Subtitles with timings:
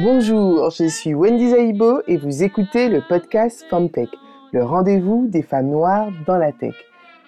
[0.00, 4.08] Bonjour, je suis Wendy Zaibo et vous écoutez le podcast FemTech,
[4.52, 6.76] le rendez-vous des femmes noires dans la tech.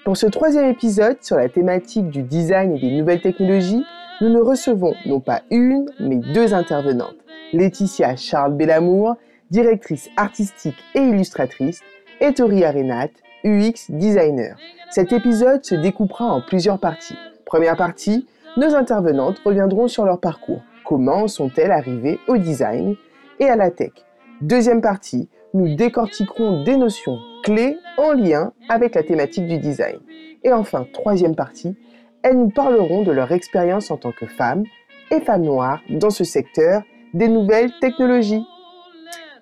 [0.04, 3.84] Pour ce troisième épisode sur la thématique du design et des nouvelles technologies,
[4.20, 7.16] nous ne recevons non pas une, mais deux intervenantes.
[7.52, 9.16] Laetitia Charles Bellamour,
[9.50, 11.80] directrice artistique et illustratrice,
[12.20, 13.10] et Tori Arenat,
[13.42, 14.56] UX designer.
[14.92, 17.16] Cet épisode se découpera en plusieurs parties.
[17.46, 20.62] Première partie, nos intervenantes reviendront sur leur parcours.
[20.90, 22.96] Comment sont-elles arrivées au design
[23.38, 23.92] et à la tech
[24.40, 30.00] Deuxième partie, nous décortiquerons des notions clés en lien avec la thématique du design.
[30.42, 31.76] Et enfin, troisième partie,
[32.24, 34.64] elles nous parleront de leur expérience en tant que femmes
[35.12, 36.82] et femmes noires dans ce secteur
[37.14, 38.44] des nouvelles technologies.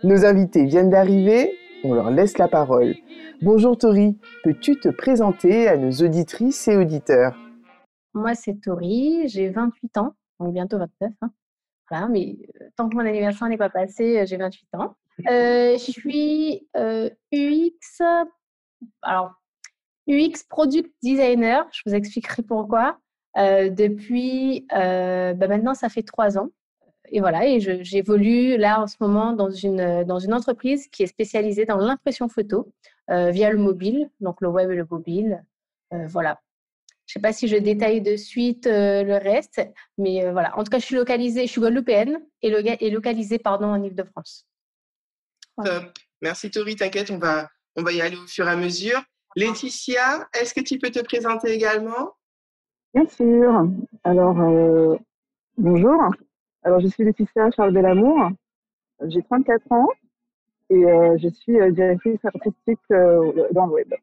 [0.05, 2.95] Nos invités viennent d'arriver, on leur laisse la parole.
[3.41, 7.35] Bonjour Tori, peux-tu te présenter à nos auditrices et auditeurs?
[8.13, 11.13] Moi c'est Tori, j'ai 28 ans, donc bientôt 29.
[11.23, 11.31] Hein.
[11.91, 12.37] Voilà, mais
[12.77, 14.97] tant que mon anniversaire n'est pas passé, j'ai 28 ans.
[15.19, 18.03] Je suis UX,
[19.03, 19.33] alors
[20.09, 22.99] UX Product Designer, je vous expliquerai pourquoi.
[23.37, 26.51] depuis bah maintenant, ça fait trois ans
[27.11, 31.07] et voilà, et j'évolue là en ce moment dans une, dans une entreprise qui est
[31.07, 32.73] spécialisée dans l'impression photo
[33.09, 35.43] via le mobile, donc le web et le mobile.
[35.91, 36.41] Voilà.
[37.09, 39.61] Je ne sais pas si je détaille de suite euh, le reste,
[39.97, 40.57] mais voilà.
[40.59, 44.47] En tout cas, je suis localisée, je suis guadeloupéenne et, et localisée pardon, en Ile-de-France.
[46.21, 49.03] Merci Tori, t'inquiète, on va, on va y aller au fur et à mesure.
[49.35, 52.13] Laetitia, est-ce que tu peux te présenter également?
[52.95, 53.69] Bien sûr.
[54.05, 54.37] Alors,
[55.57, 56.01] bonjour.
[56.63, 58.31] Alors, je suis Laetitia Charles Bellamour.
[59.07, 59.89] J'ai 34 ans
[60.71, 63.95] et euh, je suis euh, directrice artistique euh, dans le web.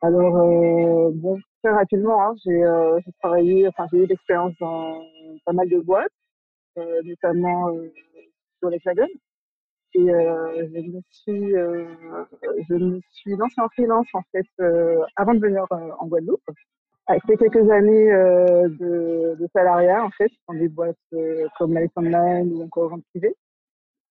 [0.00, 5.00] Alors, bon, très rapidement, hein, j'ai travaillé, enfin, j'ai eu l'expérience dans
[5.44, 6.12] pas mal de boîtes,
[6.76, 7.72] notamment
[8.58, 9.08] sur les flagons.
[9.94, 14.46] Et je me suis, je me suis lancée en freelance en fait
[15.16, 16.42] avant de venir en Guadeloupe
[17.08, 21.90] après quelques années euh, de, de, salariat, en fait, dans des boîtes euh, comme Life
[21.96, 23.34] Online ou encore en privé.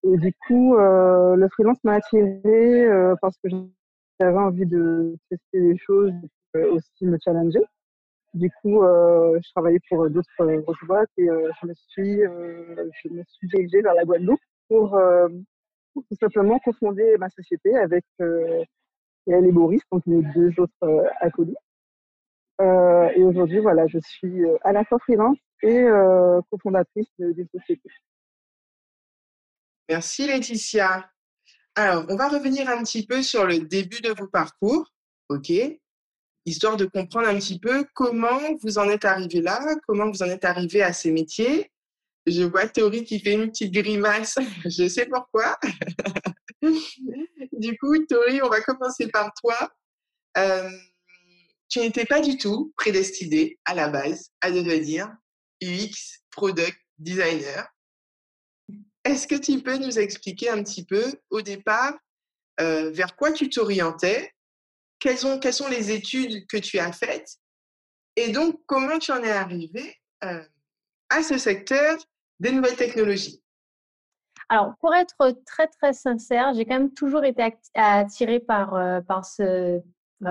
[0.04, 3.50] Et du coup, euh, le freelance m'a attirée euh, parce que
[4.20, 6.14] j'avais envie de tester des choses,
[6.56, 7.62] et aussi me challenger.
[8.34, 12.20] Du coup, je travaillais pour d'autres grosses boîtes et je me suis,
[13.28, 14.40] suis dirigée vers la Guadeloupe
[14.70, 15.00] pour,
[15.96, 18.66] tout simplement confonder ma société avec elle
[19.28, 21.58] et Boris, donc mes deux autres acolytes.
[22.62, 27.48] Euh, et aujourd'hui, voilà, je suis euh, à la fois freelance et euh, cofondatrice des
[27.54, 27.90] sociétés.
[29.90, 31.10] Merci Laetitia.
[31.78, 34.92] Alors, on va revenir un petit peu sur le début de vos parcours,
[35.30, 35.52] ok?
[36.44, 40.26] Histoire de comprendre un petit peu comment vous en êtes arrivé là, comment vous en
[40.26, 41.72] êtes arrivé à ces métiers.
[42.26, 45.56] Je vois Théorie qui fait une petite grimace, je sais pourquoi.
[46.64, 49.72] du coup, Tori, on va commencer par toi.
[50.38, 50.72] Euh,
[51.70, 55.16] tu n'étais pas du tout prédestiné à la base à devenir
[55.62, 57.68] UX Product Designer.
[59.08, 61.94] Est-ce que tu peux nous expliquer un petit peu au départ
[62.60, 64.34] euh, vers quoi tu t'orientais?
[65.00, 67.38] Quelles, sont les études que tu as faites?
[68.18, 70.44] Et donc comment tu en es arrivé euh,
[71.10, 71.98] à ce secteur
[72.42, 73.42] des nouvelles technologies?
[74.50, 75.16] Alors, pour être
[75.46, 79.82] très très sincère, j'ai quand même toujours été attirée par, euh, ce,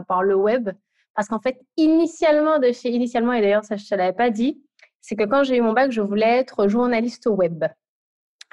[0.07, 0.69] par le web.
[1.15, 4.29] Parce qu'en fait, initialement, de chez initialement, et d'ailleurs, ça, je ne te l'avais pas
[4.29, 4.63] dit,
[5.01, 7.65] c'est que quand j'ai eu mon bac, je voulais être journaliste au web.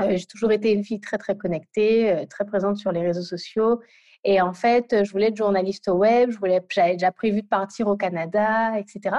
[0.03, 3.21] Euh, j'ai toujours été une fille très, très connectée, euh, très présente sur les réseaux
[3.21, 3.81] sociaux.
[4.25, 6.31] Et en fait, je voulais être journaliste au web,
[6.69, 9.17] j'avais déjà prévu de partir au Canada, etc.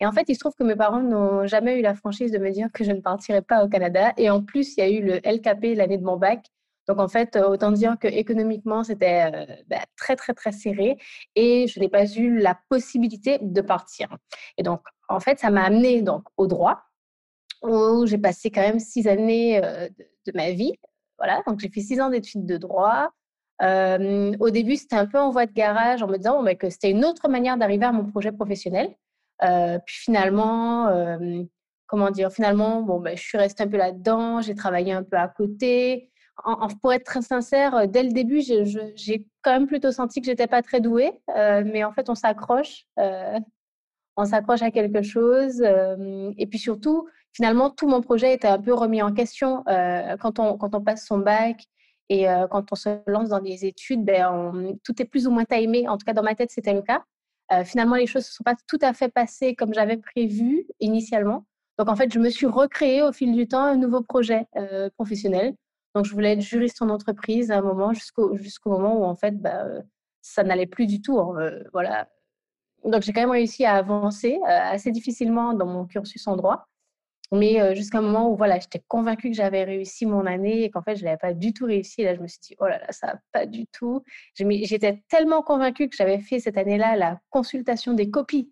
[0.00, 2.38] Et en fait, il se trouve que mes parents n'ont jamais eu la franchise de
[2.38, 4.12] me dire que je ne partirais pas au Canada.
[4.16, 6.46] Et en plus, il y a eu le LKP l'année de mon bac
[6.90, 10.98] donc, en fait, euh, autant dire qu'économiquement, c'était euh, bah, très, très, très serré
[11.36, 14.08] et je n'ai pas eu la possibilité de partir.
[14.56, 16.82] Et donc, en fait, ça m'a amené donc, au droit,
[17.62, 19.88] où j'ai passé quand même six années euh,
[20.26, 20.72] de, ma vie.
[21.18, 23.10] Voilà, donc j'ai fait six ans d'études de droit.
[23.60, 26.90] au début, c'était un peu en voie de garage en me disant bah, que c'était
[26.90, 28.94] une autre manière d'arriver à mon projet professionnel.
[29.40, 30.88] puis finalement,
[31.86, 35.16] comment dire, finalement, bon, bah, je suis restée un peu là-dedans, j'ai travaillé un peu
[35.16, 36.10] à côté
[36.80, 40.46] pour être très sincère, euh, dès le début, j'ai quand même plutôt senti que j'étais
[40.46, 43.38] pas très douée, euh, mais en fait, on s'accroche, euh,
[44.16, 48.74] on s'accroche à quelque chose, et puis surtout, finalement, tout mon projet était un peu
[48.74, 51.64] remis en question quand on quand on passe son bac
[52.08, 55.88] et quand on se lance dans des études, ben, tout est plus ou moins timé.
[55.88, 57.04] En tout cas, dans ma tête, c'était le cas.
[57.64, 61.46] finalement, les choses ne se sont pas tout à fait passées comme j'avais prévu initialement.
[61.78, 64.46] Donc, en fait, je me suis recréé au fil du temps un nouveau projet
[64.96, 65.54] professionnel
[65.94, 69.14] Donc, je voulais être juriste en entreprise à un moment, jusqu'au jusqu'au moment où, en
[69.14, 69.66] fait, bah,
[70.20, 71.18] ça n'allait plus du tout.
[71.20, 72.08] Hein, voilà.
[72.84, 76.66] Donc, j'ai quand même réussi à avancer assez difficilement dans mon cursus en droit.
[77.32, 80.82] Mais jusqu'à un moment où voilà, j'étais convaincue que j'avais réussi mon année et qu'en
[80.82, 82.02] fait, je ne l'avais pas du tout réussi.
[82.02, 84.02] là, je me suis dit, oh là là, ça va pas du tout.
[84.34, 88.50] J'étais tellement convaincue que j'avais fait cette année-là la consultation des copies.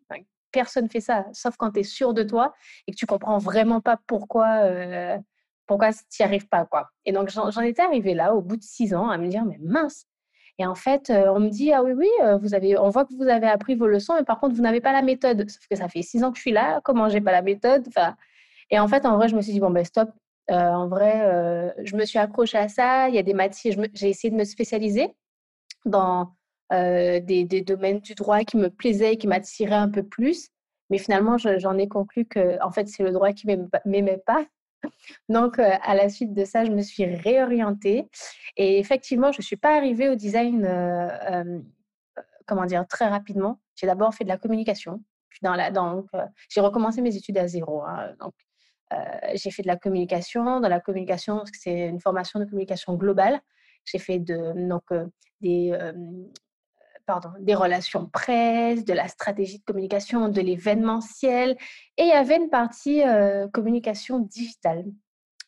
[0.53, 2.55] personne ne fait ça, sauf quand tu es sûr de toi
[2.87, 5.19] et que tu comprends vraiment pas pourquoi, euh,
[5.67, 6.65] pourquoi tu n'y arrives pas.
[6.65, 6.89] Quoi.
[7.05, 9.59] Et donc, j'en étais arrivée là, au bout de six ans, à me dire, mais
[9.61, 10.07] mince.
[10.61, 12.09] Et en fait, on me dit, ah oui, oui,
[12.41, 14.81] vous avez, on voit que vous avez appris vos leçons, mais par contre, vous n'avez
[14.81, 15.49] pas la méthode.
[15.49, 17.85] Sauf que ça fait six ans que je suis là, comment j'ai pas la méthode?
[17.89, 18.17] Enfin,
[18.71, 20.11] et en fait, en vrai, je me suis dit, bon, ben stop.
[20.51, 23.09] Euh, en vrai, euh, je me suis accrochée à ça.
[23.09, 25.15] Il y a des matières, j'ai essayé de me spécialiser
[25.85, 26.35] dans
[26.73, 30.49] euh, des, domaines du droit qui me plaisaient, qui m'attiraient un peu plus.
[30.91, 34.47] Mais finalement, j'en ai conclu que en fait, c'est le droit qui ne m'aimait pas.
[35.29, 38.09] Donc, à la suite de ça, je me suis réorientée.
[38.57, 40.67] Et effectivement, je ne suis pas arrivée au design,
[42.47, 43.61] comment dire, très rapidement.
[43.77, 45.03] J'ai d'abord fait de la communication.
[45.29, 46.07] Puis donc,
[46.49, 47.83] j'ai recommencé mes études à zéro.
[47.83, 48.15] Hein.
[48.19, 48.33] donc,
[49.35, 50.61] j'ai fait de la communication.
[50.61, 53.41] Dans la communication, c'est une formation de communication globale.
[53.85, 55.07] J'ai fait donc, euh,
[55.41, 55.93] des, euh,
[57.41, 61.57] des relations presse, de la stratégie de communication, de l'événementiel.
[61.97, 63.03] Et il y avait une partie
[63.53, 64.85] communication digitale.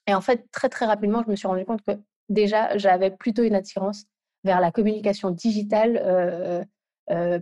[0.07, 1.93] Et en fait, très, très rapidement, je me suis rendu compte que
[2.29, 4.07] déjà, j'avais plutôt une attirance
[4.45, 6.65] vers la communication digitale euh,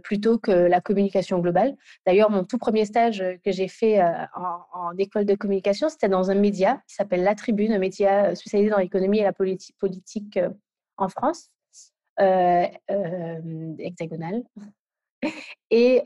[0.02, 1.76] plutôt que la communication globale.
[2.06, 6.30] D'ailleurs, mon tout premier stage que j'ai fait euh, en, école de communication, c'était dans
[6.30, 10.38] un média qui s'appelle La Tribune, un média euh, spécialisé dans l'économie et la politique
[10.96, 11.50] en France,
[13.78, 14.42] hexagonale.
[15.70, 16.04] Et,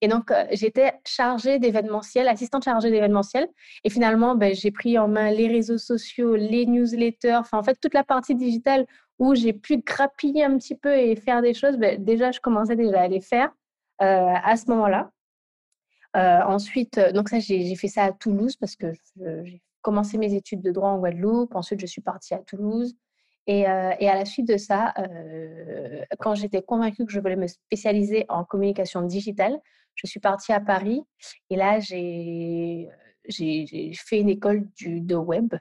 [0.00, 3.48] et, donc, j'étais chargée d'événementiel, assistante chargée d'événementiel.
[3.82, 7.76] Et finalement, ben, j'ai pris en main les réseaux sociaux, les newsletters, enfin, en fait,
[7.82, 8.86] toute la partie digitale
[9.20, 12.74] où j'ai pu grappiller un petit peu et faire des choses, ben, déjà, je commençais
[12.74, 13.52] déjà à les faire
[14.00, 15.10] euh, à ce moment-là.
[16.16, 20.34] Euh, ensuite, euh, donc ça, j'ai fait ça à Toulouse parce que j'ai commencé mes
[20.34, 21.54] études de droit en Guadeloupe.
[21.54, 22.96] Ensuite, je suis partie à Toulouse.
[23.46, 24.94] Et, à la suite de ça,
[26.20, 29.58] quand j'étais convaincue que je voulais me spécialiser en communication digitale,
[29.96, 31.02] je suis partie à Paris.
[31.48, 32.88] Et là, j'ai
[33.96, 35.54] fait une école de web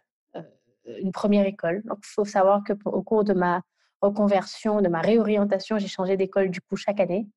[0.86, 1.84] une première école.
[1.86, 3.62] Il faut savoir qu'au cours de ma
[4.02, 7.28] reconversion, de ma réorientation, j'ai changé d'école du coup chaque année.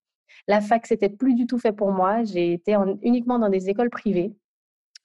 [0.49, 2.25] La fac, c'était plus du tout fait pour moi.
[2.25, 4.35] J'ai été uniquement dans des écoles privées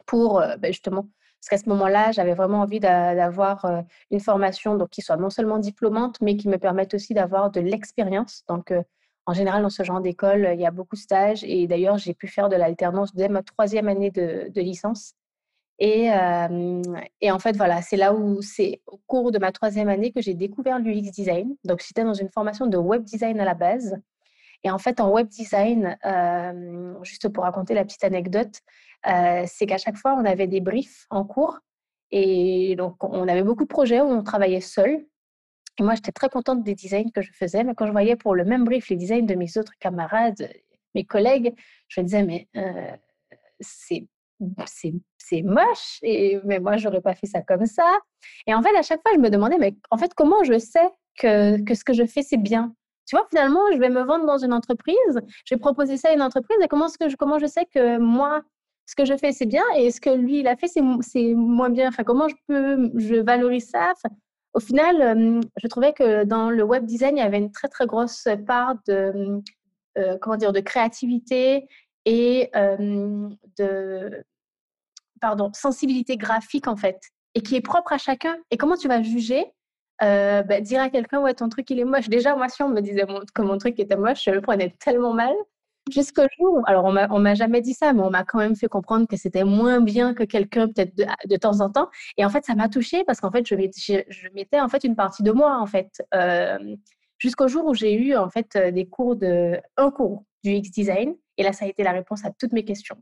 [0.06, 3.82] pour euh, ben, justement, parce qu'à ce moment-là, j'avais vraiment envie d'avoir euh,
[4.12, 7.60] une formation donc, qui soit non seulement diplômante, mais qui me permette aussi d'avoir de
[7.60, 8.44] l'expérience.
[8.48, 8.82] Donc, euh,
[9.26, 11.44] en général, dans ce genre d'école, il y a beaucoup de stages.
[11.44, 15.16] Et d'ailleurs, j'ai pu faire de l'alternance dès ma troisième année de licence.
[15.80, 20.22] Et, en fait, voilà, c'est là où c'est au cours de ma troisième année que
[20.22, 21.56] j'ai découvert l'UX design.
[21.64, 23.96] Donc, j'étais dans une formation de web design à la base.
[24.64, 25.98] Et en fait, en web design,
[27.04, 28.62] juste pour raconter la petite anecdote,
[29.06, 31.60] c'est qu'à chaque fois, on avait des briefs en cours.
[32.10, 35.06] Et donc, on avait beaucoup de projets où on travaillait seul.
[35.80, 37.64] Et moi, j'étais très contente des designs que je faisais.
[37.64, 40.50] Mais quand je voyais pour le même brief les designs de mes autres camarades,
[40.96, 41.54] mes collègues,
[41.88, 42.48] je me disais, mais
[43.60, 44.08] c'est
[44.66, 47.90] c'est moche, et, mais moi, j'aurais pas fait ça comme ça.
[48.46, 50.90] Et en fait, à chaque fois, je me demandais, mais en fait, comment je sais
[51.20, 52.74] que, que ce que je fais, c'est bien?
[53.08, 54.96] Tu vois, finalement, je vais me vendre dans une entreprise,
[55.46, 57.66] je vais proposer ça à une entreprise, et comment, -ce que je, comment je sais
[57.66, 58.42] que moi,
[58.86, 61.70] ce que je fais, c'est bien, et ce que lui, il a fait, c'est moins
[61.70, 61.90] bien?
[61.90, 63.94] Enfin, comment je peux, je valorise ça?
[64.54, 67.86] Au final, je trouvais que dans le web design, il y avait une très, très
[67.86, 69.42] grosse part de,
[69.98, 71.68] euh, comment dire, de créativité
[72.08, 72.50] et
[73.58, 74.24] de
[75.20, 77.00] pardon, sensibilité graphique en fait,
[77.36, 78.38] et qui est propre à chacun.
[78.50, 79.46] Et comment tu vas juger
[80.00, 82.08] bah, Dire à quelqu'un, ouais, ton truc il est moche.
[82.08, 85.14] Déjà, moi, si on me disait que mon truc était moche, je le prenais tellement
[85.14, 85.34] mal.
[85.92, 89.08] Jusqu'au jour, alors on m'a jamais dit ça, mais on m'a quand même fait comprendre
[89.08, 91.90] que c'était moins bien que quelqu'un peut-être de, temps en temps.
[92.18, 95.24] Et en fait, ça m'a touchée parce qu'en fait, je mettais en fait une partie
[95.24, 96.04] de moi en fait.
[97.20, 101.16] Jusqu'au jour où j'ai eu en fait des cours de un cours du X design
[101.38, 102.98] et là ça a été la réponse à toutes mes questions.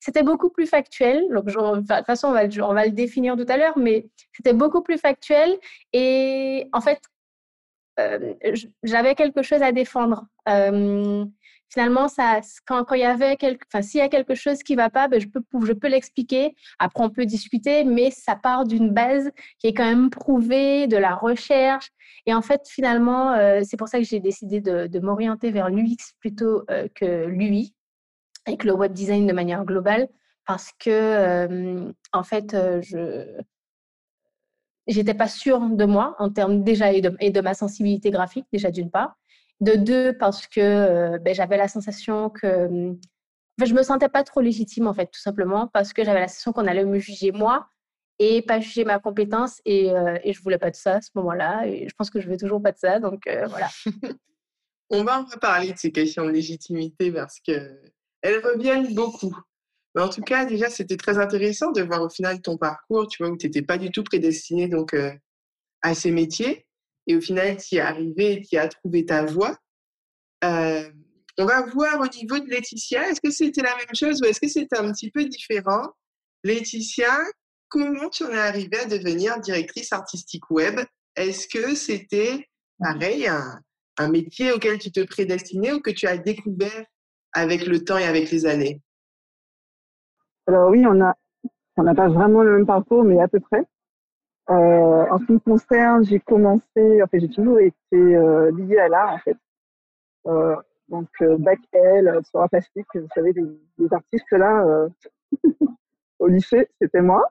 [0.00, 1.26] C'était beaucoup plus factuel.
[1.30, 4.52] Donc, de toute façon, on va, on va le définir tout à l'heure, mais c'était
[4.52, 5.58] beaucoup plus factuel.
[5.92, 7.00] Et en fait,
[7.98, 8.34] euh,
[8.82, 10.26] j'avais quelque chose à défendre.
[10.48, 11.24] Euh,
[11.68, 12.06] finalement,
[12.66, 15.20] quand, il y avait enfin, s'il y a quelque chose qui ne va pas, ben,
[15.20, 16.54] je peux, l'expliquer.
[16.78, 20.96] Après, on peut discuter, mais ça part d'une base qui est quand même prouvée, de
[20.96, 21.90] la recherche.
[22.26, 26.14] Et en fait, finalement, euh, c'est pour ça que j'ai décidé de, m'orienter vers l'UX
[26.20, 27.74] plutôt que l'UI
[28.46, 30.08] avec le web design de manière globale
[30.46, 33.38] parce que, en fait, je,
[34.88, 38.70] j'étais pas sûre de moi en termes déjà et et de ma sensibilité graphique, déjà
[38.70, 39.16] d'une part.
[39.60, 43.00] De deux, parce que ben, j'avais la sensation que hum,
[43.66, 46.52] je me sentais pas trop légitime en fait, tout simplement parce que j'avais la sensation
[46.52, 47.68] qu'on allait me juger moi
[48.18, 51.10] et pas juger ma compétence et, euh, et je voulais pas de ça à ce
[51.16, 53.68] moment-là et je pense que je veux toujours pas de ça donc euh, voilà.
[54.90, 57.78] On va en reparler de ces questions de légitimité parce que
[58.22, 59.36] elles reviennent beaucoup.
[59.94, 63.22] Mais en tout cas, déjà, c'était très intéressant de voir au final ton parcours, tu
[63.22, 65.12] vois, où tu n'étais pas du tout prédestiné donc, euh,
[65.82, 66.66] à ces métiers.
[67.08, 69.56] Et au final, tu y es arrivé, tu as trouvé ta voie.
[70.44, 70.88] Euh,
[71.38, 74.40] on va voir au niveau de Laetitia, est-ce que c'était la même chose ou est-ce
[74.40, 75.88] que c'était un petit peu différent?
[76.44, 77.16] Laetitia,
[77.68, 80.80] comment tu en es arrivée à devenir directrice artistique web?
[81.16, 82.46] Est-ce que c'était
[82.78, 86.84] pareil, un, métier auquel tu te prédestinais ou que tu as découvert
[87.32, 88.82] avec le temps et avec les années?
[90.46, 91.14] Alors oui, on a,
[91.76, 93.64] on n'a pas vraiment le même parcours, mais à peu près.
[94.50, 98.78] Euh, en ce qui me concerne, j'ai commencé, en fait, j'ai toujours été euh, liée
[98.78, 99.36] à l'art, en fait.
[100.26, 100.56] Euh,
[100.88, 104.88] donc, euh, bac L, euh, sur un plastique, vous savez, les, artistes là, euh,
[106.18, 107.28] au lycée, c'était moi.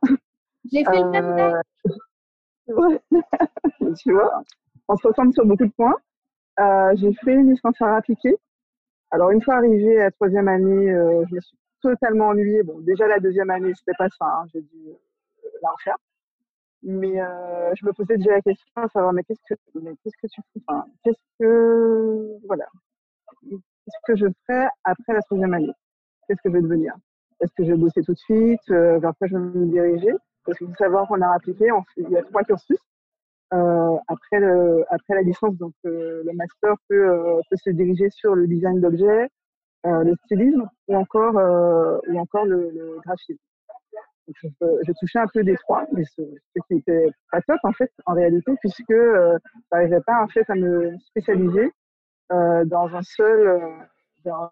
[0.72, 1.62] J'ai fait le même
[2.68, 3.02] ouais.
[3.98, 4.44] Tu vois,
[4.88, 5.96] on se ressemble sur beaucoup de points.
[6.96, 8.36] j'ai fait une licence à appliquée.
[9.10, 10.88] Alors, une fois arrivée à la troisième année,
[11.30, 12.62] je me suis totalement ennuyée.
[12.62, 14.26] Bon, déjà la deuxième année, c'était pas ça.
[14.26, 14.90] Hein, j'ai dû
[15.64, 15.98] la refaire.
[16.84, 17.15] Mais
[17.75, 19.55] je me posais déjà la question à savoir, mais qu'est-ce que,
[20.03, 20.62] qu'est-ce que tu fais?
[20.67, 22.65] Enfin, Qu'est-ce que, voilà,
[23.50, 25.72] qu'est-ce que je ferai après la troisième année?
[26.27, 26.93] Qu'est-ce que je vais devenir?
[27.41, 28.60] Est-ce que je vais bosser tout de suite?
[28.72, 30.12] Euh, Vers quoi je vais me diriger?
[30.46, 32.77] Parce qu'il faut savoir qu'on a appliqué, il y a trois cursus.
[33.53, 38.10] Euh, après, le, après la licence, donc euh, le master peut, euh, peut, se diriger
[38.10, 39.29] sur le design d'objets,
[39.86, 41.36] euh, le stylisme ou encore,
[42.07, 43.39] ou encore le, le graphisme.
[44.27, 47.72] Je, je, touchais un peu des trois, mais ce, ce, qui était pas top en
[47.72, 49.38] fait en réalité, puisque euh,
[49.72, 51.72] n'arrivais pas en fait à me spécialiser
[52.31, 53.69] euh, dans un seul, euh,
[54.25, 54.51] dans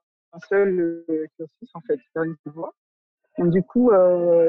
[0.54, 2.00] euh, cursus en fait,
[3.38, 3.92] Donc du coup,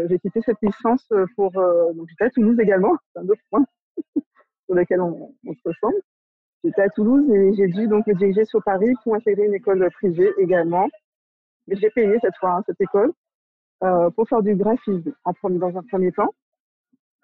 [0.08, 3.64] j'ai quitté cette licence pour donc j'étais à Toulouse également, c'est un autre point
[4.66, 6.00] sur lequel on, on se ressemble.
[6.62, 9.88] J'étais à Toulouse et j'ai dû donc me diriger sur Paris pour intégrer une école
[9.90, 10.88] privée également.
[11.66, 13.12] Mais j'ai payé cette fois hein, cette école
[13.84, 16.34] euh, pour faire du graphisme en premier, dans un premier temps.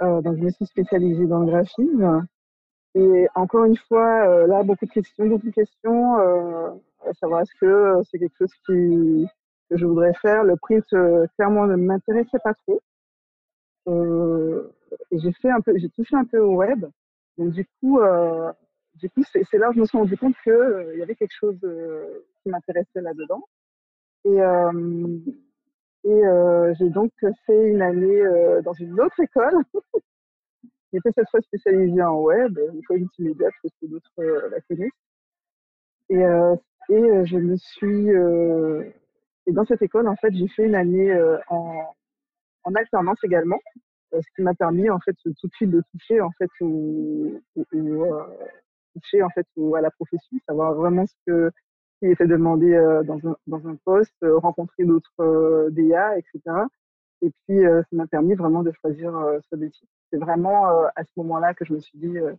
[0.02, 2.26] Euh, donc je me suis spécialisée dans le graphisme
[2.94, 6.18] et encore une fois, euh, là, beaucoup de questions, beaucoup de questions.
[6.18, 6.70] Euh,
[7.06, 9.26] à savoir est-ce que euh, c'est quelque chose qui,
[9.70, 10.44] que je voudrais faire.
[10.44, 12.80] Le print, euh, clairement, ne m'intéressait pas trop.
[15.10, 16.86] Et j'ai fait un peu, j'ai touché un peu au web.
[17.38, 17.98] Donc du coup,
[18.96, 21.34] du coup, c'est là où je me suis rendu compte que il y avait quelque
[21.34, 21.58] chose
[22.42, 23.42] qui m'intéressait là-dedans.
[24.24, 24.38] Et
[26.04, 26.22] et
[26.78, 27.12] j'ai donc
[27.46, 28.22] fait une année
[28.64, 29.54] dans une autre école
[30.92, 34.90] J'étais cette fois spécialisée en web, école multimédia, parce que d'autres euh, la connaissent.
[36.10, 36.54] Et, euh,
[36.90, 38.10] et euh, je me suis.
[38.10, 38.84] Euh,
[39.46, 41.94] et dans cette école, en fait, j'ai fait une année euh, en,
[42.64, 43.58] en alternance également,
[44.12, 47.64] ce qui m'a permis, en fait, tout de suite de toucher, en fait, au, au,
[47.72, 48.16] au
[48.94, 51.50] toucher, en fait, à la profession, savoir vraiment ce que
[52.02, 52.72] qui était demandé
[53.04, 56.40] dans, un, dans un poste, rencontrer d'autres DA, etc.
[57.22, 59.12] Et puis, ça m'a permis vraiment de choisir
[59.50, 62.34] ce métier c'est vraiment euh, à ce moment-là que je me suis dit, euh,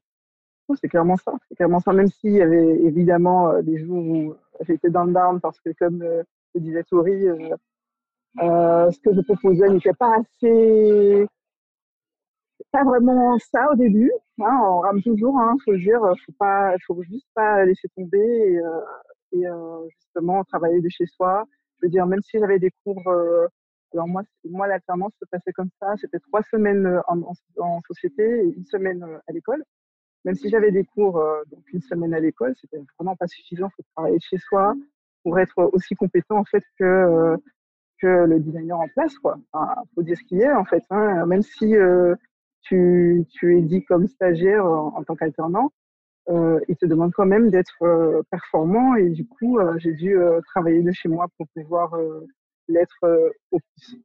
[0.68, 4.06] oh, c'est clairement ça, c'est clairement ça, même s'il y avait évidemment euh, des jours
[4.06, 7.26] où j'étais dans le down parce que, comme le disait Tori,
[8.38, 11.28] ce que je proposais n'était pas assez
[12.72, 14.12] pas vraiment ça au début.
[14.40, 16.00] Hein, on rame toujours, hein, faut le dire.
[16.26, 18.60] Faut pas, faut juste pas laisser tomber et,
[19.34, 21.46] et euh, justement travailler de chez soi.
[21.80, 23.02] Je veux dire, même si j'avais des cours
[23.94, 25.96] alors moi, moi l'alternance se passait comme ça.
[25.98, 27.22] C'était trois semaines euh, en,
[27.58, 29.64] en, société et une semaine euh, à l'école.
[30.26, 33.68] Même si j'avais des cours, euh, donc une semaine à l'école, c'était vraiment pas suffisant.
[33.68, 34.74] Il faut travailler chez soi
[35.24, 37.36] pour être aussi compétent en fait que
[38.00, 39.18] que le designer en place.
[39.20, 39.38] Quoi.
[39.52, 40.84] Enfin, faut dire ce qu'il a en fait.
[40.90, 41.26] Hein.
[41.26, 41.74] Même si
[42.62, 45.68] tu, tu es dit comme stagiaire en, tant qu'alternant, euh,
[46.28, 50.82] il te demande quand même d'être euh, performant et du coup euh, j'ai dû travailler
[50.82, 51.96] de chez moi pour pouvoir
[52.68, 54.02] l'être euh, au plus.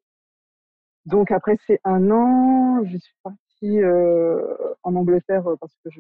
[1.07, 5.91] Donc après ces un an, je suis partie euh, en Angleterre euh, parce que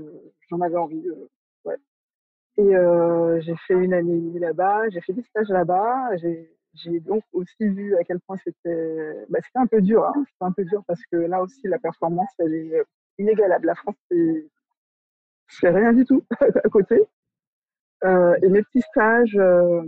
[0.49, 1.05] j'en avais envie.
[2.57, 2.73] Et
[3.41, 6.17] j'ai fait une année là-bas, j'ai fait des stages là-bas.
[6.17, 10.05] J'ai donc aussi vu à quel point c'était bah, un peu dur.
[10.05, 10.25] Hein.
[10.27, 12.83] C'était un peu dur parce que là aussi la performance elle est
[13.19, 13.67] inégalable.
[13.67, 14.49] La France c'est
[15.63, 17.03] rien du tout à côté.
[18.05, 19.83] Euh, et mes petits stages, euh,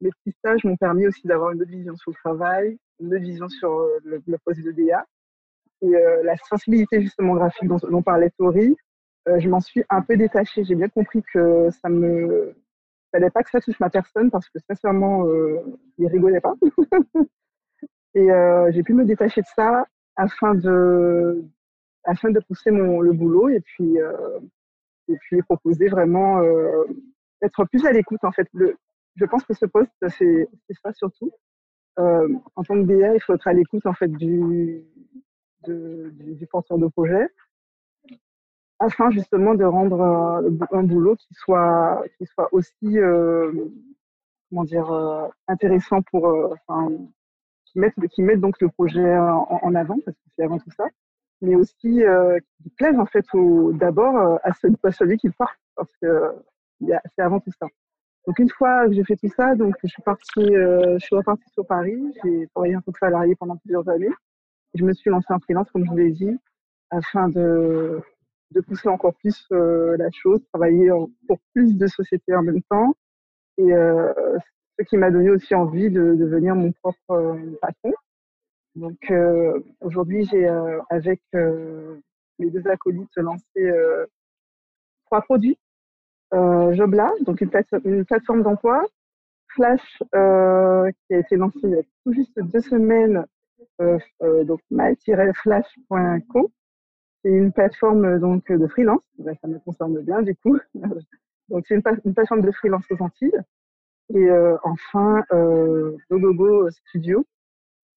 [0.00, 3.24] mes petits stages m'ont permis aussi d'avoir une autre vision sur le travail, une autre
[3.24, 5.04] vision sur euh, le, le poste de DA.
[5.82, 5.92] et
[6.24, 8.76] la sensibilité justement graphique dont, dont parlait Tori,
[9.26, 10.64] je m'en suis un peu détachée.
[10.64, 12.54] J'ai bien compris que ça me
[13.12, 15.26] fallait pas que ça touche ma personne parce que sincèrement,
[15.98, 16.54] il rigolait pas.
[18.14, 18.28] et
[18.70, 21.44] j'ai pu me détacher de ça afin de
[22.04, 23.98] afin de pousser mon le boulot et puis
[25.08, 26.42] et puis proposer vraiment
[27.42, 28.48] être plus à l'écoute en fait.
[28.54, 30.48] Je pense que ce poste c'est
[30.82, 31.30] ça surtout.
[31.98, 34.84] Euh, en tant que BA, il faut être à l'écoute en fait du,
[36.50, 37.28] porteur de projet
[38.78, 40.00] afin justement de rendre
[40.70, 43.50] un, boulot qui soit qui soit aussi euh,
[44.50, 46.90] comment dire euh, intéressant pour euh, enfin,
[47.64, 50.84] qui mette qui mette donc le projet en avant parce que c'est avant tout ça
[51.40, 53.26] mais aussi euh, qui plaise en fait
[53.74, 56.32] d'abord à, celui, à celui qui part parce que
[56.80, 57.66] c'est avant tout ça
[58.26, 61.14] donc une fois que j'ai fait tout ça, donc je suis partie, euh, je suis
[61.14, 61.96] repartie sur Paris.
[62.24, 64.10] J'ai travaillé en tant que salarié pendant plusieurs années.
[64.74, 66.36] je me suis lancée en freelance, comme je vous l'ai dit,
[66.90, 68.00] afin de,
[68.50, 70.90] de pousser encore plus euh, la chose, travailler
[71.28, 72.96] pour plus de sociétés en même temps.
[73.58, 74.12] Et euh,
[74.78, 77.92] ce qui m'a donné aussi envie de, devenir mon propre euh, patron.
[78.76, 80.46] Donc euh, aujourd'hui, j'ai
[80.90, 83.72] avec mes deux acolytes lancé
[85.06, 85.58] trois produits
[86.34, 87.50] euh, Jobla, donc une,
[88.04, 88.84] plateforme d'emploi,
[89.48, 93.24] Flash, euh, qui a été lancée il y a tout juste deux semaines,
[93.80, 96.50] euh, euh donc my-flash.co.
[97.22, 100.58] C'est une plateforme donc de freelance, ça me concerne bien du coup.
[101.48, 103.40] donc c'est une, plateforme de freelance aux Antilles.
[104.14, 107.24] Et euh, enfin, euh, Gogogo Studio,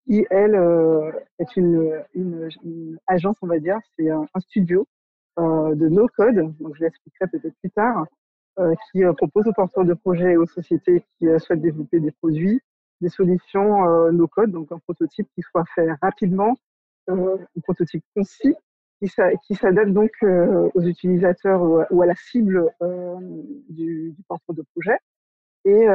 [0.09, 0.55] qui elle
[1.37, 4.87] est une, agence, on va dire, c'est un, studio
[5.37, 6.55] de no code.
[6.59, 8.05] Donc je l'expliquerai peut-être plus tard
[8.59, 12.01] euh, qui euh, propose aux porteurs de projets et aux sociétés qui euh, souhaitent développer
[12.01, 12.59] des produits,
[12.99, 16.57] des solutions no-code, donc un prototype qui soit fait rapidement,
[17.07, 18.55] un prototype concis,
[18.99, 22.69] qui s'adapte donc aux utilisateurs ou à la cible
[23.69, 24.97] du, porteur de projet
[25.63, 25.85] et,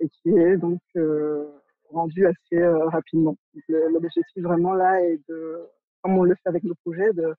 [0.00, 0.80] et qui est donc
[1.90, 3.36] rendu assez rapidement.
[3.68, 5.58] L'objectif vraiment là est de,
[6.02, 7.34] comme on le fait avec nos projets, de,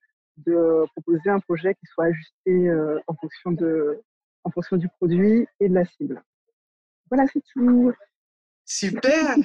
[0.96, 2.70] proposer un projet qui soit ajusté
[3.06, 4.00] en fonction de,
[4.44, 6.22] en fonction du produit et de la cible.
[7.10, 7.92] Voilà, c'est tout.
[8.64, 9.36] Super.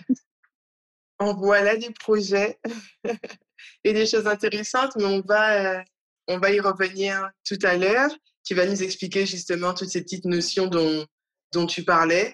[1.19, 2.59] en voilà des projets
[3.83, 5.83] et des choses intéressantes, mais on va, euh,
[6.27, 8.11] on va y revenir tout à l'heure.
[8.43, 12.33] Tu vas nous expliquer justement toutes ces petites notions dont tu parlais.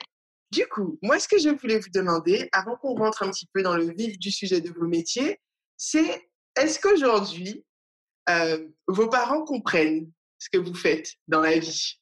[0.51, 3.63] Du coup, moi, ce que je voulais vous demander, avant qu'on rentre un petit peu
[3.63, 5.39] dans le vif du sujet de vos métiers,
[5.77, 7.65] c'est est-ce qu'aujourd'hui,
[8.29, 11.99] euh, vos parents comprennent ce que vous faites dans la vie?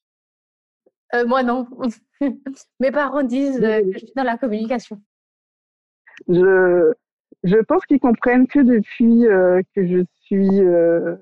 [1.14, 1.68] Euh, moi, non.
[2.80, 5.02] Mes parents disent euh, que je suis dans la communication.
[6.28, 6.94] Je,
[7.44, 11.16] je pense qu'ils comprennent que depuis euh, que je suis, euh,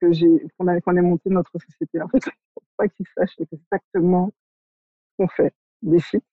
[0.00, 2.00] que j'ai, qu'on a, qu'on monté notre société.
[2.00, 2.22] En fait,
[2.76, 5.52] pas qu'ils sachent exactement ce qu'on fait.
[5.82, 6.24] Des sites.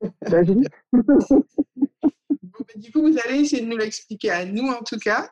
[0.00, 0.44] bon, ben,
[2.76, 5.30] du coup, vous allez essayer de nous l'expliquer à nous, en tout cas.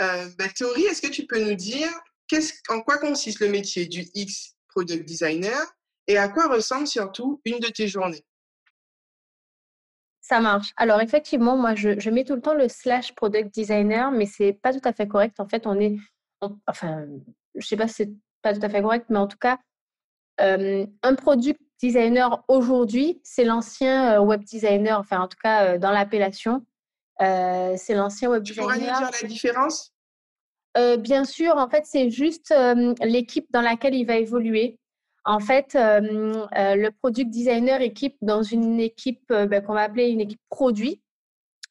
[0.00, 1.90] Euh, ben, Théorie, est-ce que tu peux nous dire
[2.68, 5.60] en quoi consiste le métier du X product designer
[6.06, 8.24] et à quoi ressemble surtout une de tes journées?
[10.20, 10.72] Ça marche.
[10.76, 14.72] Alors effectivement, moi, je, mets tout le temps le slash product designer, mais c'est pas
[14.72, 15.38] tout à fait correct.
[15.38, 15.96] En fait, on est,
[16.66, 17.06] enfin,
[17.54, 19.58] je sais pas si c'est pas tout à fait correct, mais en tout cas,
[20.40, 24.98] euh, un product designer aujourd'hui, c'est l'ancien euh, web designer.
[24.98, 26.64] Enfin, en tout cas, euh, dans l'appellation,
[27.20, 28.72] c'est l'ancien web designer.
[28.72, 29.94] Tu pourrais nous dire la différence?
[30.76, 34.78] Euh, bien sûr, en fait, c'est juste euh, l'équipe dans laquelle il va évoluer.
[35.24, 36.00] En fait, euh,
[36.52, 41.00] le product designer équipe dans une équipe ben, qu'on va appeler une équipe produit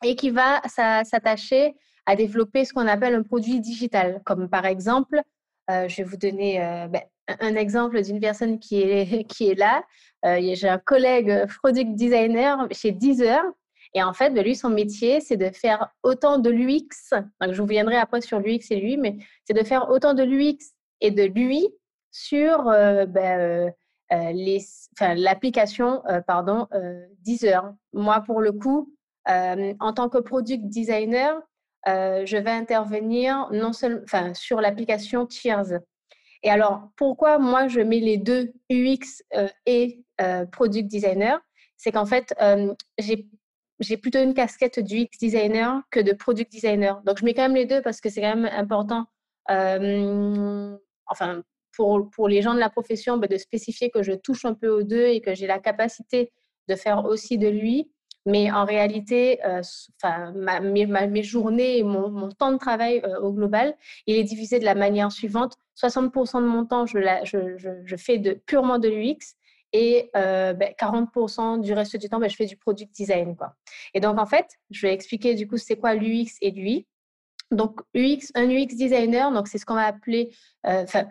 [0.03, 4.21] et qui va s'attacher à développer ce qu'on appelle un produit digital.
[4.25, 5.21] Comme par exemple,
[5.69, 6.58] je vais vous donner
[6.89, 7.02] ben,
[7.39, 9.84] un exemple d'une personne qui est, qui est là.
[10.23, 13.43] J'ai un collègue product designer chez Deezer
[13.93, 17.13] et en fait, ben, lui, son métier, c'est de faire autant de l'UX.
[17.41, 20.73] Je vous viendrai après sur l'UX et lui, mais c'est de faire autant de l'UX
[21.02, 21.67] et de lui
[22.12, 23.71] sur euh, ben, euh,
[24.12, 26.67] euh, l'application euh, pardon
[27.21, 27.73] Deezer.
[27.93, 28.93] Moi, pour le coup,
[29.26, 31.39] en tant que product designer,
[31.85, 33.49] je vais intervenir
[34.33, 35.79] sur l'application Cheers.
[36.43, 39.23] Et alors, pourquoi moi je mets les deux UX
[39.65, 40.03] et
[40.51, 41.39] product designer?
[41.77, 42.33] C'est qu'en fait,
[43.79, 47.01] j'ai plutôt une casquette du UX designer que de product designer.
[47.05, 49.05] Donc, je mets quand même les deux parce que c'est quand même important,
[49.51, 50.75] euh,
[51.07, 51.43] enfin,
[51.75, 54.69] pour, pour les gens de la profession, bah, de spécifier que je touche un peu
[54.69, 56.31] aux deux et que j'ai la capacité
[56.69, 57.91] de faire aussi de lui.
[58.25, 60.31] Mais en réalité, enfin,
[60.62, 63.75] mes, journées mon, temps de travail au global,
[64.07, 65.57] il est divisé de la manière suivante.
[65.77, 69.36] 60% de mon temps, je, fais purement de l'UX
[69.73, 73.36] et 40% ben, du reste du temps, ben, je fais du product design.
[73.36, 73.55] Quoi.
[73.93, 76.88] Et donc, en fait, je vais expliquer du coup c'est quoi l'UX et l'UI.
[77.51, 80.31] Donc, UX, un UX designer, c'est ce qu'on va appeler,
[80.63, 81.07] enfin,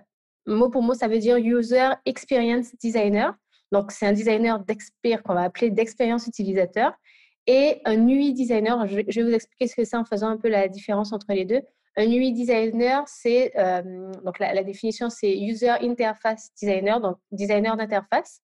[0.46, 3.35] mot pour mot, ça veut dire User Experience Designer.
[3.70, 4.62] Donc, c'est un designer
[5.25, 6.92] qu'on va appeler d'expérience utilisateur.
[7.46, 10.48] Et un UI designer, je vais vous expliquer ce que c'est en faisant un peu
[10.48, 11.61] la différence entre les deux.
[11.96, 13.52] Un UI designer, c'est
[14.24, 18.40] donc la, définition, c'est User Interface Designer, donc designer d'interface.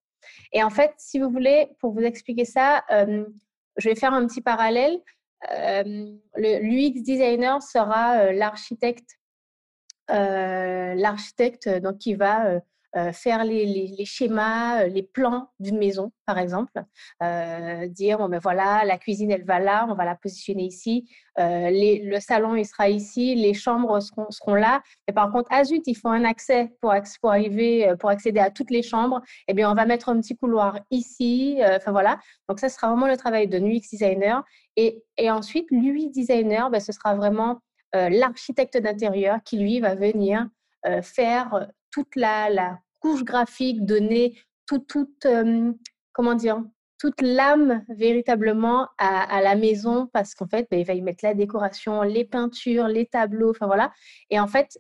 [0.52, 4.42] Et en fait, si vous voulez, pour vous expliquer ça, je vais faire un petit
[4.42, 4.98] parallèle.
[6.36, 9.18] L'UX designer sera l'architecte,
[10.08, 12.60] l'architecte donc qui va
[12.96, 16.72] euh, faire les, schémas, euh, les plans d'une maison, par exemple.
[17.22, 21.06] Euh, dire, bon, ben voilà, la cuisine, elle va là, on va la positionner ici.
[21.36, 23.34] le salon, il sera ici.
[23.34, 24.82] Les chambres seront, là.
[25.06, 28.50] Mais par contre, à zut, il faut un accès pour, pour, arriver, pour accéder à
[28.50, 29.20] toutes les chambres.
[29.48, 31.60] Eh bien, on va mettre un petit couloir ici.
[31.76, 32.18] Enfin, voilà.
[32.48, 34.42] Donc, ça sera vraiment le travail de UX designer.
[34.76, 37.60] Et, et ensuite, l'UI designer, ben, ce sera vraiment
[37.92, 40.48] l'architecte d'intérieur qui, lui, va venir
[41.02, 45.26] faire toute la, couche graphique, donner toute,
[46.12, 46.62] comment dire,
[46.98, 51.34] toute l'âme véritablement à, la maison parce qu'en fait, ben, il va y mettre la
[51.34, 53.92] décoration, les peintures, les tableaux, enfin voilà.
[54.30, 54.78] Et en fait,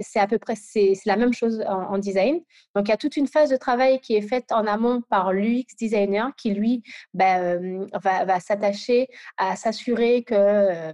[0.00, 2.40] c'est à peu près c'est la même chose en, design.
[2.74, 5.32] Donc, il y a toute une phase de travail qui est faite en amont par
[5.32, 6.82] l'UX designer qui, lui,
[7.14, 10.92] ben, va, va s'attacher à s'assurer que,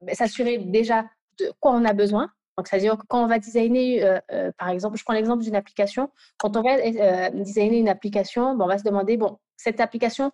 [0.00, 1.04] ben, s'assurer déjà
[1.38, 4.70] de quoi on a besoin, donc, c'est-à-dire que quand on va designer, euh, euh, par
[4.70, 8.68] exemple, je prends l'exemple d'une application, quand on va euh, designer une application, bon, on
[8.68, 10.32] va se demander, bon, cette application,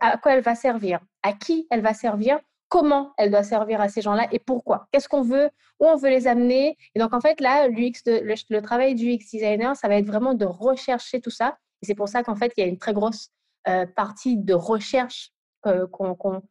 [0.00, 1.00] à quoi elle va servir?
[1.22, 2.38] À qui elle va servir?
[2.68, 4.88] Comment elle doit servir à ces gens-là et pourquoi?
[4.92, 5.48] Qu'est-ce qu'on veut?
[5.80, 6.76] Où on veut les amener?
[6.94, 10.34] Et donc, en fait, là, le, le, travail du UX designer, ça va être vraiment
[10.34, 11.56] de rechercher tout ça.
[11.82, 13.30] Et c'est pour ça qu'en fait, il y a une très grosse
[13.96, 15.30] partie de recherche
[15.62, 16.42] qu'on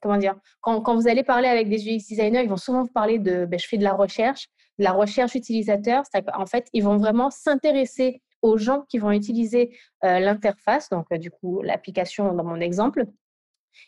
[0.00, 2.92] comment dire, quand, quand, vous allez parler avec des UX designers, ils vont souvent vous
[2.92, 6.04] parler de ben, je fais de la recherche, de la recherche utilisateur.
[6.34, 11.18] En fait, ils vont vraiment s'intéresser aux gens qui vont utiliser euh, l'interface, donc euh,
[11.18, 13.06] du coup l'application dans mon exemple.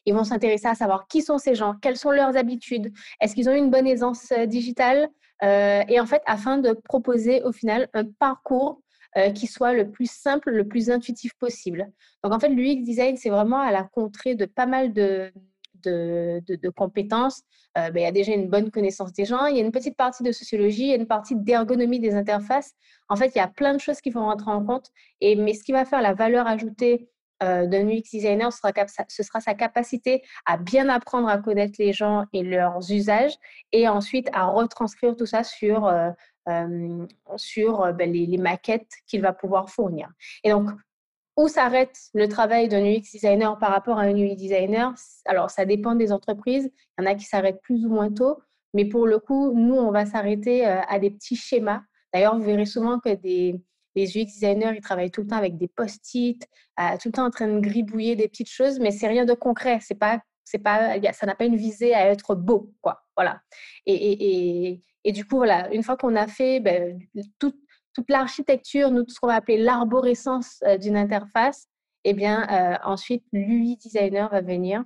[0.07, 3.49] Ils vont s'intéresser à savoir qui sont ces gens, quelles sont leurs habitudes, est-ce qu'ils
[3.49, 5.09] ont une bonne aisance euh, digitale,
[5.43, 8.83] et en fait, afin de proposer au final un parcours
[9.35, 11.91] qui soit le plus simple, le plus intuitif possible.
[12.23, 15.33] Donc en fait, l'UX design, c'est vraiment à la contrée de pas mal de,
[15.83, 17.43] de, compétences,
[17.79, 19.73] euh, ben, il y a déjà une bonne connaissance des gens, il y a une
[19.73, 22.75] petite partie de sociologie, il y a une partie d'ergonomie des interfaces.
[23.09, 24.91] En fait, il y a plein de choses qui vont rentrer en compte.
[25.21, 27.09] Et, mais ce qui va faire la valeur ajoutée
[27.43, 32.27] euh, d'un UX designer, ce sera, sa capacité à bien apprendre à connaître les gens
[32.33, 33.35] et leurs usages,
[33.73, 36.11] et ensuite à retranscrire tout ça sur, euh,
[37.37, 40.11] sur ben, les, les, maquettes qu'il va pouvoir fournir.
[40.45, 40.71] Et donc,
[41.41, 44.95] où s'arrête le travail d'un UX designer par rapport à un UI designer?
[45.25, 46.71] Alors, ça dépend des entreprises.
[46.99, 48.39] Il y en a qui s'arrêtent plus ou moins tôt.
[48.75, 51.83] Mais pour le coup, nous, on va s'arrêter euh, à des petits schémas.
[52.13, 53.61] D'ailleurs, vous verrez souvent que des,
[53.95, 56.47] les UX designers, ils travaillent tout le temps avec des post-it,
[56.79, 59.35] euh, tout le temps en train de gribouiller des petites choses, mais c'est rien de
[59.35, 59.79] concret.
[59.81, 63.03] C'est pas, c'est pas, ça n'a pas une visée à être beau, quoi.
[63.17, 63.41] Voilà.
[63.87, 66.99] Et, et, et, du coup, voilà, une fois qu'on a fait ben,
[67.39, 67.55] tout,
[67.95, 71.67] toute l'architecture, nous, ce qu'on va appeler l'arborescence euh, d'une interface,
[72.05, 74.85] eh bien, euh, ensuite, l'UI designer va venir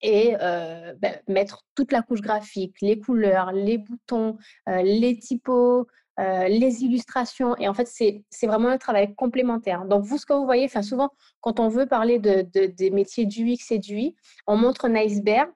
[0.00, 5.86] et euh, ben, mettre toute la couche graphique, les couleurs, les boutons, les typos,
[6.18, 7.56] les illustrations.
[7.58, 9.84] Et en fait, c'est vraiment un travail complémentaire.
[9.84, 13.46] Donc, vous, ce que vous voyez, souvent, quand on veut parler de, des métiers du
[13.46, 14.12] X et du
[14.48, 15.48] on montre un iceberg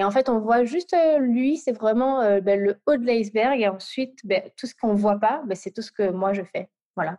[0.00, 3.04] et en fait, on voit juste euh, lui, c'est vraiment euh, ben, le haut de
[3.04, 3.60] l'iceberg.
[3.60, 6.32] Et ensuite, ben, tout ce qu'on ne voit pas, ben, c'est tout ce que moi
[6.32, 6.70] je fais.
[6.96, 7.18] Voilà.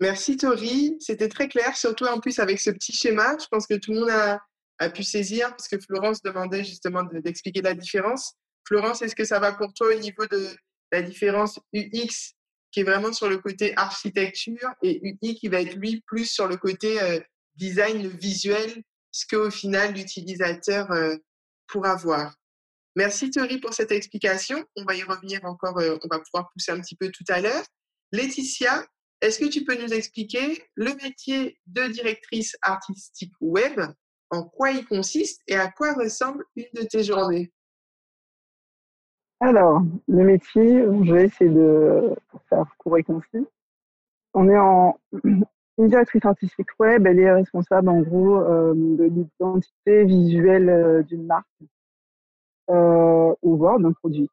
[0.00, 3.36] Merci Tori, c'était très clair, surtout en plus avec ce petit schéma.
[3.38, 4.38] Je pense que tout le monde
[4.78, 8.32] a, pu saisir, parce que Florence demandait justement d'expliquer la différence.
[8.66, 10.48] Florence, est-ce que ça va pour toi au niveau de
[10.90, 12.32] la différence UX
[12.70, 16.48] qui est vraiment sur le côté architecture et UI qui va être lui plus sur
[16.48, 17.20] le côté euh,
[17.56, 21.16] design, visuel ce qu'au final l'utilisateur euh,
[21.66, 22.34] pourra voir.
[22.96, 24.64] Merci Thierry pour cette explication.
[24.76, 27.40] On va y revenir encore, euh, on va pouvoir pousser un petit peu tout à
[27.40, 27.64] l'heure.
[28.12, 28.84] Laetitia,
[29.20, 33.80] est-ce que tu peux nous expliquer le métier de directrice artistique web,
[34.30, 37.52] en quoi il consiste et à quoi ressemble une de tes journées?
[39.40, 42.14] Alors, le métier, je vais essayer de
[42.48, 43.46] faire court et concis.
[44.34, 44.98] On est en
[45.78, 51.46] une directrice artistique web, elle est responsable en gros de l'identité visuelle d'une marque
[52.70, 54.28] euh, ou voire d'un produit.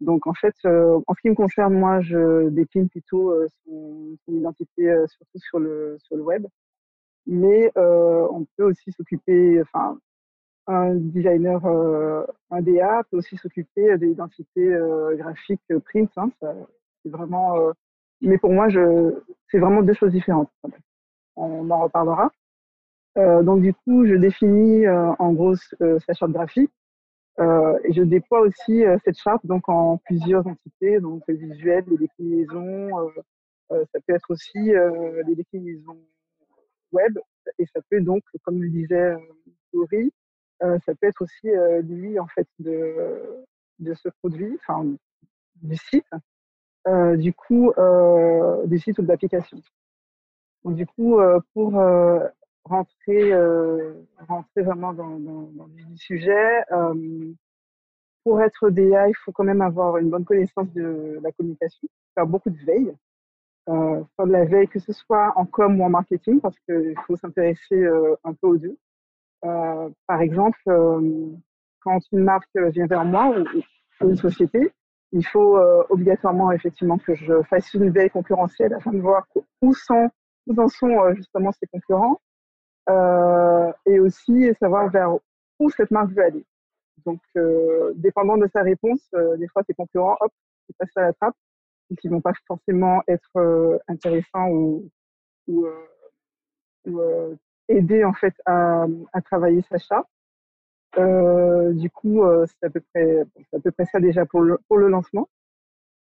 [0.00, 5.38] Donc en fait, en ce qui me concerne, moi, je décline plutôt son, identité surtout
[5.38, 6.46] sur le sur le web,
[7.26, 9.98] mais on peut aussi s'occuper, enfin
[10.70, 16.10] un designer, euh, un DA peut aussi s'occuper de l'identité euh, graphique euh, print.
[16.16, 16.30] Hein,
[17.02, 17.56] c'est vraiment,
[18.20, 18.68] mais pour moi,
[19.48, 20.50] c'est vraiment deux choses différentes.
[21.36, 22.30] On en reparlera.
[23.16, 26.72] donc du coup, je définis en gros sa charte graphique
[27.38, 32.90] et je déploie aussi cette charte donc en plusieurs entités, donc les visuels, les déclinaisons.
[33.70, 34.72] ça peut être aussi
[35.26, 35.98] les déclinaisons
[36.92, 37.18] web
[37.58, 39.16] et ça peut donc, comme le disait
[39.72, 40.12] Laurie,
[40.62, 43.44] euh, ça peut être aussi euh, lui en fait de,
[43.78, 44.84] de ce produit, enfin
[45.62, 46.18] du site, euh,
[46.86, 47.72] du coup
[48.66, 49.58] du site ou de l'application.
[50.64, 51.18] Du coup
[51.54, 51.72] pour
[52.64, 53.30] rentrer
[54.56, 56.64] vraiment dans, le sujet,
[58.24, 62.26] pour être DA, il faut quand même avoir une bonne connaissance de la communication, faire
[62.26, 62.94] beaucoup de veille,
[63.68, 66.94] euh, faire de la veille, que ce soit en com ou en marketing, parce qu'il
[67.06, 67.86] faut s'intéresser
[68.24, 68.76] un peu aux deux.
[69.44, 71.30] Euh, par exemple, euh,
[71.80, 73.44] quand une marque vient vers moi ou,
[74.08, 74.72] une société,
[75.12, 79.26] il faut euh, obligatoirement effectivement que je fasse une veille concurrentielle afin de voir
[79.60, 80.10] où, sont,
[80.46, 82.20] où en sont justement ces concurrents
[83.86, 85.14] et aussi savoir vers
[85.60, 86.44] où cette marque veut aller.
[87.06, 87.20] Donc,
[87.94, 90.32] dépendant de sa réponse, des fois, ses concurrents, hop,
[90.68, 91.36] ils passent à la trappe,
[91.88, 94.90] donc ils vont pas forcément être intéressants ou,
[95.46, 95.68] ou,
[96.88, 97.00] ou
[97.68, 100.08] aider en fait à, à travailler sa charte.
[100.98, 103.20] Euh, du coup, euh, c'est à peu près,
[103.54, 105.28] à peu près ça déjà pour le, pour le lancement.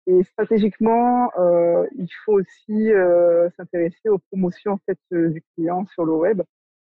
[0.08, 5.86] Et stratégiquement, euh, il faut aussi euh, s'intéresser aux promotions en fait euh, du client
[5.88, 6.42] sur le web,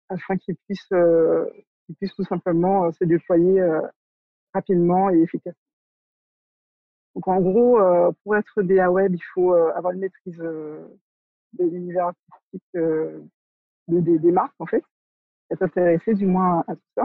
[0.08, 1.46] afin qu'il puisse, euh,
[1.86, 3.62] qu'il puisse tout simplement se déployer
[4.54, 5.58] rapidement et efficacement.
[7.14, 7.78] Donc en gros,
[8.24, 10.88] pour être DA web, il faut avoir une maîtrise de
[11.58, 12.62] l'univers artistique
[13.88, 14.84] des, marques, en fait,
[15.50, 17.04] être intéressé du moins à tout ça.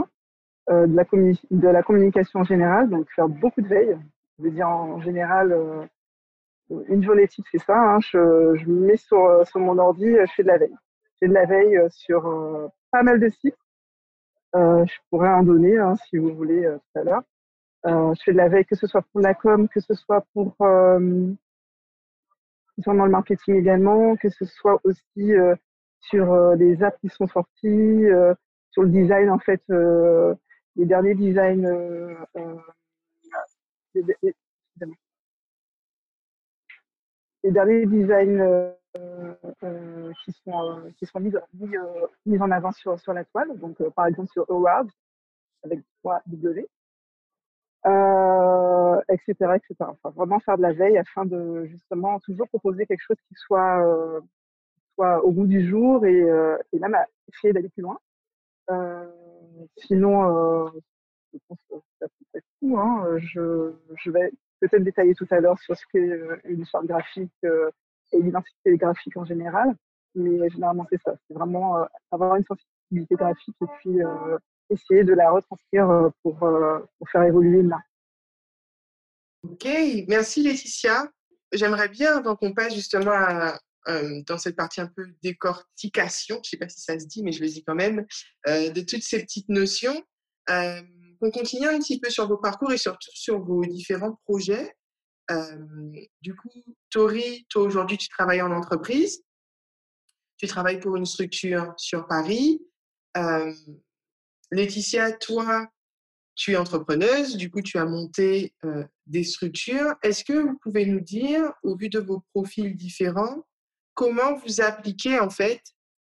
[0.69, 3.97] Euh, de, la de la communication en général, donc faire beaucoup de veille.
[4.38, 5.86] Je veux dire, en général, euh,
[6.89, 7.77] une journée type, c'est ça.
[7.77, 10.75] Hein, je, je, me mets sur, sur mon ordi, je fais de la veille.
[11.06, 13.58] Je fais de la veille sur euh, pas mal de sites.
[14.53, 17.23] je pourrais en donner, hein, si vous voulez, tout à l'heure.
[17.86, 20.56] je fais de la veille, que ce soit pour la com, que ce soit pour
[22.75, 25.34] concernant le marketing également, que ce soit aussi
[25.99, 28.34] sur euh, les apps qui sont sorties, euh,
[28.71, 30.36] sur le design en fait, euh,
[30.77, 31.67] les derniers designs.
[33.95, 34.03] Les,
[37.43, 38.73] les, derniers designs
[40.23, 41.33] qui sont qui sont mis,
[42.25, 43.57] mis, en avant sur sur la toile.
[43.59, 44.87] Donc par exemple sur Awards
[45.63, 46.67] avec 3W.
[47.85, 49.35] Euh, etc.,
[50.03, 54.19] vraiment faire de la veille afin de justement toujours proposer quelque chose qui soit euh,
[55.21, 56.97] au goût du jour et, euh, et même
[57.29, 57.99] essayer d'aller plus loin.
[58.71, 59.05] Euh,
[59.78, 60.70] sinon, euh,
[61.34, 62.78] je pense que c'est tout.
[62.78, 63.17] Hein.
[63.17, 68.22] Je, je vais peut-être détailler tout à l'heure sur ce qu'est une charte graphique et
[68.22, 69.76] l'identité graphique en général.
[70.15, 71.15] Mais généralement, c'est ça.
[71.28, 74.00] C'est vraiment avoir une sensibilité graphique et puis
[74.70, 76.39] essayer de la retranscrire pour,
[77.12, 77.86] faire évoluer marque.
[79.43, 79.67] Ok,
[80.08, 81.10] merci Laetitia.
[81.54, 83.58] J'aimerais bien, avant qu'on passe justement à,
[84.28, 87.32] dans cette partie un peu décortication, je ne sais pas si ça se dit, mais
[87.32, 88.06] je le dis quand même,
[88.45, 90.04] de toutes ces petites notions.
[90.50, 90.82] Euh,
[91.21, 94.76] on continue un petit peu sur vos parcours et surtout sur vos différents projets.
[96.21, 96.50] du coup,
[96.89, 99.23] Tori, toi aujourd'hui, tu travailles en entreprise.
[100.38, 102.62] Tu travailles pour une structure sur Paris.
[104.52, 105.67] Laetitia, toi,
[106.36, 108.54] tu es entrepreneuse, du coup, tu as monté
[109.08, 109.95] des structures.
[110.04, 113.43] Est-ce que vous pouvez nous dire, au vu de vos profils différents,
[113.97, 115.62] comment vous appliquez en fait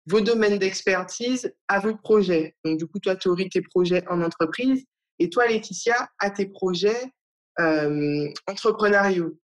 [0.06, 2.54] vos domaines d'expertise à vos projets.
[2.64, 4.84] Donc, du coup, toi, aurais tes projets en entreprise
[5.18, 7.10] et toi, Laetitia, à tes projets
[7.58, 9.38] euh, entrepreneuriaux.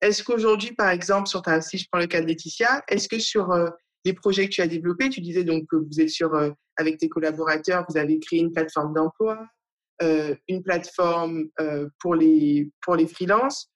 [0.00, 3.20] Est-ce qu'aujourd'hui, par exemple, sur ta, si je prends le cas de Laetitia, est-ce que
[3.20, 3.70] sur euh,
[4.04, 6.98] les projets que tu as développés, tu disais donc que vous êtes sur, euh, avec
[6.98, 9.46] tes collaborateurs, vous avez créé une plateforme d'emploi,
[10.48, 11.44] une plateforme
[12.00, 13.70] pour les, pour les freelances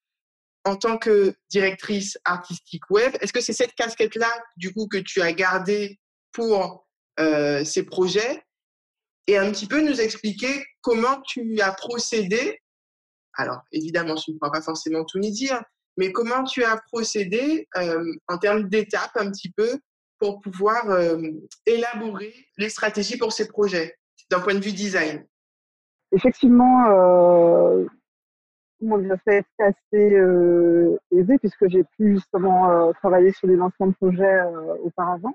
[0.68, 5.22] en tant que directrice artistique web, est-ce que c'est cette casquette-là, du coup, que tu
[5.22, 5.98] as gardée
[6.32, 6.86] pour
[7.18, 8.42] euh, ces projets?
[9.26, 12.60] Et un petit peu nous expliquer comment tu as procédé
[13.34, 15.62] Alors, évidemment, je ne pourras pas forcément tout nous dire,
[15.96, 19.80] mais comment tu as procédé euh, en termes d'étapes un petit peu
[20.18, 20.84] pour pouvoir
[21.64, 23.96] élaborer les stratégies pour ces projets
[24.30, 25.24] d'un point de vue design?
[26.10, 26.86] Effectivement,
[28.80, 30.16] mon ça a été assez
[31.10, 34.40] aisé puisque j'ai pu justement travailler sur des lancements de projets
[34.84, 35.34] auparavant.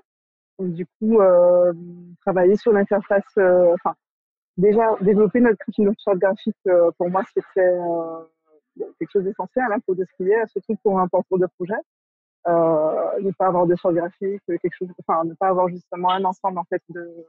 [0.58, 1.18] Donc, du coup,
[2.22, 3.94] travailler sur l'interface, enfin,
[4.56, 5.58] déjà développer notre
[6.02, 6.56] charte graphique,
[6.96, 7.76] pour moi, c'était
[8.98, 11.74] quelque chose d'essentiel hein, pour décrire, surtout pour un porteur de projet.
[12.46, 16.24] Euh, ne pas avoir de charte graphique, quelque chose, enfin, ne pas avoir justement un
[16.24, 17.26] ensemble en fait de.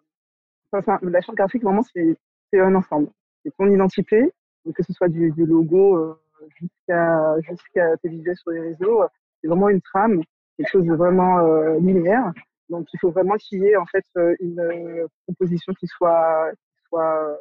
[0.74, 3.08] La charte graphique, vraiment, c'est un ensemble.
[3.44, 4.34] C'est ton identité,
[4.74, 6.20] que ce soit du, logo euh,
[6.56, 9.04] jusqu'à jusqu'à tes visuels sur les réseaux.
[9.42, 10.22] C'est vraiment une trame,
[10.58, 12.32] quelque chose de vraiment euh, linéaire.
[12.70, 14.06] Donc, il faut vraiment qu'il y ait en fait
[14.40, 17.38] une composition qui soit, qui soit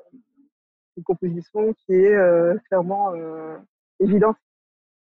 [0.98, 2.16] une composition qui est
[2.68, 3.14] clairement
[4.00, 4.36] évidente.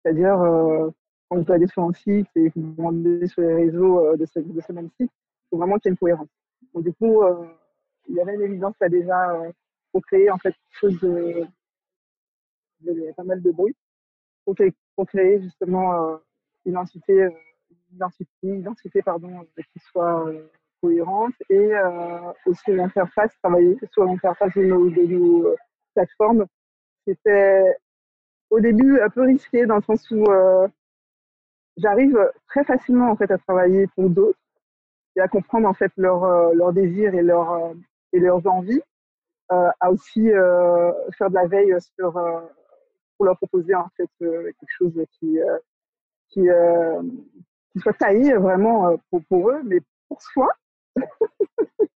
[0.03, 0.89] C'est-à-dire, euh,
[1.29, 4.25] quand vous allez sur un site et que vous demandez sur les réseaux euh, de,
[4.25, 6.27] ce, de ce même site, il faut vraiment qu'il y ait une cohérence.
[6.73, 7.45] Donc, du coup, euh,
[8.09, 9.33] il y avait une évidence là déjà
[9.91, 11.45] pour créer en fait quelque chose de.
[12.85, 13.75] Il y a pas mal de bruit.
[14.45, 16.19] Pour créer, justement
[16.65, 20.25] une identité, une identité, une identité pardon, qui soit
[20.81, 21.71] cohérente et
[22.45, 25.55] aussi l'interface, travailler sur l'interface de nos, de nos
[25.93, 26.45] plateformes.
[27.07, 27.75] C'était
[28.53, 30.67] au début un peu risqué dans le sens où euh,
[31.77, 32.17] j'arrive
[32.47, 34.37] très facilement en fait à travailler pour d'autres
[35.15, 37.73] et à comprendre en fait leurs euh, désirs et leurs euh,
[38.13, 38.81] et leurs envies,
[39.49, 40.29] à aussi
[41.17, 42.15] faire de la veille sur
[43.23, 45.37] leur proposer en fait quelque chose qui
[46.29, 46.47] qui,
[47.71, 48.97] qui soit taillé vraiment
[49.29, 50.49] pour, eux, mais pour soi,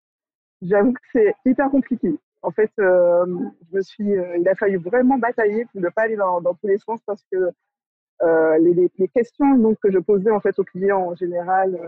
[0.62, 2.18] j'avoue que c'est hyper compliqué.
[2.42, 3.26] En fait, euh,
[3.70, 6.66] je me suis, euh, il a fallu vraiment batailler pour ne pas aller dans, tous
[6.66, 7.50] les sens parce que
[8.22, 11.78] euh, les, questions donc, que je posais en fait aux clients en général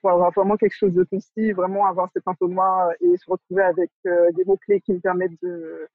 [0.00, 3.90] pour avoir vraiment quelque chose de concis, vraiment avoir cet moi et se retrouver avec
[4.04, 5.88] des mots-clés qui me permettent de,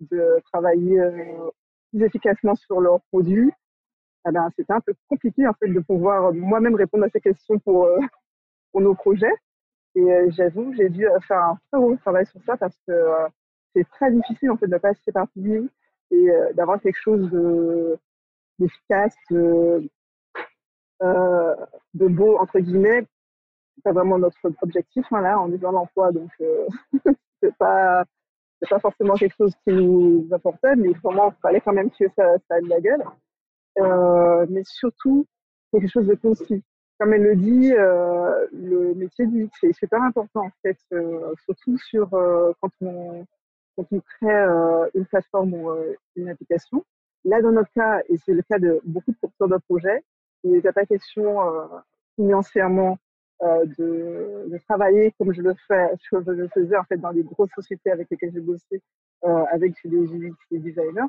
[0.00, 1.00] de travailler
[1.90, 3.50] plus efficacement sur leurs produits,
[4.28, 7.58] eh ben, c'était un peu compliqué en fait de pouvoir moi-même répondre à ces questions
[7.58, 7.88] pour,
[8.72, 9.32] pour nos projets.
[9.94, 12.92] Et euh, j'avoue, j'ai dû euh, faire un très gros travail sur ça parce que
[12.92, 13.26] euh,
[13.74, 15.68] c'est très difficile en fait de ne pas s'éparpiller
[16.10, 17.98] et d'avoir quelque chose de
[18.58, 19.88] d'efficace, de,
[21.02, 23.06] de beau entre guillemets.
[23.74, 26.30] C'est pas vraiment notre objectif hein, là en disant l'emploi, donc
[27.42, 28.04] c'est pas
[28.60, 32.08] c'est pas forcément quelque chose qui nous apportait, mais vraiment il fallait quand même que
[32.16, 33.04] ça, ça de la gueule.
[34.50, 35.26] mais surtout
[35.72, 36.62] quelque chose de concis
[36.98, 41.32] comme elle le dit, euh, le métier du X est super important en fait, euh,
[41.44, 43.24] surtout sur euh, quand on
[43.76, 44.44] quand on crée
[44.94, 45.70] une plateforme ou
[46.16, 46.84] une application.
[47.24, 50.02] Là, dans notre cas, et c'est le cas de beaucoup de porteurs de projets,
[50.42, 51.38] il n'est pas question
[52.16, 52.98] financièrement
[53.40, 57.52] de, de, travailler comme je le fais, je le faisais en fait dans les grosses
[57.54, 58.82] sociétés avec lesquelles j'ai bossé,
[59.22, 61.08] avec des UX des designers.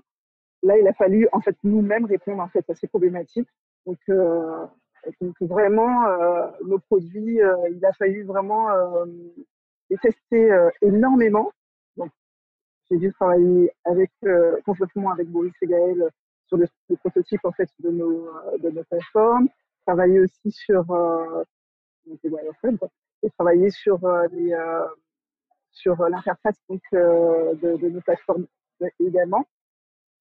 [0.61, 3.49] Là, il a fallu en fait nous-mêmes répondre en fait à ces problématiques.
[3.85, 3.97] Donc,
[5.21, 9.05] donc vraiment, euh, nos produits, euh, il a fallu vraiment euh,
[9.89, 11.51] les tester énormément.
[11.97, 12.11] Donc,
[12.89, 14.11] j'ai dû travailler avec
[14.65, 16.09] complètement avec Boris et Gaël
[16.47, 18.27] sur le, prototype en fait de nos
[18.59, 19.47] de nos plateformes,
[19.85, 20.83] travailler aussi sur
[23.21, 23.99] et travailler sur
[24.31, 24.55] les
[25.71, 28.47] sur l'interface donc de, de, nos plateformes
[28.99, 29.45] également.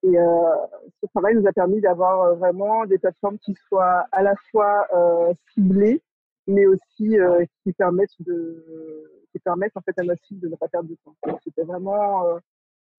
[0.03, 0.55] Et euh,
[1.03, 4.87] ce travail nous a permis d'avoir euh, vraiment des plateformes qui soient à la fois
[4.95, 6.03] euh, ciblées,
[6.47, 10.57] mais aussi euh, qui permettent de qui permettent en fait à notre site de ne
[10.57, 11.17] pas perdre de temps.
[11.43, 12.39] C'était vraiment euh,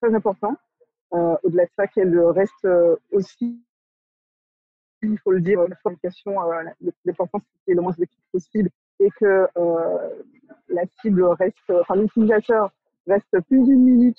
[0.01, 0.55] très important.
[1.11, 2.67] Au-delà de ça, qu'elle reste
[3.11, 3.59] aussi,
[5.01, 6.35] il faut le dire, la fabrication,
[7.03, 9.47] l'important c'est le moins d'équipe possible et que
[10.69, 12.71] la cible reste, enfin l'utilisateur
[13.07, 14.17] reste plus d'une minute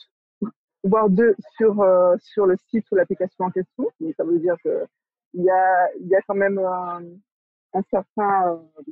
[0.84, 3.90] voire deux sur, euh, sur le site ou l'application en question.
[4.00, 7.02] Mais ça veut dire qu'il y a, y a quand même un,
[7.90, 8.82] certain, euh,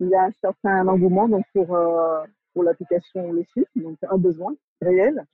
[0.00, 4.18] il y a un certain engouement donc pour, euh, pour l'application le site, donc un
[4.18, 5.24] besoin réel.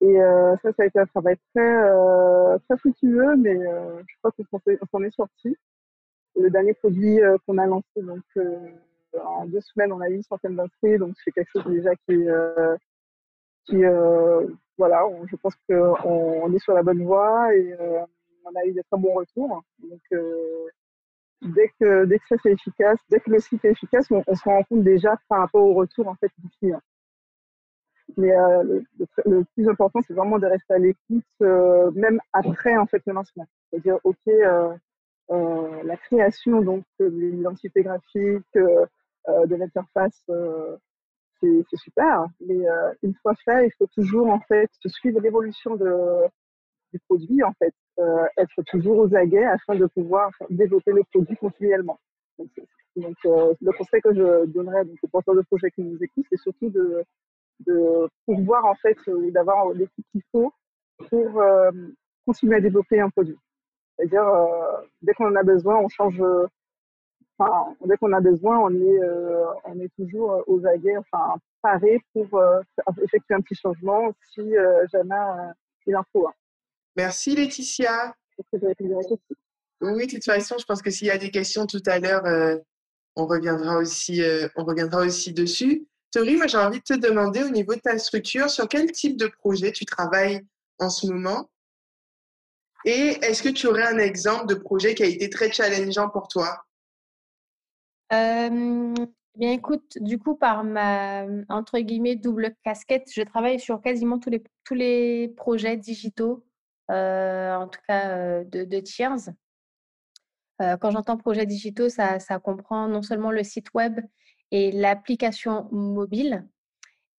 [0.00, 0.16] Et
[0.62, 1.82] ça, ça a été un travail très,
[2.68, 5.56] très fructueux, mais je crois qu'on s'en est sorti.
[6.36, 8.22] Le dernier produit qu'on a lancé, donc
[9.24, 12.26] en deux semaines, on a eu une centaine d'inscrits, donc c'est quelque chose déjà qui,
[13.66, 13.84] qui
[14.78, 18.00] voilà, je pense qu'on est sur la bonne voie et euh,
[18.44, 19.62] on a eu des très bons retours.
[19.80, 20.68] Donc, euh,
[21.42, 24.44] dès que dès que ça c'est efficace, dès que le site est efficace, on, se
[24.44, 26.80] rend compte déjà par rapport au retour en fait du client.
[28.16, 28.80] Mais euh,
[29.26, 31.24] le, plus important, c'est vraiment de rester à l'écoute,
[31.94, 33.46] même après en fait le lancement.
[33.70, 34.16] C'est-à-dire, ok,
[35.28, 38.58] la création donc de l'identité graphique,
[39.28, 40.24] de l'interface,
[41.40, 42.26] c'est super.
[42.40, 42.58] Mais
[43.02, 47.74] une fois fait, il faut toujours en fait suivre l'évolution du produit en fait,
[48.36, 51.98] être toujours aux aguets afin de pouvoir développer le produit continuellement.
[52.38, 56.40] Donc, le conseil que je donnerais donc, aux porteurs de projet qui nous écoutent, c'est
[56.40, 57.04] surtout de,
[57.60, 60.52] de pouvoir en fait ou d'avoir l'équipe qu'il faut
[61.08, 61.42] pour
[62.26, 63.38] continuer à développer un produit.
[63.96, 64.26] C'est-à-dire,
[65.02, 66.22] dès qu'on en a besoin, on change
[67.38, 72.00] enfin, dès qu'on a besoin, on est, euh, on est toujours aux aguets, enfin, paré
[72.12, 72.60] pour euh,
[73.02, 75.14] effectuer un petit changement si euh, jamais
[75.86, 76.28] il en faut.
[76.96, 78.14] Merci Laetitia.
[79.80, 82.24] Oui, de toute façon, je pense que s'il y a des questions tout à l'heure,
[83.16, 84.22] on reviendra aussi,
[84.56, 85.86] on reviendra aussi dessus.
[86.10, 89.18] Tori, moi j'ai envie de te demander au niveau de ta structure, sur quel type
[89.18, 90.40] de projet tu travailles
[90.78, 91.50] en ce moment?
[92.84, 96.28] Et est-ce que tu aurais un exemple de projet qui a été très challengeant pour
[96.28, 96.64] toi?
[98.12, 98.94] Euh,
[99.36, 104.30] bien, écoute, du coup, par ma, entre guillemets, double casquette, je travaille sur quasiment tous
[104.30, 106.44] les, tous les projets digitaux,
[106.90, 109.30] euh, en tout cas euh, de, de Cheers.
[110.80, 114.00] quand j'entends projets digitaux, ça, ça, comprend non seulement le site web
[114.50, 116.46] et l'application mobile.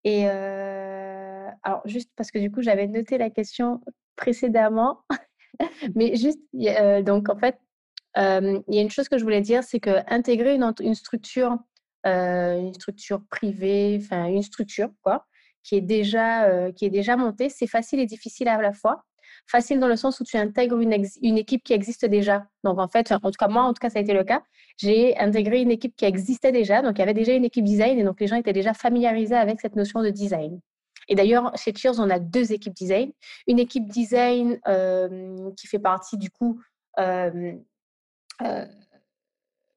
[0.04, 3.80] Et alors, juste parce que du coup, j'avais noté la question
[4.16, 5.04] précédemment,
[5.94, 6.40] mais juste,
[7.04, 7.58] donc en fait,
[8.16, 11.56] il y a une chose que je voulais dire, c'est que intégrer une, structure,
[12.04, 15.26] une structure privée, enfin une structure quoi,
[15.62, 19.04] qui est déjà qui est déjà montée, c'est facile et difficile à la fois.
[19.46, 22.46] Facile dans le sens où tu intègres une, équipe qui existe déjà.
[22.64, 24.42] Donc en fait, en tout cas moi, en tout cas ça a été le cas.
[24.76, 27.98] J'ai intégré une équipe qui existait déjà, donc il y avait déjà une équipe design
[27.98, 30.60] et donc les gens étaient déjà familiarisés avec cette notion de design.
[31.08, 33.10] Et d'ailleurs, chez Cheers, on a deux équipes design.
[33.46, 34.60] Une équipe design
[35.56, 36.60] qui fait partie du coup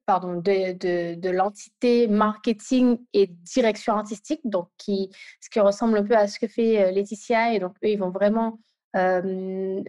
[0.06, 5.10] pardon, de, de, l'entité marketing et direction artistique, donc qui,
[5.40, 7.54] ce qui ressemble un peu à ce que fait euh, Laetitia.
[7.54, 8.58] Et donc, eux, ils vont vraiment,
[8.96, 9.82] euh,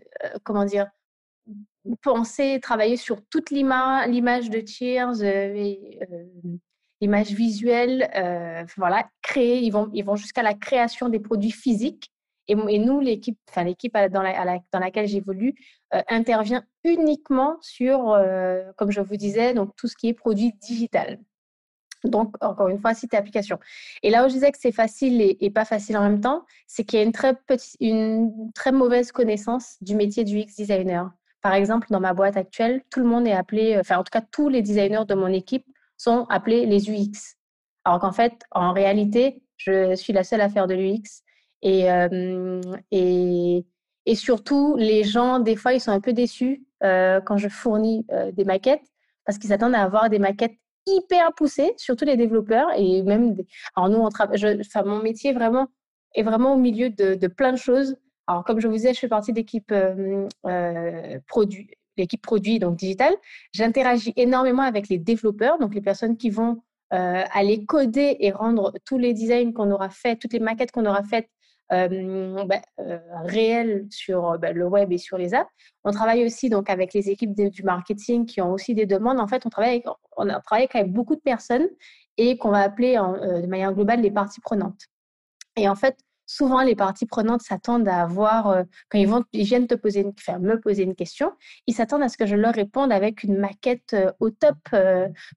[0.43, 0.87] comment dire,
[2.01, 5.21] penser, travailler sur toute l'image de Cheers,
[7.01, 8.09] l'image visuelle,
[8.77, 12.11] voilà, créer, ils vont, ils vont jusqu'à la création des produits physiques.
[12.47, 15.55] Et, nous, l'équipe, enfin l'équipe dans, la, dans laquelle j'évolue,
[15.93, 20.53] euh, intervient uniquement sur, euh, comme je vous disais, donc tout ce qui est produit
[20.53, 21.19] digital.
[22.03, 23.59] Donc, encore une fois, site et application.
[24.03, 26.83] Et là où je disais que c'est facile et, pas facile en même temps, c'est
[26.83, 27.35] qu'il y a une très,
[27.79, 31.11] une très mauvaise connaissance du métier du UX designer.
[31.41, 34.21] Par exemple, dans ma boîte actuelle, tout le monde est appelé, enfin en tout cas
[34.21, 35.65] tous les designers de mon équipe
[35.97, 37.35] sont appelés les UX.
[37.85, 41.23] Alors qu'en fait, en réalité, je suis la seule à faire de l'UX
[41.65, 42.61] et, euh,
[42.91, 43.65] et,
[44.05, 48.05] et, surtout, les gens, des fois, ils sont un peu déçus euh, quand je fournis
[48.11, 48.85] euh, des maquettes
[49.25, 50.53] parce qu'ils s'attendent à avoir des maquettes
[50.85, 52.67] hyper poussées, surtout les développeurs.
[52.77, 53.35] Et même,
[53.75, 55.67] alors nous, on enfin, mon métier vraiment,
[56.13, 57.97] est vraiment au milieu de, de, plein de choses.
[58.27, 59.73] Alors, comme je vous disais, je fais partie d'équipe
[61.25, 63.11] produit, l'équipe produit, donc digital.
[63.53, 66.61] J'interagis énormément avec les développeurs, donc les personnes qui vont
[66.91, 71.01] aller coder et rendre tous les designs qu'on aura fait, toutes les maquettes qu'on aura
[71.01, 71.27] faites
[71.69, 72.61] bah,
[73.89, 75.49] sur bah, le web et sur les apps.
[75.83, 79.19] On travaille aussi donc avec les équipes du marketing qui ont aussi des demandes.
[79.19, 79.83] En fait, on travaille
[80.51, 81.67] avec, avec beaucoup de personnes
[82.17, 84.81] et qu'on va appeler de manière globale les parties prenantes.
[85.57, 90.01] Et en fait, souvent les parties prenantes s'attendent à avoir, quand ils, viennent te poser
[90.01, 91.31] une, me poser une question,
[91.67, 94.57] ils s'attendent à ce que je leur réponde avec une maquette au top,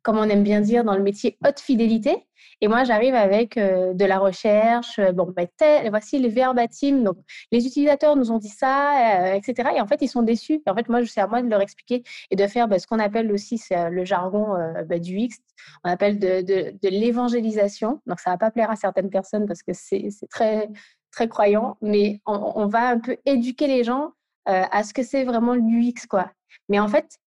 [0.03, 2.28] comme on aime bien dire dans le métier haute fidélité.
[2.61, 4.99] Et moi, j'arrive avec euh, de la recherche.
[4.99, 5.49] Euh, bon, ben,
[5.91, 7.03] voici les verbatim.
[7.03, 7.17] Donc,
[7.53, 9.71] les utilisateurs nous ont dit ça, euh, etc.
[9.77, 10.61] Et en fait, ils sont déçus.
[10.67, 12.99] En fait, moi, c'est à moi de leur expliquer et de faire ben, ce qu'on
[12.99, 14.55] appelle aussi le jargon
[14.87, 15.39] ben, du X.
[15.85, 18.01] On appelle de, l'évangélisation.
[18.07, 20.69] Donc, ça va pas plaire à certaines personnes parce que c'est très,
[21.13, 21.77] très croyant.
[21.81, 24.13] Mais on, on, va un peu éduquer les gens
[24.47, 26.31] à ce que c'est vraiment l'UX, quoi.
[26.69, 27.19] Mais en fait,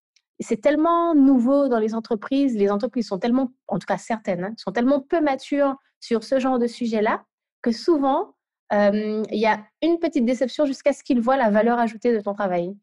[0.42, 4.54] c'est tellement nouveau dans les entreprises, les entreprises sont tellement, en tout cas certaines, hein,
[4.58, 7.24] sont tellement peu matures sur ce genre de sujet-là,
[7.62, 8.36] que souvent,
[8.72, 12.34] il y a une petite déception jusqu'à ce qu'ils voient la valeur ajoutée de ton
[12.34, 12.76] travail.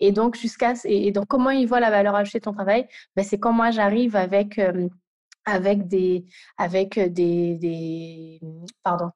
[0.00, 3.24] et donc, jusqu'à et donc comment ils voient la valeur ajoutée de ton travail ben,
[3.24, 4.60] C'est quand moi j'arrive avec,
[5.44, 6.26] avec, des,
[6.58, 8.40] avec des
[8.82, 9.10] pardon,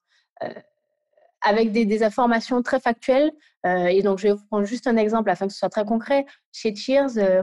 [1.42, 3.32] avec des, informations très factuelles.
[3.66, 5.84] Euh, et donc, je vais vous prendre juste un exemple afin que ce soit très
[5.84, 6.24] concret.
[6.52, 7.42] Chez Cheers, euh,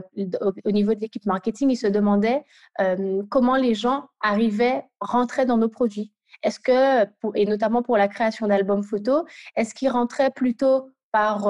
[0.64, 2.44] au, niveau de l'équipe marketing, ils se demandaient
[2.80, 6.12] euh, comment les gens arrivaient, rentraient dans nos produits.
[6.42, 9.24] Est-ce que, et notamment pour la création d'albums photos,
[9.56, 11.48] est-ce qu'ils rentraient plutôt par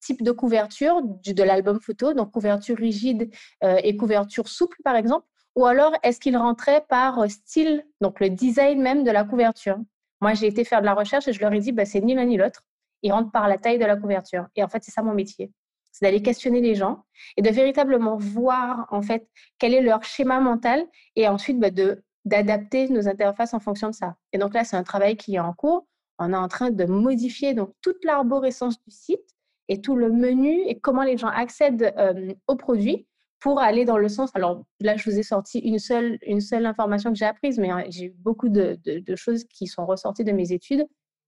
[0.00, 3.30] type de couverture de l'album photo, donc couverture rigide
[3.62, 8.82] et couverture souple, par exemple, ou alors est-ce qu'il rentrait par style, donc le design
[8.82, 9.78] même de la couverture?
[10.20, 12.14] Moi, j'ai été faire de la recherche et je leur ai dit, bah, c'est ni
[12.14, 12.62] l'un ni l'autre.
[13.02, 14.46] Ils rentrent par la taille de la couverture.
[14.56, 15.52] Et en fait, c'est ça mon métier.
[15.92, 17.04] C'est d'aller questionner les gens
[17.36, 21.70] et de véritablement voir, en fait, quel est leur schéma mental et ensuite bah,
[22.24, 24.16] d'adapter nos interfaces en fonction de ça.
[24.32, 25.86] Et donc là, c'est un travail qui est en cours.
[26.18, 29.34] On est en train de modifier donc toute l'arborescence du site
[29.68, 33.06] et tout le menu et comment les gens accèdent euh, aux produits
[33.40, 34.30] pour aller dans le sens.
[34.34, 37.70] Alors là, je vous ai sorti une seule, une seule information que j'ai apprise, mais
[37.70, 40.86] hein, j'ai eu beaucoup de, de, choses qui sont ressorties de mes études.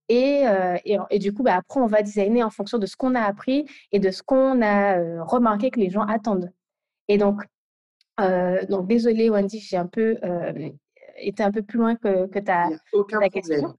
[0.09, 0.77] Et, euh,
[1.11, 3.67] et, du coup, bah, après, on va designer en fonction de ce qu'on a appris
[3.93, 6.51] et de ce qu'on a euh, remarqué que les gens attendent.
[7.09, 7.43] Et donc,
[8.69, 10.19] donc désolée Wendy, j'ai un peu
[11.19, 12.69] été un peu plus loin que, que ta,
[13.21, 13.77] ta question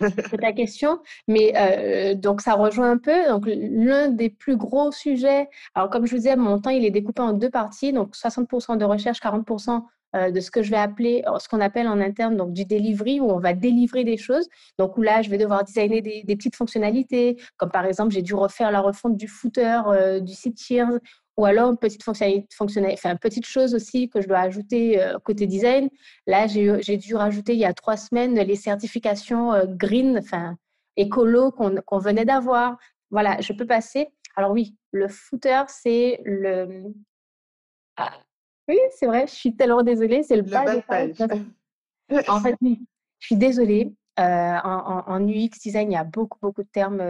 [0.00, 1.00] c'est ta question.
[1.28, 3.28] Mais euh, donc, ça rejoint un peu.
[3.28, 6.90] Donc, l'un des plus gros sujets, alors comme je vous disais, mon temps, il est
[6.90, 7.92] découpé en deux parties.
[7.92, 9.82] Donc, 60% de recherche, 40%
[10.16, 12.64] euh, de ce que je vais appeler, euh, ce qu'on appelle en interne donc du
[12.64, 14.48] delivery, où on va délivrer des choses.
[14.78, 18.34] Donc où là, je vais devoir designer des, petites fonctionnalités, comme par exemple, j'ai dû
[18.34, 19.80] refaire la refonte du footer
[20.22, 20.98] du site Cheers,
[21.40, 25.18] ou alors une petite fonctionnalité, enfin, une petite chose aussi que je dois ajouter euh,
[25.20, 25.88] côté design.
[26.26, 30.58] Là, j'ai dû rajouter il y a trois semaines les certifications euh, green, enfin
[30.96, 32.76] écolo qu'on venait d'avoir.
[33.10, 34.08] Voilà, je peux passer.
[34.36, 36.92] Alors oui, le footer, c'est le...
[37.96, 38.12] Ah,
[38.68, 41.16] oui, c'est vrai, je suis tellement désolée, c'est le, bas, de page.
[42.28, 42.84] en fait, oui,
[43.18, 43.94] je suis désolée.
[44.18, 47.00] Euh, en, UX design, il y a beaucoup, beaucoup de termes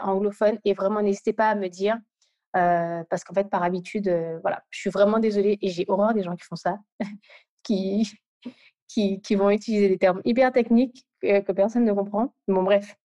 [0.00, 1.98] anglophones et vraiment, n'hésitez pas à me dire
[2.56, 6.14] euh, parce qu'en fait, par habitude, euh, voilà, je suis vraiment désolée et j'ai horreur
[6.14, 6.78] des gens qui font ça,
[7.62, 8.10] qui,
[8.88, 12.34] qui, vont utiliser des termes hyper techniques que, que personne ne comprend.
[12.46, 12.96] Bon, bref.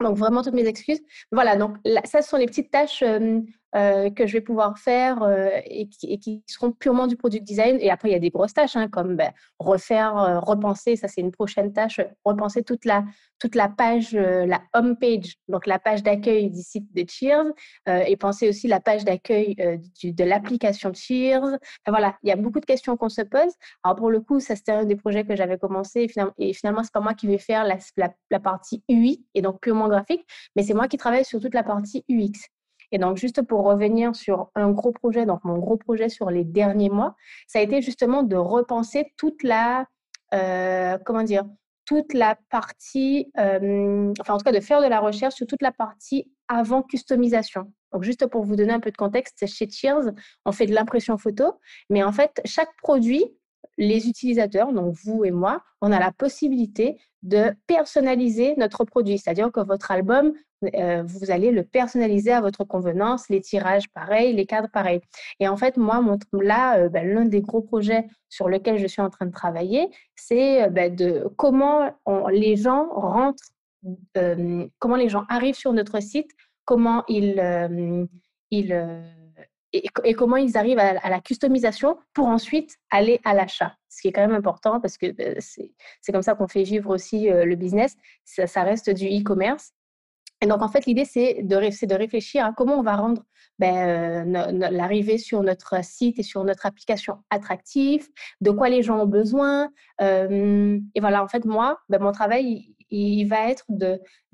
[0.00, 1.00] Donc, vraiment, toutes mes excuses.
[1.32, 3.40] Voilà, donc ça, ce sont les petites tâches euh,
[3.76, 7.76] euh, que je vais pouvoir faire euh, et, qui, seront purement du product design.
[7.80, 11.08] Et après, il y a des grosses tâches, hein, comme ben, refaire, euh, repenser, ça
[11.08, 13.04] c'est une prochaine tâche, repenser toute la,
[13.40, 17.52] toute la page, la home page, donc la page d'accueil du site de Cheers,
[17.86, 21.58] et penser aussi la page d'accueil de l'application Cheers.
[21.86, 23.52] voilà, il y a beaucoup de questions qu'on se pose.
[23.82, 26.52] Alors pour le coup, ça c'était un des projets que j'avais commencé et finalement, et
[26.52, 27.76] finalement c'est pas moi qui vais faire la,
[28.30, 30.24] la partie UI et donc purement graphique,
[30.56, 32.53] mais c'est moi qui travaille sur toute la partie UX.
[32.94, 36.44] Et donc, juste pour revenir sur un gros projet, donc mon gros projet sur les
[36.44, 37.16] derniers mois,
[37.48, 39.88] ça a été justement de repenser toute la,
[40.32, 41.44] euh, comment dire,
[41.86, 45.60] toute la partie, euh, enfin en tout cas de faire de la recherche sur toute
[45.60, 47.72] la partie avant customisation.
[47.92, 50.12] Donc juste pour vous donner un peu de contexte, chez Cheers,
[50.44, 51.54] on fait de l'impression photo,
[51.90, 53.24] mais en fait, chaque produit,
[53.76, 59.18] les utilisateurs, donc vous et moi, on a la possibilité de personnaliser notre produit.
[59.18, 60.32] C'est-à-dire que votre album,
[60.74, 65.00] euh, vous allez le personnaliser à votre convenance, les tirages pareil, les cadres pareil.
[65.40, 66.02] Et en fait, moi,
[66.32, 69.88] là, euh, ben, l'un des gros projets sur lequel je suis en train de travailler,
[70.16, 71.90] c'est euh, ben, de comment
[72.30, 73.44] les gens rentrent,
[74.78, 76.30] comment les gens arrivent sur notre site,
[76.64, 78.08] comment ils,
[78.50, 78.72] ils
[79.72, 83.76] et, comment ils arrivent à, la customisation pour ensuite aller à l'achat.
[83.90, 85.06] Ce qui est quand même important parce que
[85.40, 87.96] c'est comme ça qu'on fait vivre aussi le business.
[88.24, 89.73] Ça reste du e-commerce.
[90.44, 93.22] Et donc, en fait, l'idée, c'est de, de, réfléchir à comment on va rendre
[93.58, 98.06] ben, euh, l'arrivée sur notre site et sur notre application attractive,
[98.42, 99.72] de quoi les gens ont besoin.
[100.02, 103.64] Euh, et voilà, en fait, moi, ben, mon travail, il, va être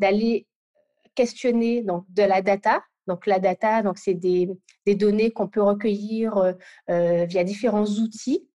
[0.00, 0.48] d'aller
[1.14, 2.82] questionner donc, de la data.
[3.06, 4.50] Donc, la data, c'est des,
[4.86, 6.54] des, données qu'on peut recueillir
[6.90, 8.48] euh, via différents outils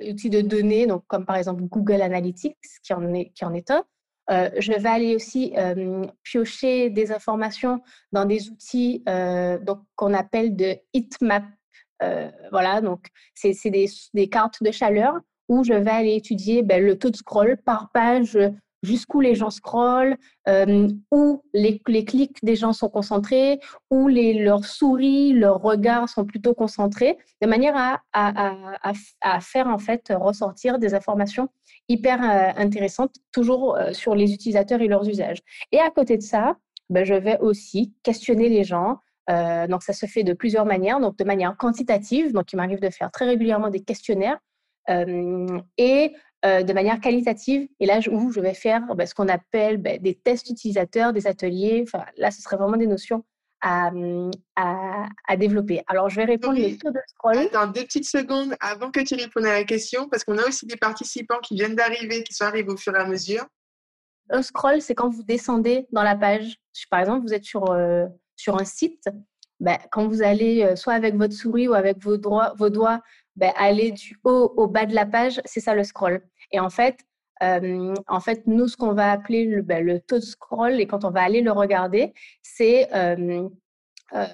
[0.00, 3.70] outils de données, donc comme par exemple Google Analytics, qui en est, qui en est
[3.70, 3.84] un,
[4.30, 9.58] euh, je vais aller aussi euh, piocher des informations dans des outils euh,
[9.96, 11.44] qu'on appelle de heatmap.
[12.50, 15.14] voilà, donc c'est des, des, cartes de chaleur
[15.48, 18.38] où je vais aller étudier ben, le taux de scroll par page,
[18.82, 20.16] jusqu'où les gens scrollent,
[21.10, 23.60] où les, clics des gens sont concentrés,
[23.90, 28.92] où leurs souris, leurs regards sont plutôt concentrés, de manière à,
[29.40, 31.48] faire en fait ressortir des informations
[31.88, 35.38] hyper euh, intéressante, toujours euh, sur les utilisateurs et leurs usages.
[35.72, 36.56] Et à côté de ça,
[36.90, 38.98] ben, je vais aussi questionner les gens.
[39.30, 41.00] Euh, donc, ça se fait de plusieurs manières.
[41.00, 44.38] Donc, de manière quantitative, donc il m'arrive de faire très régulièrement des questionnaires,
[45.78, 46.12] et
[46.42, 47.68] de manière qualitative.
[47.78, 51.26] Et là, où je vais faire ben, ce qu'on appelle ben, des tests utilisateurs, des
[51.26, 51.84] ateliers.
[51.86, 53.24] Enfin, là, ce serait vraiment des notions
[53.64, 55.82] Mmh, à, à, développer.
[55.86, 56.78] Alors, je vais répondre oui.
[56.78, 57.38] taux de scroll.
[57.38, 60.66] Attends deux petites secondes avant que tu répondes à la question, parce qu'on a aussi
[60.66, 63.46] des participants qui viennent d'arriver, qui sont arrivés au fur et à mesure.
[64.30, 66.56] Un scroll, c'est quand vous descendez dans la page.
[66.90, 69.04] Par exemple, vous êtes sur, euh, sur un site,
[69.62, 73.00] ben, quand vous allez soit avec votre souris ou avec vos, doigts
[73.36, 76.20] ben, aller du haut au bas de la page, c'est ça le scroll.
[76.50, 76.98] Et en fait,
[77.42, 80.86] euh, en fait, nous, ce qu'on va appeler le, ben, le, taux de scroll, et
[80.86, 83.48] quand on va aller le regarder, c'est euh,
[84.14, 84.26] euh,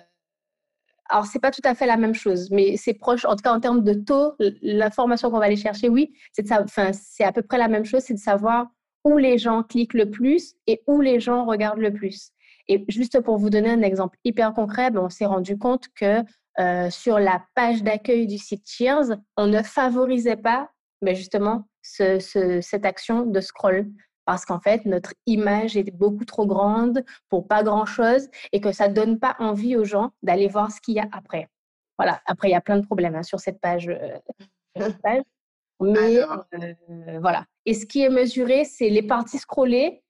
[1.11, 3.53] alors, c'est pas tout à fait la même chose, mais c'est proche, en tout cas
[3.53, 7.69] en termes de taux, l'information qu'on va aller chercher, oui, c'est à peu près la
[7.69, 8.67] même chose, c'est de savoir
[9.05, 12.33] où les gens cliquent le plus et où les gens regardent le plus.
[12.69, 16.23] Et juste pour vous donner un exemple hyper concret, ben, on s'est rendu compte que
[16.59, 21.69] euh, sur la page d'accueil du site Cheers, on ne favorisait pas mais ben, justement
[21.83, 23.89] cette action de scroll
[24.25, 28.89] parce qu'en fait, notre image est beaucoup trop grande pour pas grand-chose et que ça
[28.89, 31.49] donne pas envie aux gens d'aller voir ce qu'il y a après.
[31.99, 33.89] Voilà, après, il y a plein de problèmes hein, sur cette page.
[33.89, 34.19] Euh,
[35.81, 37.47] mais euh, voilà.
[37.65, 40.03] Et ce qui est mesuré, c'est les parties scrollées,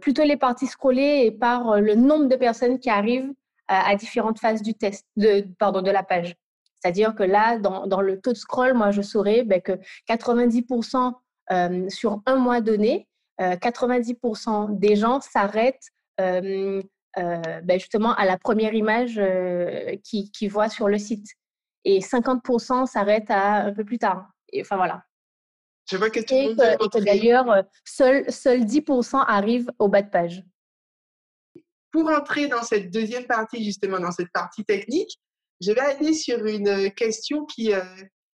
[0.00, 3.32] plutôt les parties scrollées et par le nombre de personnes qui arrivent
[3.68, 6.36] à, différentes phases du test, de, pardon, de la page.
[6.80, 9.72] C'est-à-dire que là, dans, dans, le taux de scroll, moi, je saurais ben, que
[10.08, 11.14] 90%
[11.52, 15.88] euh, sur un mois donné, 90% euh, des gens s'arrêtent
[16.20, 16.82] euh,
[17.16, 19.20] ben, justement à la première image
[20.02, 21.26] qu'ils qui voient sur le site.
[21.84, 24.26] Et 50% s'arrêtent un peu plus tard.
[24.58, 25.04] Enfin, voilà.
[25.90, 30.42] Je vois que tout et que, d'ailleurs, seuls seul 10% arrivent au bas de page
[31.94, 35.16] pour entrer dans cette deuxième partie, justement, dans cette partie technique,
[35.60, 37.84] je vais aller sur une question qui, euh,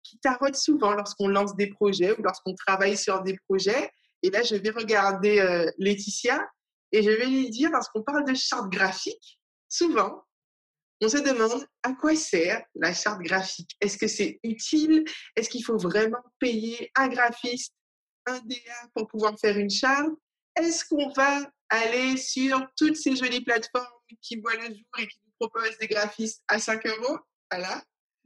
[0.03, 3.89] qui taraude souvent lorsqu'on lance des projets ou lorsqu'on travaille sur des projets.
[4.23, 6.45] Et là, je vais regarder euh, Laetitia
[6.91, 9.39] et je vais lui dire, lorsqu'on parle de charte graphique,
[9.69, 10.25] souvent,
[11.01, 13.75] on se demande à quoi sert la charte graphique.
[13.81, 15.03] Est-ce que c'est utile?
[15.35, 17.73] Est-ce qu'il faut vraiment payer un graphiste,
[18.25, 20.09] un DA pour pouvoir faire une charte?
[20.55, 23.87] Est-ce qu'on va aller sur toutes ces jolies plateformes
[24.21, 27.17] qui voient le jour et qui nous proposent des graphistes à 5 euros?
[27.51, 27.83] Voilà,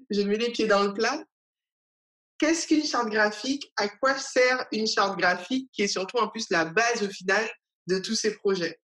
[0.10, 1.24] je mets les pieds dans le plat.
[2.38, 3.72] Qu'est-ce qu'une charte graphique?
[3.76, 7.50] À quoi sert une charte graphique qui est surtout en plus la base au final
[7.88, 8.80] de tous ces projets?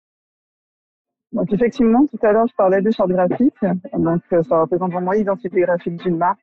[1.32, 3.54] Donc effectivement, tout à l'heure, je parlais de charte graphique.
[3.94, 6.40] Donc euh, ça représente vraiment l'identité graphique d'une marque.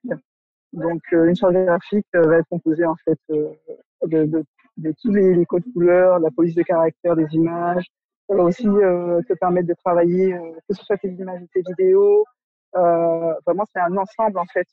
[0.73, 4.43] Donc euh, une charte graphique euh, va être composée en fait de, de,
[4.77, 7.85] de tous les, codes couleurs, la police de caractère des images.
[8.29, 11.47] Ça va aussi euh, te permettre de travailler, euh, que ce soit tes images ou
[11.53, 12.25] tes vidéos.
[12.75, 14.67] Euh, vraiment, c'est un ensemble en fait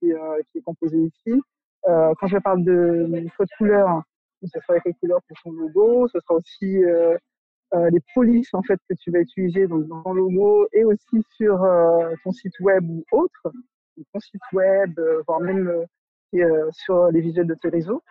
[0.00, 0.12] qui,
[0.52, 1.40] qui, est composé ici.
[1.84, 4.02] quand je parle de code couleurs,
[4.42, 6.82] ce sera les codes couleurs pour ton logo, ce sera aussi
[7.72, 11.60] les polices en fait que tu vas utiliser donc dans logo et aussi sur
[12.24, 13.52] ton site web ou autre,
[14.12, 15.86] ton site web, voire même
[16.72, 18.02] sur les visuels de tes réseaux.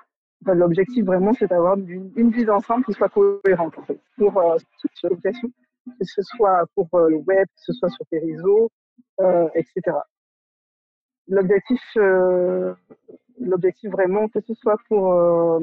[0.45, 4.57] L'objectif vraiment, c'est d'avoir une, une, vue d'ensemble qui soit cohérente en fait, pour euh,
[4.79, 5.49] toute l'application,
[5.85, 8.69] que ce soit pour euh, le web, que ce soit sur tes réseaux,
[9.19, 9.97] euh, etc.
[11.27, 12.73] L'objectif, euh,
[13.39, 15.59] l'objectif vraiment, que ce soit pour euh,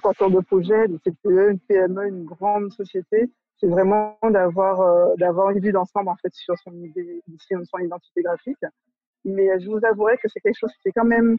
[0.00, 5.60] porteur de projet, une CPE, une PME, une grande société, c'est vraiment d'avoir d'avoir une
[5.60, 8.64] vue d'ensemble en fait sur son, identité graphique.
[9.24, 11.36] Mais je vous avouerai que c'est quelque chose qui est quand même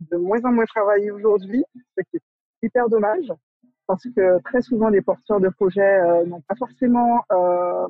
[0.00, 1.64] de moins en moins travaillé aujourd'hui,
[1.96, 3.32] ce qui est hyper dommage,
[3.86, 7.88] parce que très souvent les porteurs de projets euh, n'ont pas forcément euh,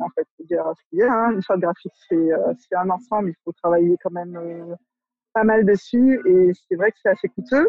[0.00, 1.12] en fait, dire ce qu'il y a.
[1.12, 1.32] Hein.
[1.32, 4.74] Une charte graphique, euh, c'est un ensemble, il faut travailler quand même euh,
[5.32, 7.68] pas mal dessus, et c'est vrai que c'est assez coûteux.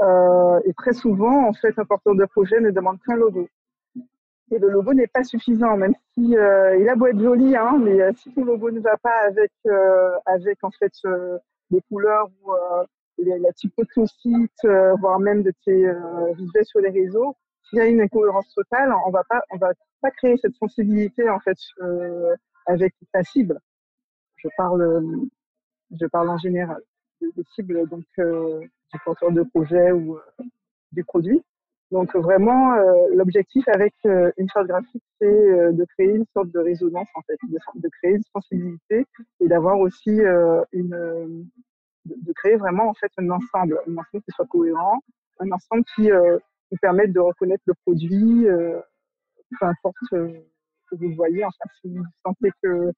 [0.00, 3.48] Euh, et très souvent, en fait, un porteur de projet ne demande qu'un logo.
[4.50, 7.78] Et le logo n'est pas suffisant, même si euh, il a beau être joli, hein,
[7.80, 9.52] mais si ton logo ne va pas avec
[10.26, 10.92] avec en fait
[11.72, 12.84] les couleurs ou euh,
[13.18, 17.36] la typo de ton site, euh, voire même de tes euh, visuels sur les réseaux,
[17.64, 21.28] s'il y a une incohérence totale, on va pas, on va pas créer cette sensibilité
[21.28, 21.56] en fait
[22.66, 23.58] avec ta cible.
[24.36, 25.28] Je parle,
[25.98, 26.80] je parle en général
[27.20, 30.18] des cibles donc du porteur de projet ou
[30.90, 31.40] du produit.
[31.92, 32.74] Donc vraiment,
[33.14, 37.88] l'objectif avec une charte graphique, c'est de créer une sorte de résonance en fait, de,
[38.00, 39.06] créer une sensibilité
[39.40, 40.20] et d'avoir aussi
[40.72, 41.46] une,
[42.04, 45.00] de, créer vraiment en fait un ensemble, un ensemble qui soit cohérent,
[45.40, 46.38] un ensemble qui euh,
[46.70, 48.80] vous permette de reconnaître le produit, euh,
[49.58, 50.32] peu importe euh,
[50.90, 51.44] que vous voyez.
[51.44, 52.92] Enfin, si vous sentez que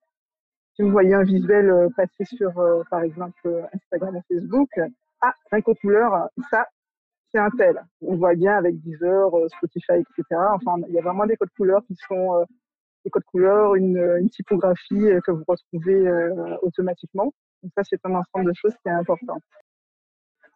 [0.75, 4.70] si vous voyez un visuel euh, passer sur, euh, par exemple, Instagram ou Facebook,
[5.20, 6.66] ah, un code couleur, ça,
[7.33, 7.83] c'est un tel.
[8.03, 10.25] On voit bien avec Deezer, Spotify, etc.
[10.53, 12.45] Enfin, il y a vraiment des codes couleurs qui sont
[13.05, 16.31] des codes couleurs, une, une typographie que vous retrouvez
[16.62, 17.33] automatiquement.
[17.62, 19.39] Donc ça, c'est un ensemble de choses qui est important.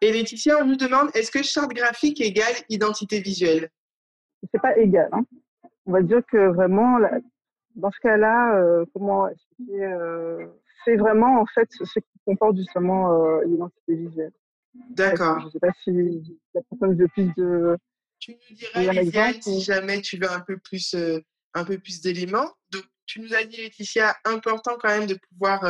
[0.01, 3.69] Et Laetitia, on nous demande, est-ce que charte graphique égale identité visuelle?
[4.51, 5.09] C'est pas égal.
[5.11, 5.25] Hein.
[5.85, 6.99] On va dire que vraiment,
[7.79, 9.27] dans ce cas-là, comment
[10.85, 14.31] c'est vraiment en fait ce qui comporte justement l'identité visuelle.
[14.91, 15.39] D'accord.
[15.41, 17.77] Je ne sais pas si la personne veut plus de.
[18.19, 20.95] Tu nous dirais, Laetitia, si jamais tu veux un peu plus,
[21.53, 22.51] un peu plus d'éléments.
[22.71, 25.65] Donc, tu nous as dit, Laetitia, important quand même de pouvoir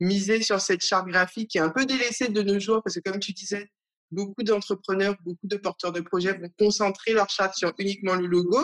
[0.00, 3.10] miser sur cette charte graphique qui est un peu délaissée de nos jours parce que,
[3.10, 3.68] comme tu disais,
[4.10, 8.58] beaucoup d'entrepreneurs, beaucoup de porteurs de projets vont concentrer leur charte sur uniquement le logo,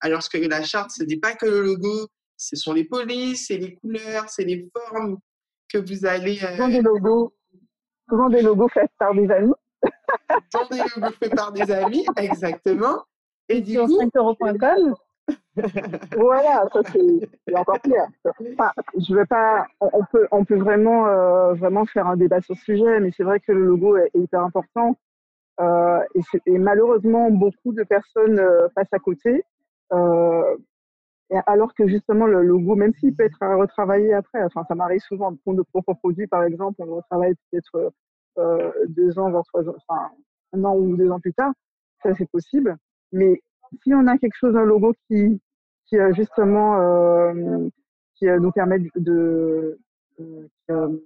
[0.00, 2.08] alors que la charte, ce n'est pas que le logo,
[2.42, 5.18] ce sont les polices, c'est les couleurs, c'est les formes
[5.72, 6.36] que vous allez.
[6.36, 7.34] Souvent des logos,
[8.08, 9.52] souvent des logos faits par des amis.
[10.52, 13.04] souvent des logos faits par des amis, exactement.
[13.48, 14.94] Et du coup, 5euros.com
[16.16, 18.06] voilà, ça c'est encore clair.
[18.24, 22.56] Enfin, je vais pas, on peut, on peut vraiment, euh, vraiment faire un débat sur
[22.56, 24.96] ce sujet, mais c'est vrai que le logo est, hyper important.
[25.60, 29.44] Euh, et, et, malheureusement, beaucoup de personnes euh, passent à côté.
[31.32, 35.00] Euh, alors que justement, le logo, même s'il peut être retravaillé après, enfin, ça m'arrive
[35.00, 37.92] souvent pour nos propres produits, par exemple, on le retravaille peut-être
[38.38, 40.10] euh, deux ans, voire trois ans, enfin,
[40.52, 41.52] un an ou deux ans plus tard,
[42.02, 42.76] ça c'est possible.
[43.12, 43.42] Mais
[43.82, 45.40] si on a quelque chose, un logo qui,
[45.86, 47.68] qui justement euh,
[48.14, 49.78] qui euh, nous permet de,
[50.70, 50.98] euh,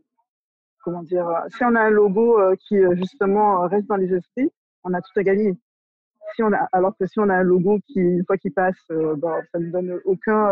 [0.82, 4.50] comment dire, si on a un logo qui justement reste dans les esprits,
[4.84, 5.56] on a tout à gagner.
[6.72, 9.70] Alors que si on a un logo qui, une fois qu'il passe, bon, ça ne
[9.70, 10.50] donne aucun,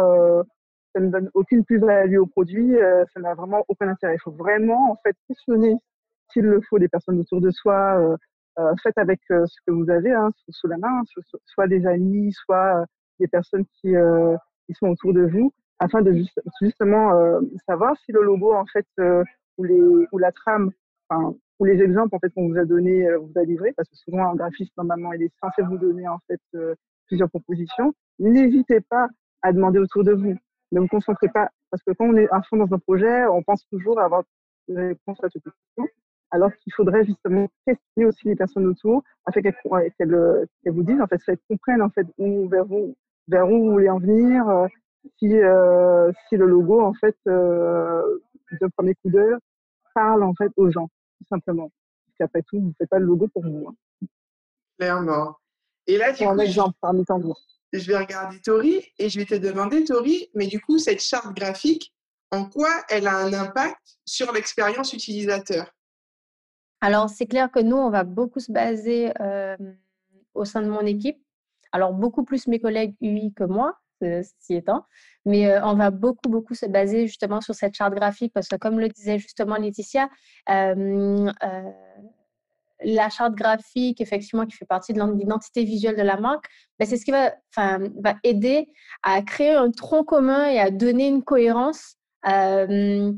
[0.94, 2.74] ça ne donne aucune plus-value au produit,
[3.12, 4.14] ça n'a vraiment aucun intérêt.
[4.14, 5.74] Il faut vraiment en fait questionner
[6.32, 8.16] s'il le faut des personnes autour de soi,
[8.58, 11.02] euh, faites avec euh, ce que vous avez hein, sous, la main,
[11.44, 12.84] soit des amis, soit euh,
[13.18, 13.94] des personnes qui,
[14.66, 16.14] qui sont autour de vous, afin de
[16.60, 18.86] justement savoir si le logo en fait
[19.56, 20.70] ou les ou la trame,
[21.08, 23.96] enfin ou les exemples en fait qu'on vous a donné, vous a livré, parce que
[23.96, 26.40] souvent un graphiste normalement il est censé vous donner en fait
[27.06, 27.92] plusieurs propositions.
[28.18, 29.08] N'hésitez pas
[29.42, 30.34] à demander autour de vous.
[30.72, 33.42] Ne vous concentrez pas, parce que quand on est à fond dans un projet, on
[33.42, 34.24] pense toujours avoir
[34.68, 35.94] une réponse à toutes les questions
[36.34, 41.22] alors qu'il faudrait justement questionner aussi les personnes autour afin qu'elles vous disent, en fait,
[41.24, 42.96] qu'elles comprennent en fait où, vers où,
[43.28, 44.66] vers où vous voulez en venir, euh,
[45.18, 48.02] si, euh, si le logo, en fait, euh,
[48.60, 49.34] d'un premier coup d'œil,
[49.94, 50.88] parle en fait aux gens,
[51.18, 51.70] tout simplement.
[52.06, 53.68] Parce qu'après tout, vous ne faites pas le logo pour vous.
[53.68, 54.06] Hein.
[54.78, 55.36] Clairement.
[55.86, 57.40] Et là, coup, un exemple parmi tant d'autres.
[57.72, 61.34] Je vais regarder Tori et je vais te demander, Tori, mais du coup, cette charte
[61.36, 61.92] graphique,
[62.30, 65.70] en quoi elle a un impact sur l'expérience utilisateur?
[66.80, 69.12] Alors, c'est clair que nous, on va beaucoup se baser
[70.34, 71.18] au sein de mon équipe.
[71.72, 74.84] Alors, beaucoup plus mes collègues UI que moi, ceci étant.
[75.26, 78.78] Mais on va beaucoup, beaucoup se baser justement sur cette charte graphique parce que, comme
[78.78, 80.08] le disait justement Laetitia,
[80.46, 80.84] la
[83.08, 86.46] charte graphique, effectivement, qui fait partie de l'identité visuelle de la marque,
[86.78, 88.68] ben, c'est ce qui va, va aider
[89.02, 93.16] à créer un tronc commun et à donner une cohérence, une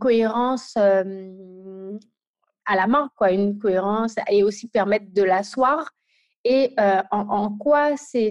[0.00, 0.76] cohérence
[2.66, 5.90] à la main, quoi, une cohérence et aussi permettre de l'asseoir.
[6.44, 8.30] Et euh, en, quoi c'est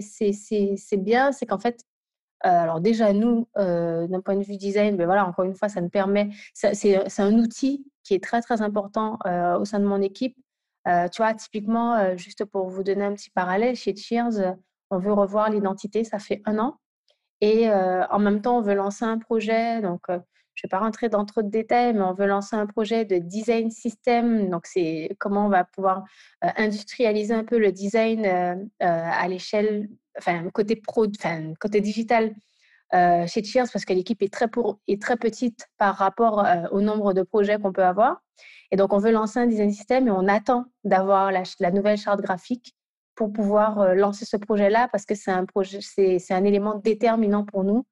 [0.96, 1.84] bien, c'est qu'en fait, euh,
[2.48, 5.80] alors déjà nous, euh, d'un point de vue design, ben voilà, encore une fois, ça
[5.80, 9.18] nous permet, c'est un outil qui est très très important
[9.58, 10.36] au sein de mon équipe.
[10.84, 14.56] tu vois, typiquement, juste pour vous donner un petit parallèle, chez Cheers,
[14.90, 16.78] on veut revoir l'identité, ça fait un an.
[17.40, 19.80] Et en même temps, on veut lancer un projet.
[19.80, 20.02] Donc,
[20.54, 23.04] je ne vais pas rentrer dans trop de détails, mais on veut lancer un projet
[23.04, 24.48] de design system.
[24.50, 26.04] Donc, c'est comment on va pouvoir
[26.44, 29.88] euh, industrialiser un peu le design euh, euh, à l'échelle,
[30.18, 32.34] enfin, côté pro, enfin, côté digital
[33.26, 37.12] chez Cheers, parce que l'équipe est très, pour, est très petite par rapport au nombre
[37.12, 38.22] de projets qu'on peut avoir.
[38.70, 42.20] Et donc, on veut lancer un design system et on attend d'avoir la, nouvelle charte
[42.20, 42.76] graphique
[43.16, 47.64] pour pouvoir lancer ce projet-là, parce que c'est un, projet, c'est, un élément déterminant pour
[47.64, 47.84] nous,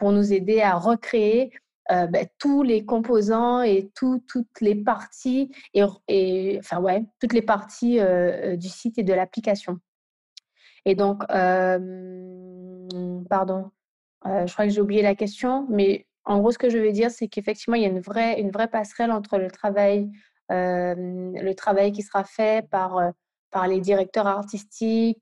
[0.00, 1.52] pour nous aider à recréer
[1.90, 4.24] euh, ben, tous les composants et toutes
[4.62, 9.78] les parties et, enfin ouais toutes les parties euh, euh, du site et de l'application.
[10.84, 11.24] Et donc
[13.28, 13.70] pardon,
[14.24, 17.10] je crois que j'ai oublié la question, mais en gros ce que je veux dire
[17.10, 20.10] c'est qu'effectivement il y a une vraie une vraie passerelle entre le travail
[20.48, 22.98] le travail qui sera fait par
[23.50, 25.18] par les directeurs artistiques,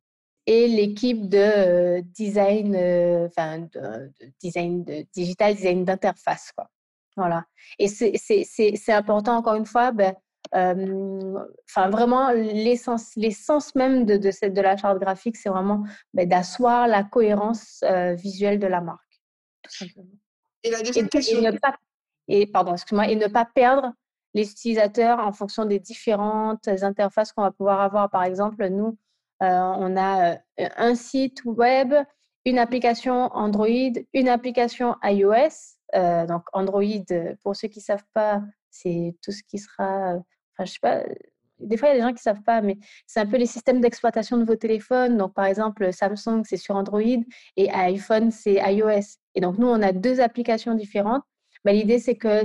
[0.46, 2.74] et l'équipe de design,
[3.26, 6.68] enfin de, design de digital, design d'interface, quoi.
[7.16, 7.44] Voilà.
[7.78, 10.14] Et c'est important encore une fois, ben,
[10.52, 16.28] enfin vraiment l'essence, l'essence même de, de, cette, de la charte graphique, c'est vraiment ben,
[16.28, 19.22] d'asseoir la cohérence euh, visuelle de la marque,
[19.62, 20.10] tout simplement.
[20.62, 21.38] Et la deuxième question.
[21.38, 21.76] Et, ne pas,
[22.28, 23.92] et pardon, excuse-moi, et ne pas perdre
[24.34, 28.10] les utilisateurs en fonction des différentes interfaces qu'on va pouvoir avoir.
[28.10, 28.96] Par exemple, nous,
[29.42, 31.94] euh, on a euh, un site web
[32.44, 35.76] une application Android, une application iOS.
[35.94, 36.82] Euh, donc Android,
[37.42, 40.16] pour ceux qui ne savent pas, c'est tout ce qui sera,
[40.64, 41.02] je sais pas,
[41.58, 43.46] des fois il y a des gens qui savent pas, mais c'est un peu les
[43.46, 45.16] systèmes d'exploitation de vos téléphones.
[45.16, 47.00] Donc par exemple, Samsung c'est sur Android
[47.56, 49.18] et iPhone c'est iOS.
[49.34, 51.22] Et donc nous on a deux applications différentes.
[51.64, 52.42] Bah, l'idée c'est que,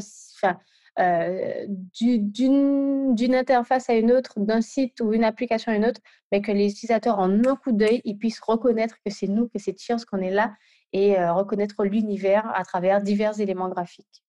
[0.99, 1.65] euh,
[1.99, 6.01] d'une interface à une autre, d'un site ou une application à une autre,
[6.31, 9.59] mais que les utilisateurs, en un coup d'œil, ils puissent reconnaître que c'est nous, que
[9.59, 10.53] c'est Cheers, qu'on est là,
[10.93, 14.23] et euh, reconnaître l'univers à travers divers éléments graphiques.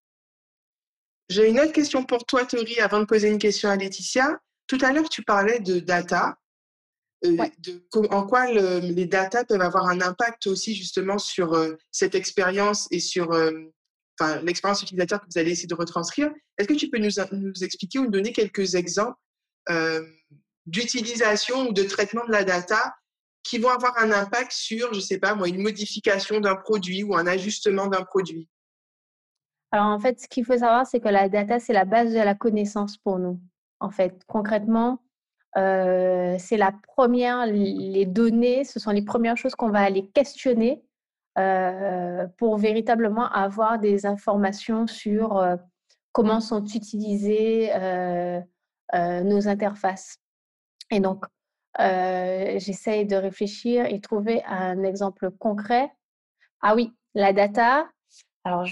[1.29, 4.39] J'ai une autre question pour toi, Tori, avant de poser une question à Laetitia.
[4.67, 6.39] Tout à l'heure, tu parlais de data,
[7.25, 11.55] euh, de, en quoi les data peuvent avoir un impact aussi justement sur
[11.91, 13.33] cette expérience et sur
[14.43, 16.31] l'expérience utilisateur que vous allez essayer de retranscrire.
[16.59, 19.17] Est-ce que tu peux nous, nous, expliquer ou nous donner quelques exemples
[19.71, 20.05] euh,
[20.67, 22.95] d'utilisation ou de traitement de la data
[23.43, 27.03] qui vont avoir un impact sur, je ne sais pas moi, une modification d'un produit
[27.03, 28.49] ou un ajustement d'un produit?
[29.71, 32.19] Alors en fait, ce qu'il faut savoir, c'est que la data, c'est la base de
[32.19, 33.39] la connaissance pour nous.
[33.81, 35.01] En fait, concrètement,
[35.57, 40.83] euh, c'est la première, les données, ce sont les premières choses qu'on va aller questionner
[41.39, 45.57] euh, pour véritablement avoir des informations sur euh,
[46.13, 47.71] comment sont utilisées
[48.95, 50.19] nos interfaces.
[50.91, 51.25] Et donc,
[51.79, 55.93] j'essaye de réfléchir et trouver un exemple concret.
[56.63, 57.89] Ah oui, la data.
[58.45, 58.65] Alors,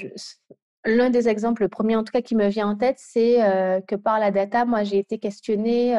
[0.87, 3.37] l'un des exemples, le premier en tout cas qui me vient en tête, c'est
[3.87, 5.95] que par la data, moi j'ai été questionnée,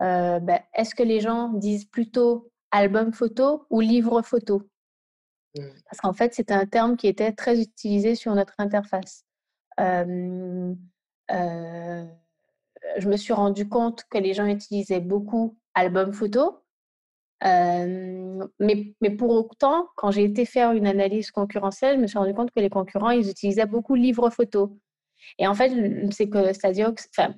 [0.00, 4.62] ben, est-ce que les gens disent plutôt album photo ou livre photo?
[5.56, 5.62] Mmh.
[5.88, 9.24] Parce qu'en fait, c'était un terme qui était très utilisé sur notre interface.
[9.80, 10.74] Euh,
[12.98, 16.62] je me suis rendu compte que les gens utilisaient beaucoup album photo.
[17.42, 22.34] Mais, mais, pour autant, quand j'ai été faire une analyse concurrentielle, je me suis rendu
[22.34, 24.78] compte que les concurrents, ils utilisaient beaucoup livre photo.
[25.38, 25.72] Et en fait,
[26.10, 27.34] c'est que, c'est-à-dire, enfin,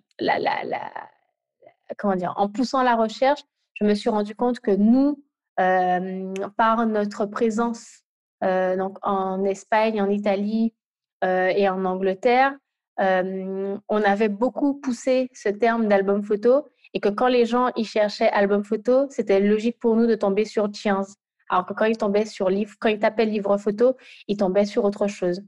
[1.97, 3.41] comment dire, en poussant la recherche,
[3.75, 5.23] je me suis rendu compte que nous,
[5.57, 8.03] par notre présence
[8.43, 10.75] donc en Espagne, en Italie
[11.23, 12.57] et en Angleterre,
[12.99, 18.31] on avait beaucoup poussé ce terme d'album photo et que quand les gens y cherchaient
[18.31, 21.03] album photo, c'était logique pour nous de tomber sur Tiens.
[21.49, 24.85] Alors que quand ils tombaient sur livre, quand ils tapaient livre photo, ils tombaient sur
[24.85, 25.43] autre chose.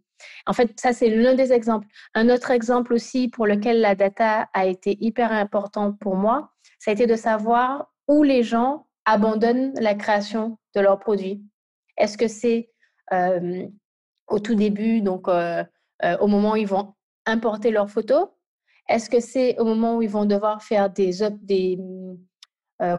[0.47, 1.87] En fait, ça, c'est l'un des exemples.
[2.15, 6.91] Un autre exemple aussi pour lequel la data a été hyper importante pour moi, ça
[6.91, 11.43] a été de savoir où les gens abandonnent la création de leurs produits.
[11.97, 12.71] Est-ce que c'est
[13.13, 13.67] euh,
[14.29, 15.65] au tout début, donc euh,
[16.05, 16.95] euh, au moment où ils vont
[17.27, 18.29] importer leurs photos
[18.91, 21.13] Est-ce que c'est au moment où ils vont devoir faire des,
[21.43, 21.79] des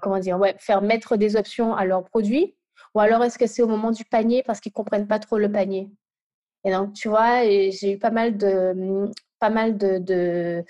[0.02, 2.56] comment dire, ouais, faire mettre des options à leurs produits?
[2.96, 5.52] Ou alors est-ce que c'est au moment du panier parce qu'ils comprennent pas trop le
[5.52, 5.89] panier?
[6.64, 10.64] Et donc, tu vois, j'ai eu pas mal de, pas mal de,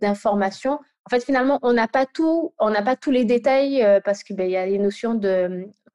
[0.00, 0.80] d'informations.
[1.06, 4.36] En fait, finalement, on n'a pas tout, on n'a pas tous les détails parce qu'il
[4.36, 5.18] ben, y a les notions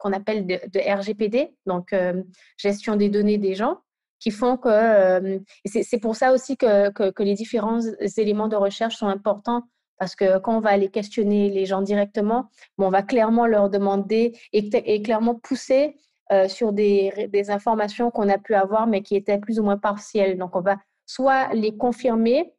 [0.03, 2.22] qu'on appelle de, RGPD, donc euh,
[2.57, 3.80] gestion des données des gens,
[4.24, 7.82] qui font que euh, c'est pour ça aussi que, que, les différents
[8.15, 9.63] éléments de recherche sont importants
[9.99, 14.32] parce que quand on va aller questionner les gens directement, on va clairement leur demander
[14.53, 15.97] et, clairement pousser
[16.32, 19.78] euh, sur des, des informations qu'on a pu avoir mais qui étaient plus ou moins
[19.78, 20.38] partielles.
[20.38, 22.53] Donc on va soit les confirmer,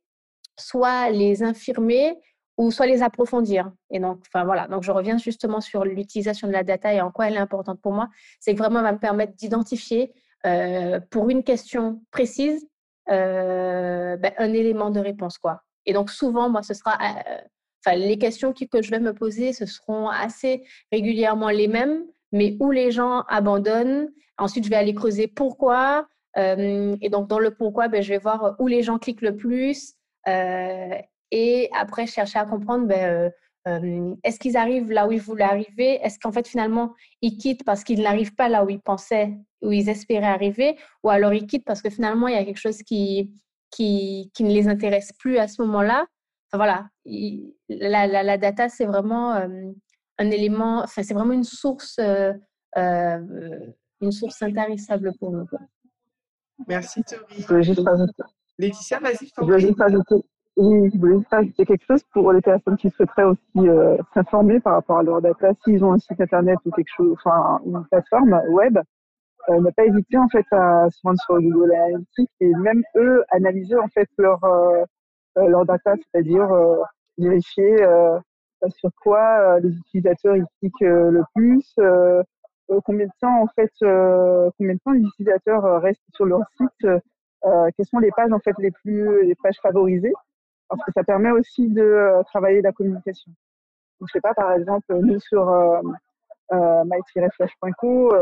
[0.58, 2.18] soit les infirmer
[2.58, 3.72] ou soit les approfondir.
[3.90, 7.10] Et donc, enfin voilà, donc je reviens justement sur l'utilisation de la data et en
[7.10, 8.10] quoi elle est importante pour moi.
[8.38, 10.12] C'est que vraiment, elle va me permettre d'identifier
[10.46, 12.66] euh, pour une question précise
[13.10, 15.38] euh, ben, un élément de réponse.
[15.38, 15.62] quoi.
[15.86, 17.38] Et donc, souvent, moi, ce sera, euh,
[17.84, 22.56] enfin, les questions que je vais me poser, ce seront assez régulièrement les mêmes, mais
[22.60, 24.10] où les gens abandonnent.
[24.38, 26.06] Ensuite, je vais aller creuser pourquoi.
[26.36, 29.94] et donc, dans le pourquoi, ben, je vais voir où les gens cliquent le plus
[31.30, 33.30] et après chercher à comprendre ben,
[34.24, 36.00] est-ce qu'ils arrivent là où ils voulaient arriver?
[36.02, 39.32] Est-ce qu'en fait finalement ils quittent parce qu'ils n'arrivent pas là où ils pensaient,
[39.64, 42.60] où ils espéraient arriver Ou alors ils quittent parce que finalement il y a quelque
[42.60, 43.32] chose qui,
[43.70, 46.06] qui, qui ne les intéresse plus à ce moment-là
[46.52, 46.88] enfin, Voilà,
[47.68, 49.48] la, la, la, data c'est vraiment euh,
[50.18, 51.98] un élément, enfin, c'est vraiment une source,
[52.76, 55.46] une source intarissable pour nous.
[56.68, 57.44] Merci Tori.
[58.58, 59.28] Laetitia, vas-y.
[59.36, 60.24] Je voulais juste ajouter,
[60.56, 64.60] oui, je voulais juste ajouter quelque chose pour les personnes qui souhaiteraient aussi euh, s'informer
[64.60, 67.84] par rapport à leur data, s'ils ont un site internet ou quelque chose, enfin une
[67.90, 68.78] plateforme web,
[69.50, 73.24] euh, ne pas hésiter en fait à se rendre sur Google Analytics et même eux
[73.30, 74.84] analyser en fait leur euh,
[75.38, 76.76] euh leur data, c'est-à-dire euh,
[77.18, 77.76] vérifier
[78.68, 81.74] sur quoi les utilisateurs ils cliquent le plus,
[82.84, 86.88] combien de temps en fait, combien de temps les utilisateurs restent sur leur site,
[87.42, 90.14] quelles sont les pages en fait les plus les pages favorisées,
[90.68, 93.30] parce que ça permet aussi de travailler la communication.
[94.00, 95.48] Donc, je sais pas, par exemple, nous sur
[96.52, 98.12] euh, my-flash.co,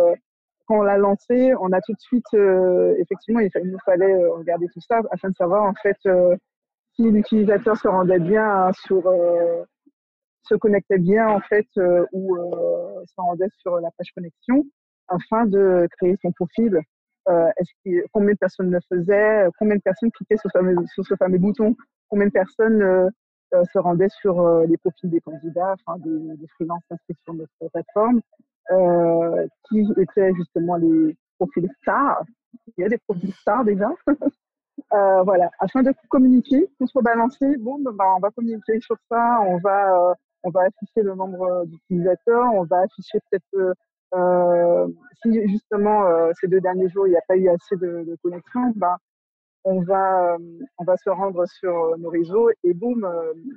[0.67, 2.35] quand on l'a lancé, on a tout de suite,
[2.99, 5.99] effectivement, il, nous fallait regarder tout ça afin de savoir en fait
[6.95, 9.03] si l'utilisateur se rendait bien sur
[10.45, 14.65] se connectait bien en fait euh, ou euh, se rendait sur la page connexion
[15.09, 16.81] afin de créer son profil.
[17.29, 17.51] Euh,
[18.13, 21.77] combien de personnes le faisaient Combien de personnes cliquaient sur, ce fameux bouton
[22.09, 23.11] Combien de personnes
[23.53, 28.21] se rendaient sur les profils des candidats, des, des freelances inscrits sur notre plateforme,
[28.69, 32.23] qui étaient justement les profils stars.
[32.77, 33.91] Il y a des profils stars déjà.
[34.95, 36.69] Euh, voilà, afin de communiquer,
[37.03, 41.43] balancé, bon, ben, on va communiquer sur ça, on va on va afficher le nombre
[41.43, 43.75] euh, d'utilisateurs, on va afficher peut-être euh,
[44.15, 44.89] euh,
[45.23, 46.05] si justement
[46.41, 48.99] ces deux derniers jours il n'y a pas eu assez de, de connexion, bah,
[49.65, 50.37] on va
[50.79, 53.09] on va se rendre sur nos réseaux et boum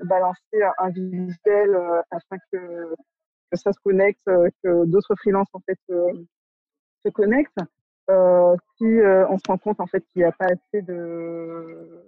[0.05, 1.77] balancer un visuel
[2.11, 2.93] afin que
[3.55, 7.59] que ça se connecte, que d'autres freelances en fait se connectent.
[8.09, 8.85] Euh, si
[9.29, 12.03] on se rend compte en fait qu'il n'y a pas assez de,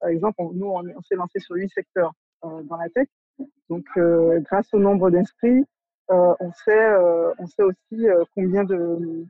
[0.00, 3.08] par exemple, nous on, s'est lancé sur huit secteurs dans la tech.
[3.68, 5.64] Donc, euh, grâce au nombre d'inscrits,
[6.10, 9.24] euh, on sait, euh, on sait aussi combien de,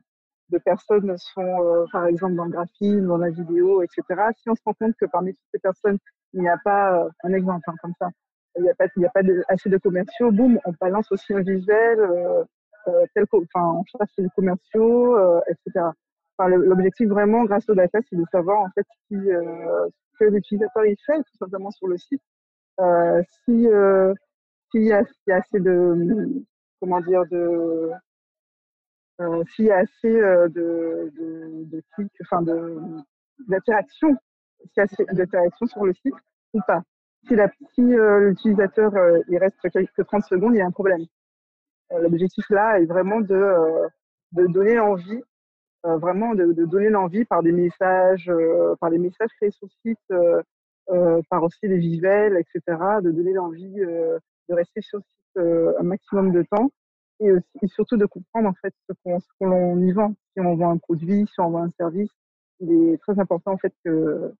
[0.49, 4.03] de personnes sont, par exemple, dans le graphisme, dans la vidéo, etc.
[4.37, 5.97] Si on se rend compte que parmi toutes ces personnes,
[6.33, 8.09] il n'y a pas, un exemple hein, comme ça,
[8.57, 11.11] il n'y a pas, il y a pas de, assez de commerciaux, boum, on balance
[11.11, 12.43] aussi un visuel, euh,
[13.15, 15.85] tel enfin, on cherche les commerciaux, euh, etc.
[16.37, 20.29] Enfin, L'objectif vraiment, grâce au data, c'est de savoir en fait si, euh, ce que
[20.29, 22.21] l'utilisateur il fait tout simplement sur le site
[22.79, 24.13] euh, si euh,
[24.71, 26.43] s'il y, a assez de
[26.79, 27.91] comment dire de
[29.21, 30.49] euh, s'il y a assez de,
[31.15, 32.77] de, de clics, enfin de
[33.47, 34.09] d'interaction,
[34.59, 36.15] s'il y a assez d'interaction sur le site
[36.53, 36.81] ou pas.
[37.27, 37.35] Si,
[37.73, 38.91] si l'utilisateur
[39.29, 41.05] il reste quelques 30 secondes, il y a un problème.
[41.91, 43.55] L'objectif là est vraiment de,
[44.33, 45.21] de donner envie,
[45.83, 48.31] vraiment de, de donner l'envie par des messages,
[48.79, 49.99] par des messages créés sur site,
[50.89, 54.19] euh, par aussi les visuels, etc., de donner l'envie euh,
[54.49, 56.71] de rester sur le site euh, un maximum de temps
[57.21, 58.93] et, aussi, surtout de comprendre en fait ce
[59.39, 60.13] qu'on y vend.
[60.33, 62.11] Si on vend un produit, si on vend un service,
[62.59, 64.33] il est très important en fait que,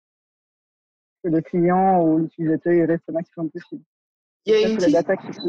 [1.24, 3.84] que le client ou l'utilisateur reste le maximum possible.
[4.46, 5.40] Il y, a une petite...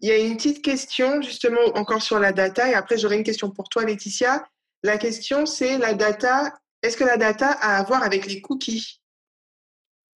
[0.00, 3.24] il y a une petite question justement encore sur la data et après j'aurai une
[3.24, 4.44] question pour toi Laetitia.
[4.82, 6.52] La question c'est la data,
[6.82, 9.00] est-ce que la data a à voir avec les cookies?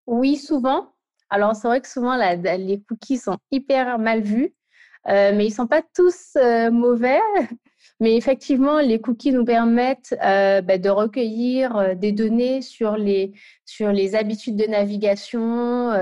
[0.06, 0.92] Oui, souvent.
[1.30, 4.52] Alors, c'est vrai que souvent, les cookies sont hyper mal vus,
[5.08, 7.20] euh, mais ils ne sont pas tous euh, mauvais.
[8.00, 13.32] Mais effectivement, les cookies nous permettent euh, bah, de recueillir des données sur les,
[13.64, 15.92] sur les habitudes de navigation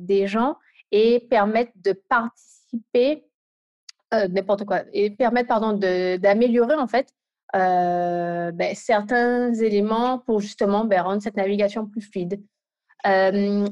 [0.00, 0.56] des gens
[0.92, 3.26] et permettent de participer,
[4.12, 7.12] n'importe quoi, et permettent pardon, d'améliorer en fait
[7.52, 12.42] bah, certains éléments pour justement bah, rendre cette navigation plus fluide.
[13.06, 13.66] Euh,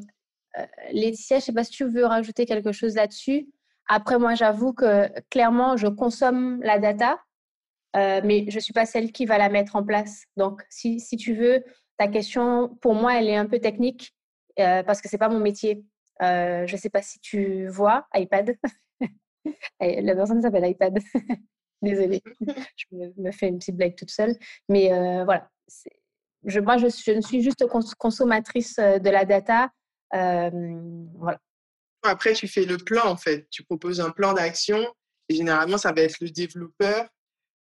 [0.59, 3.49] euh, Laetitia, je ne sais pas si tu veux rajouter quelque chose là-dessus.
[3.89, 7.19] Après, moi, j'avoue que clairement, je consomme la data,
[7.97, 10.25] euh, mais je ne suis pas celle qui va la mettre en place.
[10.37, 11.65] Donc, si, si, tu veux,
[11.97, 14.15] ta question, pour moi, elle est un peu technique
[14.57, 15.85] parce que ce n'est pas mon métier.
[16.21, 18.57] je ne sais pas si tu vois iPad.
[19.81, 20.99] la personne s'appelle iPad.
[21.83, 24.35] Désolée, je me, fais une petite blague toute seule.
[24.69, 24.89] Mais
[25.25, 25.49] voilà,
[26.45, 27.67] je, moi, je, ne suis juste
[27.99, 29.71] consommatrice euh, de la data.
[30.15, 30.51] Euh,
[31.17, 31.39] voilà.
[32.03, 33.49] Après, tu fais le plan, en fait.
[33.51, 34.85] Tu proposes un plan d'action
[35.31, 37.07] généralement, ça va être le développeur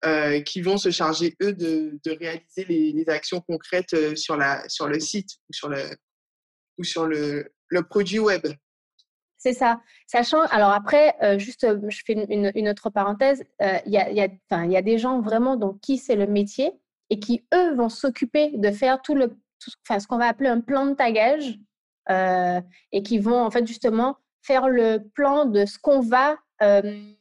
[0.06, 5.00] euh, qui vont se charger, eux, de, réaliser les, actions concrètes sur, la, sur le
[5.00, 5.84] site ou sur le,
[6.78, 8.48] ou sur le, le produit web.
[9.38, 9.82] C'est ça.
[10.08, 14.82] Sachant, alors après, juste, je fais une, autre parenthèse, il y, a, y, y a
[14.82, 16.72] des gens vraiment dont qui c'est le métier
[17.10, 20.86] et qui, eux, vont s'occuper de faire tout le, ce qu'on va appeler un plan
[20.86, 21.60] de tagage
[22.10, 27.14] euh, et qui vont, en fait, justement, faire le plan de ce qu'on va, euh,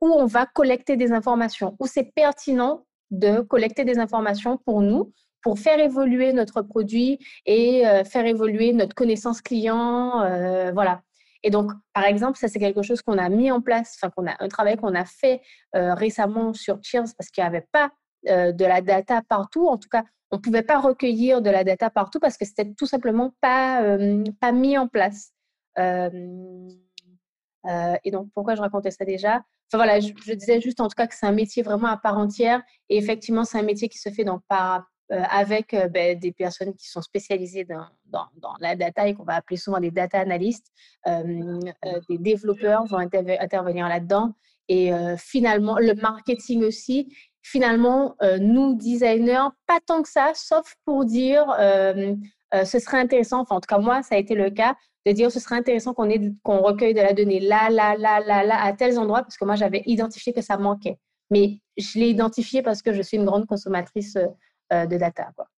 [0.00, 5.12] où on va collecter des informations, où c'est pertinent de collecter des informations pour nous,
[5.42, 11.02] pour faire évoluer notre produit et euh, faire évoluer notre connaissance client, euh, voilà.
[11.42, 14.26] Et donc, par exemple, ça c'est quelque chose qu'on a mis en place, enfin qu'on
[14.26, 15.40] a un travail qu'on a fait
[15.76, 17.90] euh, récemment sur Cheers parce qu'il n'y avait pas
[18.24, 19.68] de la data partout.
[19.68, 20.02] En tout cas,
[20.32, 23.96] on ne pouvait pas recueillir de la data partout parce que c'était tout simplement pas,
[24.40, 25.30] pas mis en place.
[27.68, 29.36] Euh, et donc, pourquoi je racontais ça déjà?
[29.68, 32.18] Enfin voilà, je, disais juste en tout cas que c'est un métier vraiment à part
[32.18, 32.62] entière.
[32.88, 36.88] Et effectivement, c'est un métier qui se fait donc par, avec ben, des personnes qui
[36.88, 38.26] sont spécialisées dans,
[38.60, 40.68] la data et qu'on va appeler souvent des data analystes.
[41.06, 44.34] des développeurs vont intervenir là-dedans.
[44.68, 47.12] Et finalement, le marketing aussi.
[47.42, 52.14] Finalement, nous, designers, pas tant que ça, sauf pour dire euh,
[52.52, 54.76] ce serait intéressant, enfin en tout cas moi, ça a été le cas,
[55.06, 56.08] de dire ce serait intéressant qu'on
[56.42, 59.44] qu'on recueille de la donnée là, là, là, là, là, à tels endroits, parce que
[59.44, 60.98] moi j'avais identifié que ça manquait.
[61.30, 64.16] Mais je l'ai identifié parce que je suis une grande consommatrice
[64.72, 65.30] euh, de data.
[65.36, 65.48] Quoi.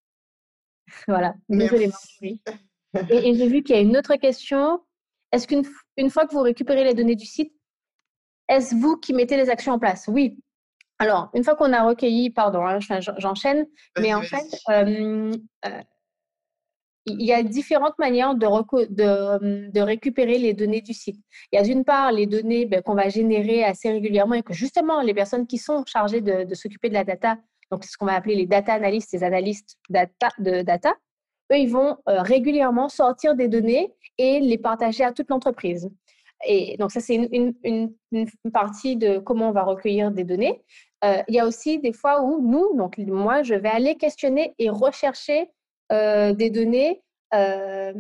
[1.09, 1.35] voilà.
[1.51, 4.81] Et, et j'ai vu qu'il y a une autre question.
[5.33, 5.65] Est-ce qu'une
[5.97, 7.53] une fois que vous récupérez les données du site,
[8.49, 10.09] est-ce vous qui mettez les actions en place?
[10.09, 10.39] Oui.
[10.99, 12.79] Alors, une fois qu'on a recueilli, pardon, hein,
[13.19, 13.67] j'enchaîne,
[14.01, 15.31] mais en fait, euh,
[17.07, 21.19] il y a différentes manières de, de, de, récupérer les données du site.
[21.53, 24.53] Il y a d'une part les données ben, qu'on va générer assez régulièrement et que
[24.53, 27.39] justement les personnes qui sont chargées de, de s'occuper de la data,
[27.71, 30.95] donc ce qu'on va appeler les data analystes, les analystes data, de data,
[31.53, 35.89] eux, ils vont euh, régulièrement sortir des données et les partager à toute l'entreprise.
[36.47, 40.63] Et donc ça, c'est une, une, une, partie de comment on va recueillir des données.
[41.05, 44.55] Euh, il y a aussi des fois où nous, donc moi, je vais aller questionner
[44.59, 45.51] et rechercher
[45.91, 47.95] euh, des données euh,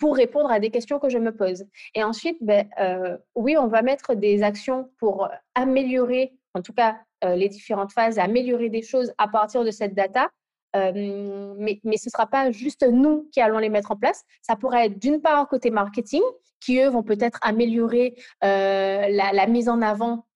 [0.00, 1.64] pour répondre à des questions que je me pose.
[1.94, 6.98] Et ensuite, ben, euh, oui, on va mettre des actions pour améliorer, en tout cas
[7.24, 10.30] les différentes phases, améliorer des choses à partir de cette data.
[10.74, 14.22] mais, mais ce ne sera pas juste nous qui allons les mettre en place.
[14.42, 16.22] Ça pourrait être d'une part côté marketing,
[16.60, 20.26] qui eux vont peut-être améliorer la, mise en avant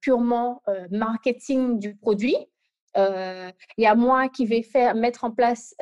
[0.00, 2.36] purement marketing du produit.
[2.96, 5.76] Il y a moi qui vais faire mettre en place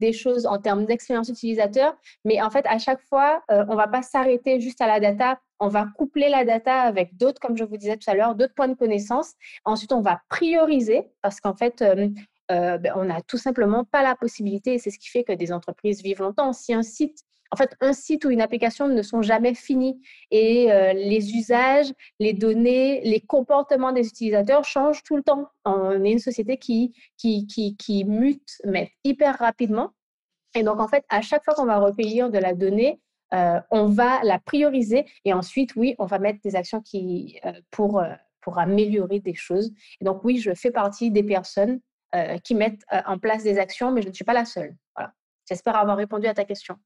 [0.00, 3.76] des choses en termes d'expérience utilisateur, mais en fait, à chaque fois, euh, on ne
[3.76, 7.56] va pas s'arrêter juste à la data, on va coupler la data avec d'autres, comme
[7.56, 9.34] je vous disais tout à l'heure, d'autres points de connaissance.
[9.64, 12.08] Ensuite, on va prioriser parce qu'en fait, euh,
[12.50, 15.32] euh, ben, on n'a tout simplement pas la possibilité, et c'est ce qui fait que
[15.32, 16.52] des entreprises vivent longtemps.
[16.52, 20.66] Si un site en fait, un site ou une application ne sont jamais finis et
[20.94, 25.48] les usages, les données, les comportements des utilisateurs changent tout le temps.
[25.64, 28.60] On est une société qui, qui, qui, mute,
[29.04, 29.94] hyper rapidement.
[30.54, 33.00] Et donc, en fait, à chaque fois qu'on va recueillir de la donnée,
[33.32, 37.40] on va la prioriser et ensuite, oui, on va mettre des actions qui,
[37.70, 38.02] pour,
[38.42, 39.72] pour améliorer des choses.
[40.00, 41.80] Et donc, oui, je fais partie des personnes
[42.44, 44.74] qui mettent en place des actions, mais je ne suis pas la seule.
[44.94, 45.12] Voilà.
[45.48, 46.76] J'espère avoir répondu à ta question.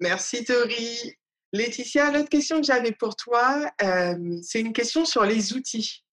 [0.00, 1.16] Merci Tori.
[1.52, 6.04] Laetitia, l'autre question que j'avais pour toi, euh, c'est une question sur les outils.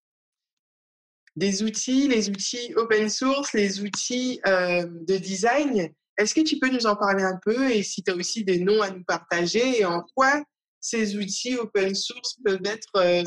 [1.35, 5.89] Des outils, les outils open source, les outils euh, de design.
[6.17, 8.59] Est-ce que tu peux nous en parler un peu et si tu as aussi des
[8.59, 10.43] noms à nous partager et en quoi
[10.79, 13.23] ces outils open source peuvent être, euh,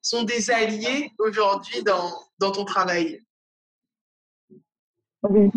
[0.00, 3.20] sont des alliés aujourd'hui dans, dans ton travail?
[5.28, 5.50] Oui,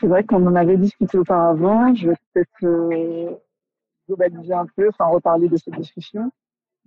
[0.00, 1.94] c'est vrai qu'on en avait discuté auparavant.
[1.94, 3.40] Je vais peut-être
[4.06, 6.30] globaliser un peu, enfin reparler de cette discussion.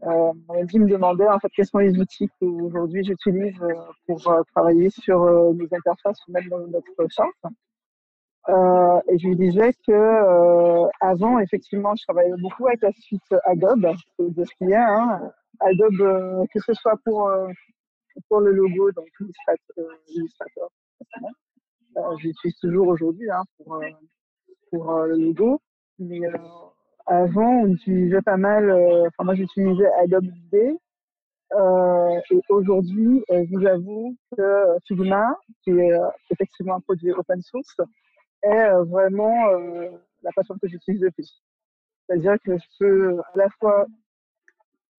[0.03, 3.73] Euh, me demandait en fait quels sont les outils qu'aujourd'hui j'utilise euh,
[4.05, 7.55] pour euh, travailler sur euh, nos interfaces ou même notre charte.
[8.49, 13.23] Euh, et je lui disais que euh, avant effectivement je travaillais beaucoup avec la suite
[13.45, 13.87] Adobe,
[14.19, 14.87] de ce qu'il y a.
[14.87, 15.31] Hein.
[15.61, 17.31] Adobe, que ce soit pour
[18.29, 20.69] pour le logo, donc Illustrator,
[22.19, 23.81] j'utilise toujours aujourd'hui hein, pour
[24.71, 25.59] pour le logo,
[25.97, 26.19] mais
[27.07, 30.29] avant, on utilisait pas mal, euh, enfin moi j'utilisais Adobe.
[31.53, 35.25] Euh, et aujourd'hui, euh, je vous avoue que Figma,
[35.63, 35.97] qui est
[36.29, 37.77] effectivement un produit open source,
[38.43, 39.33] est vraiment
[40.21, 41.41] la façon que j'utilise le plus.
[42.05, 43.87] C'est-à-dire que je peux à la fois.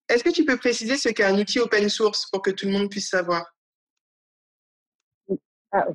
[0.09, 2.71] Est-ce que tu peux préciser ce qu'est un outil open source pour que tout le
[2.71, 3.45] monde puisse savoir?
[5.71, 5.85] Ah,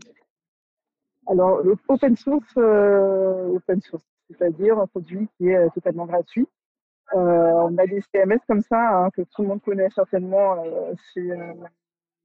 [1.27, 6.49] Alors, le open source, open source, c'est-à-dire un produit qui est euh, totalement gratuit.
[7.13, 10.95] Euh, on a des CMS comme ça hein, que tout le monde connaît certainement euh,
[11.13, 11.29] c'est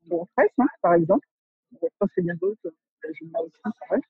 [0.06, 1.28] bon, hein, par exemple.
[2.16, 2.74] C'est bien d'autres,
[3.04, 4.04] je aussi,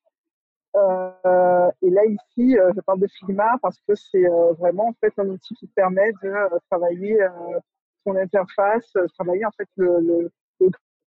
[0.76, 4.26] euh, et là ici, je parle de Figma parce que c'est
[4.58, 6.32] vraiment en fait un outil qui permet de
[6.70, 7.18] travailler
[8.06, 10.00] son interface, travailler en fait le,
[10.60, 10.70] le,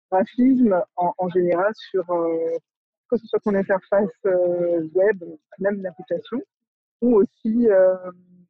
[0.09, 2.05] graphisme en, en, général sur
[3.09, 5.23] que ce soit ton interface web,
[5.59, 6.41] même l'application,
[7.01, 7.95] ou aussi, euh,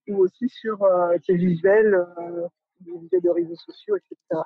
[0.09, 2.47] ou aussi sur euh, tes visuels, euh,
[2.81, 4.41] visuels de réseaux sociaux, etc.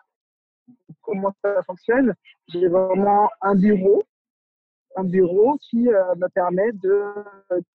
[1.02, 2.14] Comment ça fonctionne
[2.48, 4.04] J'ai vraiment un bureau,
[4.96, 7.04] un bureau qui me permet de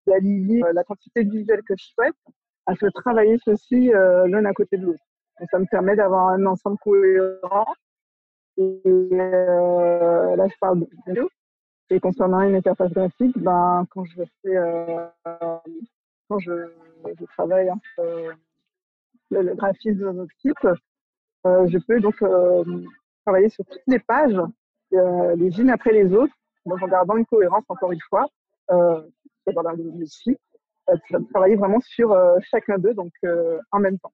[0.07, 2.17] d'aligner la quantité de visuels que je souhaite
[2.67, 5.05] à se travailler ceci l'un à côté de l'autre.
[5.51, 7.67] ça me permet d'avoir un ensemble cohérent.
[8.59, 11.29] Euh, là, je parle de vidéo.
[11.91, 15.07] Et concernant une interface graphique, ben, quand je fais, euh,
[16.39, 18.33] je, travaille hein, euh,
[19.31, 20.65] le, le, graphisme de notre site,
[21.47, 22.65] euh, je peux donc euh,
[23.25, 24.37] travailler sur toutes les pages,
[24.93, 26.35] les unes après les autres,
[26.67, 28.27] en gardant une cohérence encore une fois,
[28.69, 30.39] dans le site,
[31.33, 33.13] travailler vraiment sur chacun d'eux, donc
[33.73, 34.13] en même temps.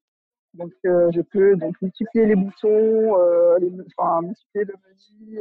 [0.54, 3.16] Donc, je peux donc multiplier les boutons,
[3.58, 5.40] multiplier le menu,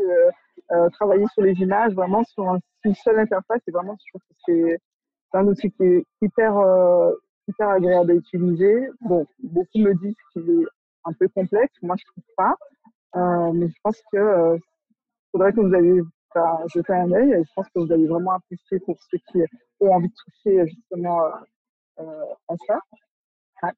[0.93, 3.61] travailler sur les images, vraiment sur un, une seule interface.
[3.67, 4.77] Et vraiment, je trouve que
[5.35, 7.11] c'est un outil qui est hyper, euh,
[7.47, 8.87] hyper agréable à utiliser.
[9.01, 10.65] Bon, beaucoup me disent qu'il est
[11.03, 11.73] un peu complexe.
[11.81, 12.55] Moi, je trouve pas.
[13.17, 14.57] Euh, mais je pense que
[15.31, 16.01] faudrait que vous ayez
[16.73, 17.33] jeter un œil.
[17.33, 19.39] Et je pense que vous allez vraiment apprécier pour ceux qui
[19.81, 22.79] ont envie de toucher justement à ça.
[23.61, 23.71] Ah,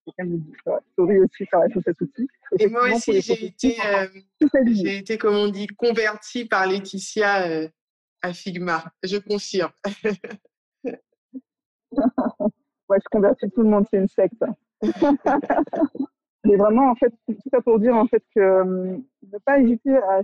[1.24, 1.46] aussi
[1.84, 2.28] cet outil.
[2.60, 4.08] Et, moi aussi, j'ai été, euh,
[4.66, 7.70] j'ai été, comme on dit, convertie par Laetitia euh,
[8.22, 8.84] à Figma.
[9.04, 9.72] Je confirme.
[12.90, 14.44] ouais, je convertis tout le monde, c'est une secte.
[16.46, 19.98] Mais vraiment, en fait, tout ça pour dire en fait que euh, ne pas hésiter
[19.98, 20.22] à,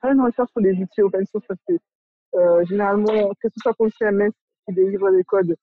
[0.00, 1.74] faire une recherche sur les outils open source parce que
[2.36, 4.30] euh, généralement, que ce soit pour le CMS
[4.66, 5.54] qui délivre des codes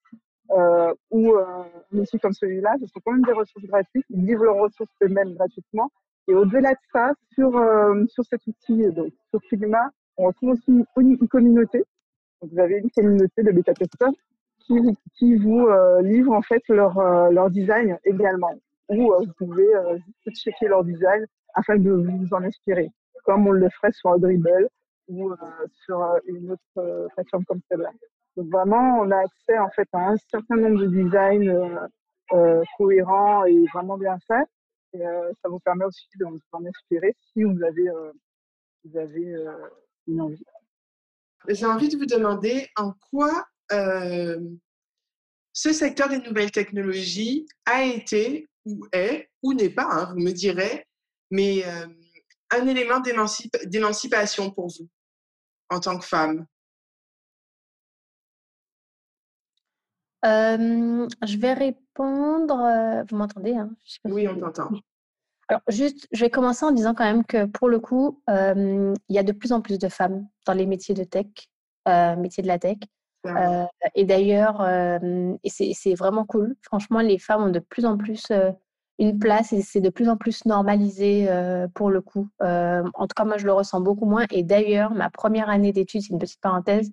[0.50, 1.66] euh, ou un
[1.98, 4.04] outil comme celui-là, ce sont quand même des ressources gratuites.
[4.10, 5.90] Ils livrent leurs ressources eux-mêmes gratuitement.
[6.28, 7.52] Et au-delà de ça, sur,
[8.08, 11.84] sur cet outil, donc sur Figma, on retrouve aussi une, une communauté.
[12.42, 14.12] Vous avez une communauté de bêta-testeurs
[14.66, 18.54] qui, vous euh, livrent en fait leur, euh, leur design également.
[18.88, 19.68] Ou euh, vous pouvez
[20.34, 22.90] checker leur design afin de vous en inspirer,
[23.24, 24.68] comme on le ferait sur Dribble
[25.08, 25.32] ou
[25.84, 27.90] sur une autre plateforme comme celle-là.
[28.36, 31.88] Donc vraiment, on a accès en fait à un certain nombre de designs
[32.76, 34.46] cohérents et vraiment bien faits.
[34.94, 37.88] Ça vous permet aussi de vous en inspirer si vous avez,
[38.84, 39.34] vous avez
[40.08, 40.44] une envie.
[41.48, 48.86] J'ai envie de vous demander en quoi ce secteur des nouvelles technologies a été ou
[48.92, 50.86] est ou n'est pas, hein, vous me direz,
[51.30, 51.64] mais
[52.50, 53.00] un élément
[53.64, 54.88] d'émancipation pour vous
[55.70, 56.46] en tant que femme.
[60.24, 63.04] Euh, je vais répondre.
[63.08, 63.70] Vous m'entendez hein?
[64.04, 64.70] Oui, on t'entend.
[65.48, 69.14] Alors, juste, je vais commencer en disant quand même que pour le coup, euh, il
[69.14, 71.26] y a de plus en plus de femmes dans les métiers de tech,
[71.86, 72.78] euh, métiers de la tech.
[73.26, 74.66] Euh, et d'ailleurs,
[75.44, 76.56] et c'est vraiment cool.
[76.62, 78.30] Franchement, les femmes ont de plus en plus
[78.98, 81.28] une place et c'est de plus en plus normalisé
[81.74, 82.28] pour le coup.
[82.40, 84.26] en tout cas, moi, je le ressens beaucoup moins.
[84.30, 86.90] Et d'ailleurs, ma première année d'études, c'est une petite parenthèse,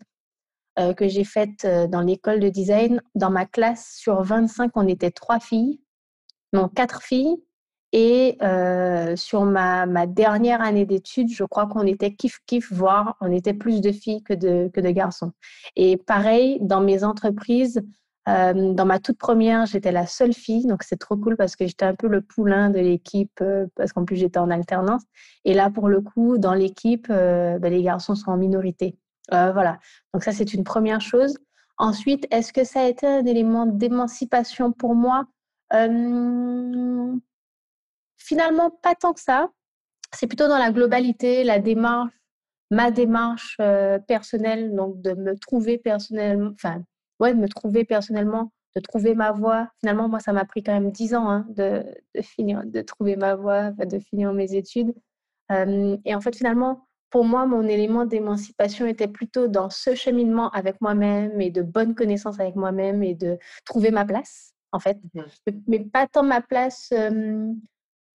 [0.80, 2.99] euh, que j'ai faite euh, dans l'école de design.
[3.14, 5.80] Dans ma classe, sur 25, on était trois filles,
[6.51, 7.43] non, quatre filles.
[7.95, 13.32] Et euh, sur ma, ma, dernière année d'études, je crois qu'on était kiff-kiff, voire on
[13.32, 15.32] était plus de filles que de, que de garçons.
[15.76, 17.84] Et pareil, dans mes entreprises,
[18.28, 21.68] euh, dans ma toute première, j'étais la seule fille, donc c'est trop cool parce que
[21.68, 25.03] j'étais un peu le poulain de l'équipe, euh, parce qu'en plus j'étais en alternance.
[25.45, 28.98] Et là, pour le coup, dans l'équipe, ben, les garçons sont en minorité.
[29.30, 29.78] Voilà.
[30.14, 31.38] Donc ça, c'est une première chose.
[31.78, 35.26] Ensuite, est-ce que ça a été un élément d'émancipation pour moi?
[38.25, 39.49] Finalement, pas tant que ça.
[40.13, 42.13] C'est plutôt dans la globalité, la démarche,
[42.71, 46.83] ma démarche euh, personnelle, donc de me trouver personnellement, enfin,
[47.19, 49.67] ouais, de me trouver personnellement, de trouver ma voie.
[49.81, 51.83] Finalement, moi, ça m'a pris quand même dix ans hein, de,
[52.15, 54.93] de, finir, de trouver ma voie, de finir mes études.
[55.51, 60.49] Euh, et en fait, finalement, pour moi, mon élément d'émancipation était plutôt dans ce cheminement
[60.51, 64.97] avec moi-même et de bonne connaissance avec moi-même et de trouver ma place, en fait.
[65.13, 65.21] Mmh.
[65.67, 67.51] Mais pas tant ma place euh,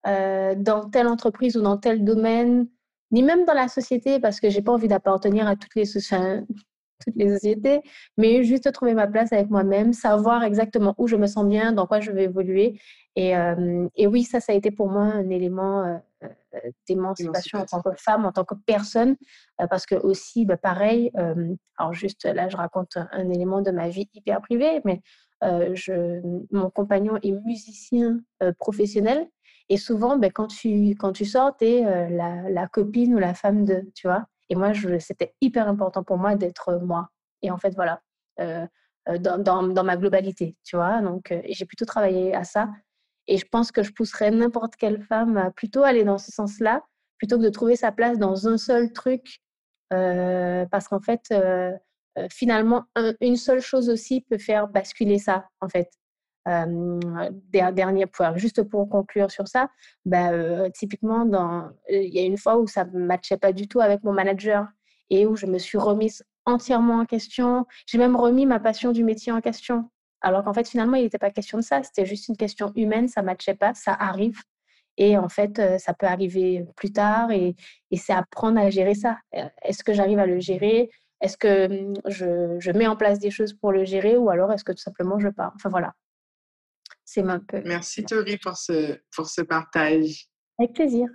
[0.09, 2.67] euh, dans telle entreprise ou dans tel domaine,
[3.11, 5.85] ni même dans la société, parce que j'ai pas envie d'appartenir à toutes les,
[7.05, 7.81] toutes les sociétés,
[8.17, 11.87] mais juste trouver ma place avec moi-même, savoir exactement où je me sens bien, dans
[11.87, 12.79] quoi je vais évoluer.
[13.17, 15.85] Et, euh, et oui, ça, ça a été pour moi un élément
[16.23, 19.17] euh, d'émancipation en tant que femme, en tant que personne,
[19.61, 21.11] euh, parce que aussi, bah, pareil,
[21.77, 25.01] alors juste là, je raconte un, un, élément de ma vie hyper privée, mais
[25.43, 26.21] je,
[26.53, 28.21] mon compagnon est musicien
[28.59, 29.29] professionnel.
[29.69, 33.35] Et souvent, ben, quand, tu, quand tu sors, tu es la, la copine ou la
[33.35, 34.27] femme de, tu vois.
[34.49, 37.11] Et moi, c'était hyper important pour moi d'être moi.
[37.43, 38.01] Et en fait, voilà,
[38.41, 41.01] euh, dans, dans, dans, ma globalité, tu vois.
[41.01, 42.69] Donc, euh, j'ai plutôt travaillé à ça.
[43.27, 46.83] Et je pense que je pousserais n'importe quelle femme à plutôt aller dans ce sens-là,
[47.19, 49.41] plutôt que de trouver sa place dans un seul truc.
[49.93, 51.73] Euh, parce qu'en fait, euh,
[52.31, 55.91] finalement, un, une seule chose aussi peut faire basculer ça, en fait.
[57.53, 59.71] Dernier point, juste pour conclure sur ça,
[60.05, 63.81] bah, typiquement, dans, il y a une fois où ça ne matchait pas du tout
[63.81, 64.67] avec mon manager
[65.11, 67.67] et où je me suis remise entièrement en question.
[67.87, 69.91] J'ai même remis ma passion du métier en question.
[70.21, 71.83] Alors qu'en fait, finalement, il n'était pas question de ça.
[71.83, 73.09] C'était juste une question humaine.
[73.09, 73.75] Ça ne matchait pas.
[73.75, 74.41] Ça arrive.
[74.97, 77.31] Et en fait, ça peut arriver plus tard.
[77.31, 77.55] Et,
[77.95, 79.19] c'est apprendre à gérer ça.
[79.63, 80.91] Est-ce que j'arrive à le gérer?
[81.21, 84.53] Est-ce que mmh, je, je, mets en place des choses pour le gérer Ou alors
[84.53, 85.53] est-ce que tout simplement je pars?
[85.57, 85.95] Enfin voilà.
[87.11, 87.63] C'est un peu.
[87.65, 90.29] Merci Tori pour ce, pour ce partage.
[90.59, 91.09] Avec plaisir.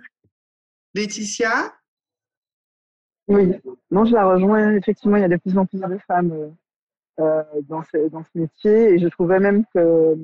[0.92, 1.72] Laetitia?
[3.28, 3.52] Oui,
[3.92, 4.74] non, je la rejoins.
[4.74, 6.50] Effectivement, il y a de plus en plus de femmes euh,
[7.20, 8.94] euh, dans, ce, dans ce métier.
[8.94, 10.16] Et je trouvais même que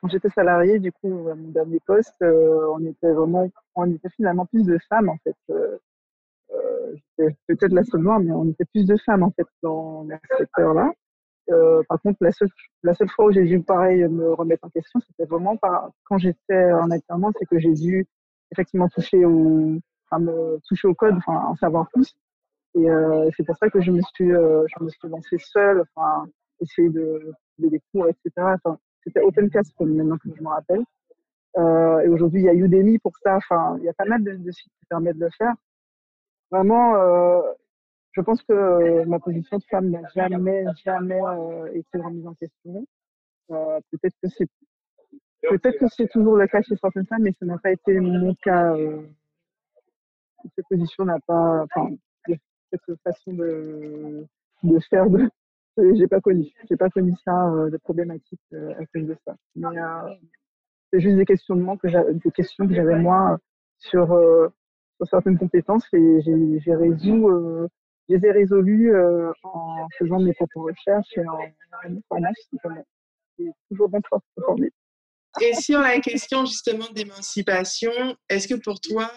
[0.00, 4.10] quand j'étais salariée, du coup, à mon dernier poste, euh, on était vraiment, on était
[4.16, 5.36] finalement plus de femmes, en fait.
[7.46, 10.90] peut-être la seule noire, mais on était plus de femmes, en fait, dans, ce secteur-là.
[11.88, 12.48] Par contre, la seule,
[12.82, 16.18] la seule fois où j'ai dû, pareil, me remettre en question, c'était vraiment par, quand
[16.18, 18.06] j'étais en alternance, c'est que j'ai dû
[18.52, 19.78] effectivement toucher au,
[20.10, 22.14] enfin, me toucher au code, enfin, en savoir plus.
[22.74, 25.84] Et euh, c'est pour ça que je me suis, euh, je me suis lancée seule,
[25.94, 26.26] enfin,
[26.60, 28.30] essayer de, de des cours, etc.
[28.38, 30.82] Enfin, c'était Open Classroom maintenant que je me rappelle.
[31.58, 33.36] Euh, et aujourd'hui, il y a Udemy pour ça.
[33.36, 35.54] Enfin, il y a pas mal de, de sites qui permettent de le faire.
[36.50, 37.42] Vraiment, euh,
[38.12, 42.86] je pense que ma position de femme n'a jamais, jamais euh, été remise en question.
[43.50, 44.48] Euh, peut-être que c'est,
[45.48, 48.34] peut-être que c'est toujours le cas chez certaines femmes, mais ce n'a pas été mon
[48.34, 48.74] cas.
[48.74, 49.02] Euh,
[50.56, 51.94] cette position n'a pas, enfin,
[52.26, 54.26] cette façon de,
[54.62, 55.28] de faire de,
[55.94, 59.36] j'ai pas connu j'ai pas connu ça euh, de problématique euh, à cause de ça
[59.56, 60.14] mais euh,
[60.92, 63.38] c'est juste des questionnements que j'avais des questions que j'avais moi
[63.78, 64.06] sur
[64.96, 67.68] sur certaines compétences et j'ai résolu
[68.08, 68.94] je les ai résolues
[69.42, 71.38] en faisant mes propres recherches et en,
[72.08, 72.58] formation
[73.38, 74.70] c'est toujours bon de se former
[75.40, 77.92] et sur la question justement d'émancipation
[78.28, 79.10] est-ce que pour toi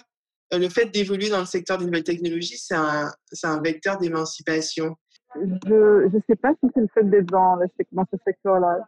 [0.54, 3.10] euh, le fait d'évoluer dans le secteur des nouvelles technologies, c'est un,
[3.44, 4.96] un, vecteur d'émancipation?
[5.36, 7.58] Je ne sais pas si c'est le fait d'être dans,
[7.92, 8.80] dans, ce secteur-là.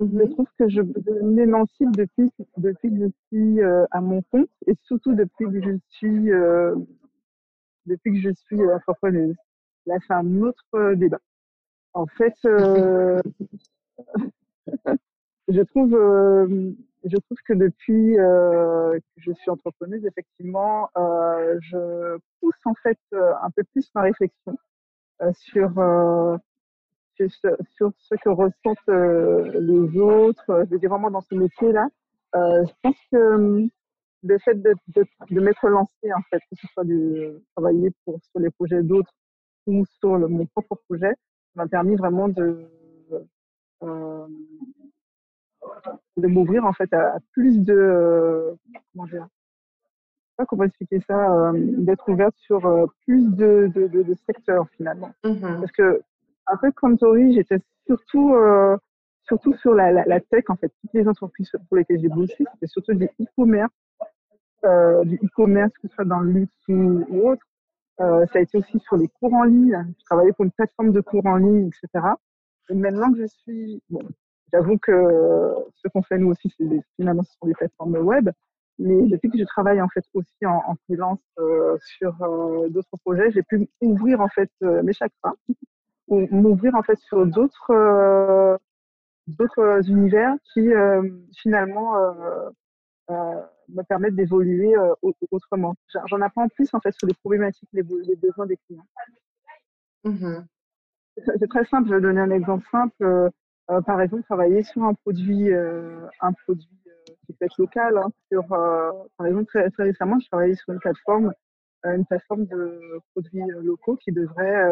[0.00, 0.30] Je mm-hmm.
[0.32, 0.80] trouve que je,
[1.22, 5.76] m'émancipe depuis, depuis que je suis euh, à mon compte et surtout depuis que je
[5.90, 6.74] suis, euh,
[7.86, 9.36] depuis que je suis entrepreneuse.
[9.86, 11.20] Là, c'est un autre débat.
[11.92, 12.34] En fait,
[15.48, 15.94] je trouve
[17.04, 22.98] je trouve que depuis euh, que je suis entrepreneuse, effectivement, euh, je pousse en fait
[23.12, 24.56] euh, un peu plus ma réflexion
[25.22, 26.36] euh, sur, euh,
[27.16, 27.28] sur,
[27.76, 30.64] sur, ce que ressentent les autres.
[30.64, 31.88] Je veux dire vraiment dans ce métier-là.
[32.34, 33.68] je pense que
[34.24, 38.18] le fait de, de, de m'être lancée, en fait, que ce soit de travailler pour,
[38.30, 39.12] sur les projets d'autres
[39.66, 41.14] ou sur le, mon propre projet,
[41.54, 42.66] m'a permis vraiment de
[43.82, 44.26] euh,
[46.16, 48.54] de m'ouvrir en fait à, plus de euh,
[48.92, 49.28] comment dire
[50.36, 54.68] pas comment expliquer ça euh, d'être ouverte sur euh, plus de, de, de, de, secteurs
[54.76, 55.60] finalement mm-hmm.
[55.60, 56.00] parce que
[56.46, 58.34] un peu comme Tori j'étais surtout
[59.26, 62.36] surtout sur la, la, la, tech en fait toutes les entreprises pour lesquelles j'ai bossé
[62.54, 63.72] c'était surtout du e-commerce
[65.04, 67.42] du e-commerce que ce soit dans le luxe ou, autre.
[67.98, 69.86] Ça a été aussi sur les cours en ligne.
[69.98, 72.06] Je travaillais pour une plateforme de cours en ligne etc
[72.70, 73.82] et maintenant que je suis
[74.54, 74.92] J'avoue que
[75.74, 76.48] ce qu'on fait nous aussi,
[76.94, 78.30] finalement ce sont des plateformes web.
[78.78, 82.96] Mais depuis que je travaille en fait aussi en, en freelance euh, sur euh, d'autres
[83.04, 85.34] projets, j'ai pu ouvrir en fait euh, mes chakras.
[86.08, 88.56] Ou m'ouvrir en fait sur d'autres euh,
[89.26, 90.68] d'autres univers qui
[91.40, 91.94] finalement
[93.08, 94.74] me permettent d'évoluer
[95.30, 95.74] autrement.
[96.06, 98.86] J'en apprends plus en fait sur les problématiques, les, les besoins des clients.
[100.04, 100.44] Mmh
[101.38, 101.88] c'est très simple.
[101.88, 103.30] Je vais donner un exemple simple.
[103.70, 107.96] Euh, par exemple, travailler sur un produit, euh, un produit euh, qui peut être local.
[107.96, 111.32] Hein, sur, par exemple, très, très, récemment, je travaillais sur une plateforme,
[111.84, 114.70] une plateforme de produits locaux qui devrait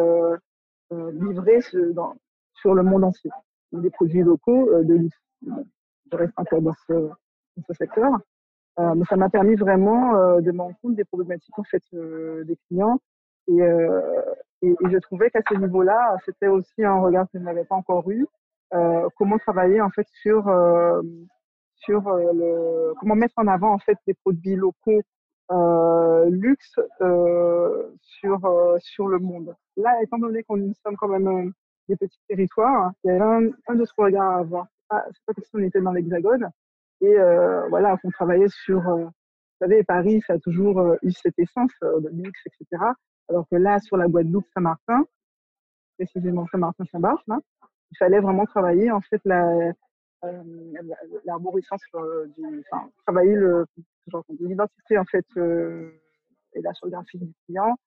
[0.91, 1.59] livrer
[1.93, 2.15] dans,
[2.55, 3.31] sur le monde entier.
[3.71, 5.17] Des produits locaux de luxe.
[6.11, 7.09] Je reste encore dans ce,
[7.67, 8.19] ce secteur.
[8.79, 11.83] Euh, mais ça m'a permis vraiment euh, de me rendre compte des problématiques en fait
[11.93, 12.99] euh, des clients
[13.47, 13.59] et,
[14.61, 18.25] je trouvais qu'à ce niveau-là, c'était aussi un regard que je n'avais pas encore eu
[19.17, 20.45] comment travailler en fait sur
[21.75, 25.01] sur le comment mettre en avant en fait des produits locaux
[26.29, 26.79] luxe
[27.99, 28.39] sur
[28.79, 29.53] sur le monde.
[29.75, 31.51] Là, étant donné qu'on sommes quand même
[31.89, 34.67] des petits territoires, il y a un, un autre regard à avoir.
[34.89, 36.49] Ah, c'est pas parce qu'on était dans l'Hexagone
[37.03, 38.87] et euh, voilà qu'on travaillait sur.
[38.87, 42.83] Euh, vous savez, Paris, ça a toujours eu cette essence de luxe, etc.
[43.29, 45.05] Alors que là, sur la Guadeloupe, Saint-Martin,
[45.97, 49.45] précisément Saint-Martin-Saint-Barth, il fallait vraiment travailler en fait la,
[51.23, 51.81] l'arborescence
[52.35, 53.65] du, enfin, travailler le,
[54.39, 57.77] l'identité en fait et la graphique du client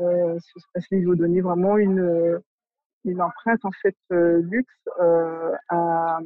[0.00, 2.40] euh, ce niveau donner vraiment une,
[3.04, 4.88] une empreinte en fait luxe
[5.68, 6.18] à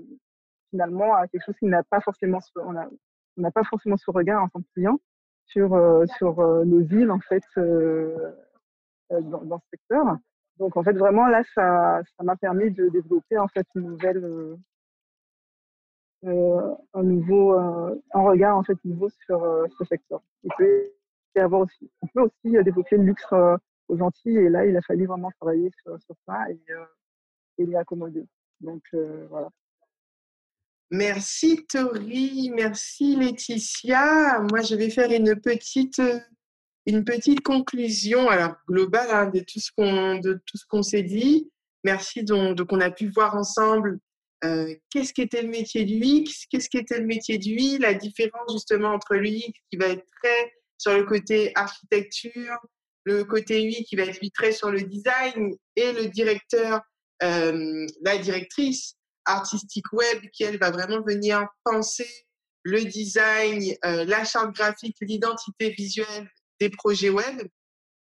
[0.74, 4.48] finalement à quelque chose qui n'a pas forcément on n'a pas forcément ce regard en
[4.48, 4.98] tant que client
[5.46, 5.70] sur
[6.16, 10.04] sur nos villes en fait dans, dans, ce secteur
[10.58, 14.56] donc en fait vraiment là ça ça m'a permis de développer en fait une nouvelle
[16.26, 20.22] euh, un nouveau euh, un regard en fait nouveau sur euh, ce secteur.
[20.56, 20.90] Peut
[21.36, 23.26] on peut aussi développer le luxe
[23.88, 26.60] aux Antilles et là il a fallu vraiment travailler sur, ça et,
[27.58, 28.24] et accommoder.
[28.60, 28.82] Donc
[29.28, 29.50] voilà.
[30.94, 34.38] Merci Tori, merci Laetitia.
[34.48, 36.00] Moi je vais faire une petite
[36.86, 41.50] une petite conclusion alors globale hein, de tout ce qu'on de s'est dit.
[41.82, 43.98] Merci donc, donc on a pu voir ensemble
[44.44, 48.52] euh, qu'est-ce qu'était le métier du X, qu'est-ce qu'était le métier du Y, la différence
[48.52, 52.56] justement entre le X qui va être très sur le côté architecture,
[53.02, 56.82] le côté UI qui va être très sur le design et le directeur,
[57.24, 58.94] euh, la directrice
[59.24, 62.08] artistique web qui elle va vraiment venir penser
[62.62, 66.28] le design, euh, la charte graphique, l'identité visuelle
[66.60, 67.46] des projets web.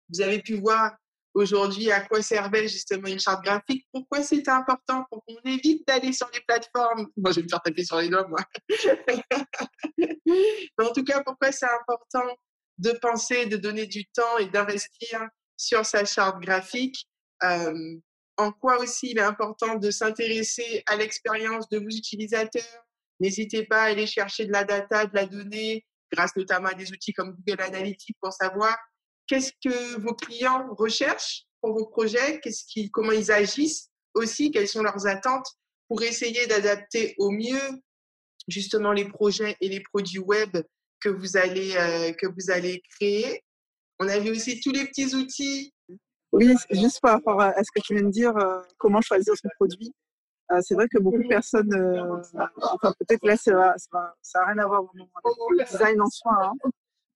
[0.09, 0.95] Vous avez pu voir
[1.33, 6.13] aujourd'hui à quoi servait justement une charte graphique, pourquoi c'était important pour qu'on évite d'aller
[6.13, 7.07] sur les plateformes.
[7.17, 8.43] Moi, je vais me faire taper sur les doigts, moi.
[9.97, 12.27] Mais en tout cas, pourquoi c'est important
[12.77, 15.27] de penser, de donner du temps et d'investir
[15.57, 17.07] sur sa charte graphique.
[17.43, 17.97] Euh,
[18.37, 22.85] en quoi aussi il est important de s'intéresser à l'expérience de vos utilisateurs.
[23.19, 26.91] N'hésitez pas à aller chercher de la data, de la donnée, grâce notamment à des
[26.91, 28.75] outils comme Google Analytics pour savoir
[29.27, 34.67] qu'est-ce que vos clients recherchent pour vos projets, qu'est-ce qui, comment ils agissent aussi, quelles
[34.67, 35.47] sont leurs attentes
[35.87, 37.61] pour essayer d'adapter au mieux
[38.47, 40.57] justement les projets et les produits web
[40.99, 43.43] que vous allez, euh, que vous allez créer.
[43.99, 45.73] On avait aussi tous les petits outils.
[46.33, 49.47] Oui, juste par rapport à ce que tu viens de dire, euh, comment choisir son
[49.55, 49.93] produit.
[50.51, 51.73] Euh, c'est vrai que beaucoup de personnes,
[52.61, 55.07] enfin peut-être là, ça n'a rien à voir avec
[55.51, 56.69] le design en soi, hein.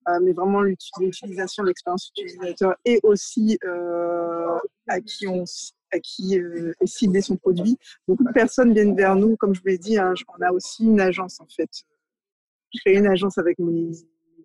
[0.10, 4.58] Euh, mais vraiment l'utilisation, l'expérience utilisateur et aussi euh,
[4.88, 5.44] à qui on
[5.92, 7.78] à qui euh, est ciblé son produit.
[8.08, 10.84] Beaucoup de personnes viennent vers nous, comme je vous l'ai dit, hein, on a aussi
[10.84, 11.70] une agence en fait.
[12.74, 13.92] Je crée une agence avec mes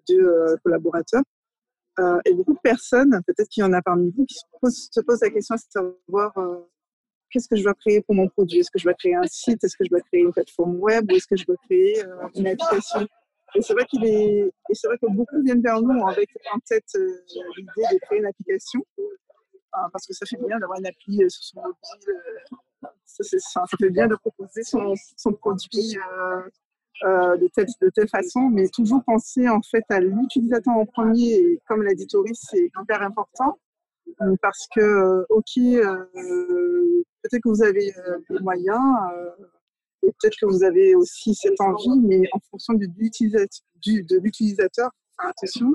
[0.09, 1.23] deux collaborateurs.
[2.25, 5.01] Et beaucoup de personnes, peut-être qu'il y en a parmi vous, qui se posent, se
[5.01, 6.33] posent la question à savoir
[7.31, 8.61] qu'est-ce que je dois créer pour mon produit?
[8.61, 9.63] Est-ce que je dois créer un site?
[9.65, 11.11] Est-ce que je dois créer une plateforme web?
[11.11, 12.03] Ou est-ce que je dois créer
[12.37, 13.07] une application?
[13.55, 16.59] Et c'est vrai qu'il est, et c'est vrai que beaucoup viennent vers nous avec en
[16.61, 17.07] tête euh,
[17.57, 19.03] l'idée de créer une application, euh,
[19.93, 21.77] parce que ça fait bien d'avoir une appli euh, sur son mobile.
[23.05, 25.97] Ça, fait bien de proposer son produit
[27.03, 31.35] de, telle, de telle façon, mais toujours penser en fait à l'utilisateur en premier.
[31.35, 33.59] Et comme l'a dit Tori, c'est hyper important
[34.41, 37.93] parce que, ok, peut-être que vous avez
[38.31, 38.81] des moyens
[40.03, 45.75] et peut-être que vous avez aussi cette envie, mais en fonction de l'utilisateur, attention,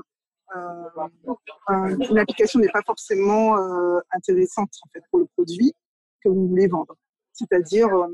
[0.56, 5.74] euh, une application n'est pas forcément euh, intéressante en fait, pour le produit
[6.22, 6.96] que vous voulez vendre.
[7.32, 8.08] C'est-à-dire, euh,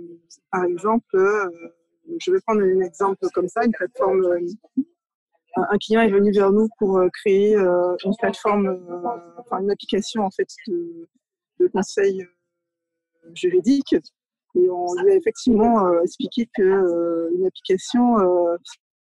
[0.50, 1.16] par exemple,
[2.20, 4.24] je vais prendre un exemple comme ça, une plateforme.
[5.56, 8.66] un client est venu vers nous pour créer une plateforme,
[9.52, 12.26] une application en fait de, conseil
[13.34, 13.94] juridique
[14.54, 18.56] et on lui a effectivement euh, expliqué que euh, application, euh,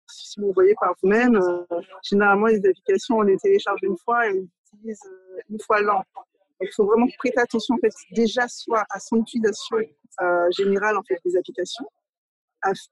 [0.07, 1.39] si vous voyez par vous-même,
[2.03, 4.99] généralement les applications, on les télécharge une fois et on les utilise
[5.49, 6.03] une fois l'an.
[6.61, 9.77] il faut vraiment prêter attention en fait, déjà soit à son utilisation
[10.51, 11.87] générale en fait, des applications,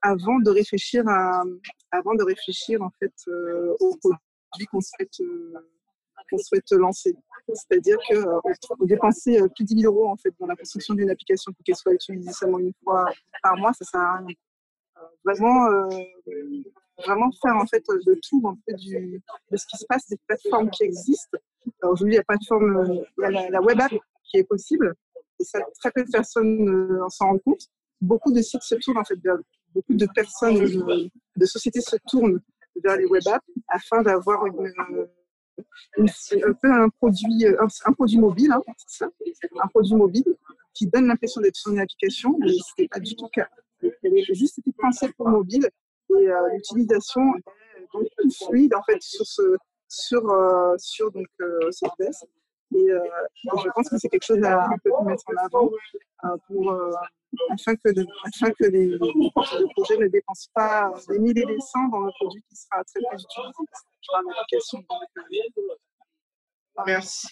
[0.02, 1.42] avant de réfléchir à,
[1.92, 3.14] avant de réfléchir en fait
[3.80, 5.20] au produit qu'on souhaite
[6.30, 7.14] qu'on souhaite lancer.
[7.52, 10.94] C'est-à-dire qu'on euh, dépenser euh, plus de 10 000 euros en fait, dans la construction
[10.94, 13.06] d'une application pour qu'elle soit utilisée seulement une fois
[13.42, 14.34] par mois, ça sert à rien.
[14.98, 15.88] Euh, vraiment,
[16.98, 20.18] vraiment faire en fait le tour un peu du, de ce qui se passe des
[20.26, 21.38] plateformes qui existent.
[21.82, 23.92] Aujourd'hui, il y a, plateforme, il y a la, web app
[24.24, 24.94] qui est possible
[25.38, 27.66] et ça, très peu de personnes s'en rendent compte.
[28.00, 29.38] Beaucoup de sites se tournent en fait vers,
[29.74, 32.40] beaucoup de personnes, de, sociétés se tournent
[32.82, 34.72] vers les web apps afin d'avoir une,
[35.98, 38.62] un peu un produit, euh, un, produit mobile, hein,
[39.62, 40.36] un produit mobile
[40.74, 43.48] qui donne l'impression d'être sur une application, mais ce n'était pas du tout le cas.
[43.82, 45.68] A juste été pensée pour mobile
[46.10, 49.56] et euh, l'utilisation est donc plus fluide en fait sur ce
[49.88, 51.26] sur euh, sur donc
[52.74, 54.68] Et je pense que c'est quelque chose à
[55.04, 55.70] mettre en avant
[56.46, 56.72] pour,
[57.50, 57.90] afin que,
[58.24, 58.98] afin que les,
[59.74, 63.16] projets ne dépensent pas des milliers des cents dans un produit qui sera très peu
[63.16, 63.52] utilisé.
[66.86, 67.28] Merci.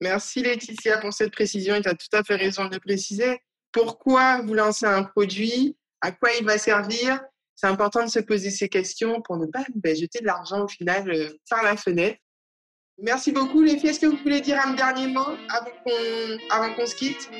[0.00, 3.40] Merci Laetitia pour cette précision tu as tout à fait raison de préciser.
[3.72, 5.76] Pourquoi vous lancez un produit?
[6.00, 7.20] À quoi il va servir?
[7.54, 9.64] C'est important de se poser ces questions pour ne pas
[9.94, 12.18] jeter de l'argent au final euh, par la fenêtre.
[12.98, 13.90] Merci beaucoup les filles.
[13.90, 15.36] Est-ce que vous voulez dire un dernier mot
[16.50, 17.30] avant qu'on se quitte?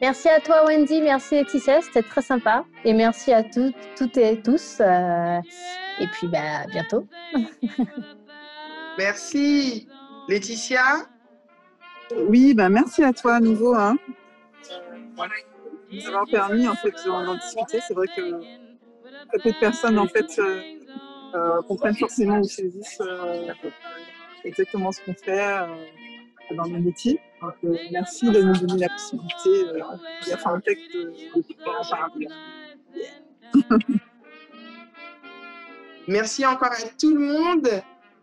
[0.00, 2.64] Merci à toi Wendy, merci Laetitia, c'était très sympa.
[2.84, 4.78] Et merci à toutes, toutes et tous.
[4.80, 5.40] Euh,
[6.00, 7.06] et puis bah, à bientôt.
[8.98, 9.88] merci.
[10.28, 11.06] Laetitia?
[12.28, 13.74] Oui, bah, merci à toi à nouveau.
[13.74, 13.96] Hein.
[15.90, 17.80] nous avoir permis en fait d'en discuter.
[17.86, 18.40] C'est vrai que
[19.28, 20.60] très peu de personnes en fait euh,
[21.34, 23.52] euh, comprennent forcément ou saisissent euh,
[24.46, 25.66] exactement ce qu'on fait
[26.54, 27.20] dans le métier.
[27.42, 27.54] Donc,
[27.90, 32.28] merci de nous donner la possibilité Fintech de, de pouvoir en parler.
[36.08, 37.68] Merci encore à tout le monde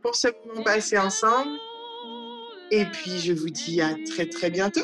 [0.01, 1.51] pour ce moment passé ensemble.
[2.71, 4.81] Et puis, je vous dis à très, très bientôt.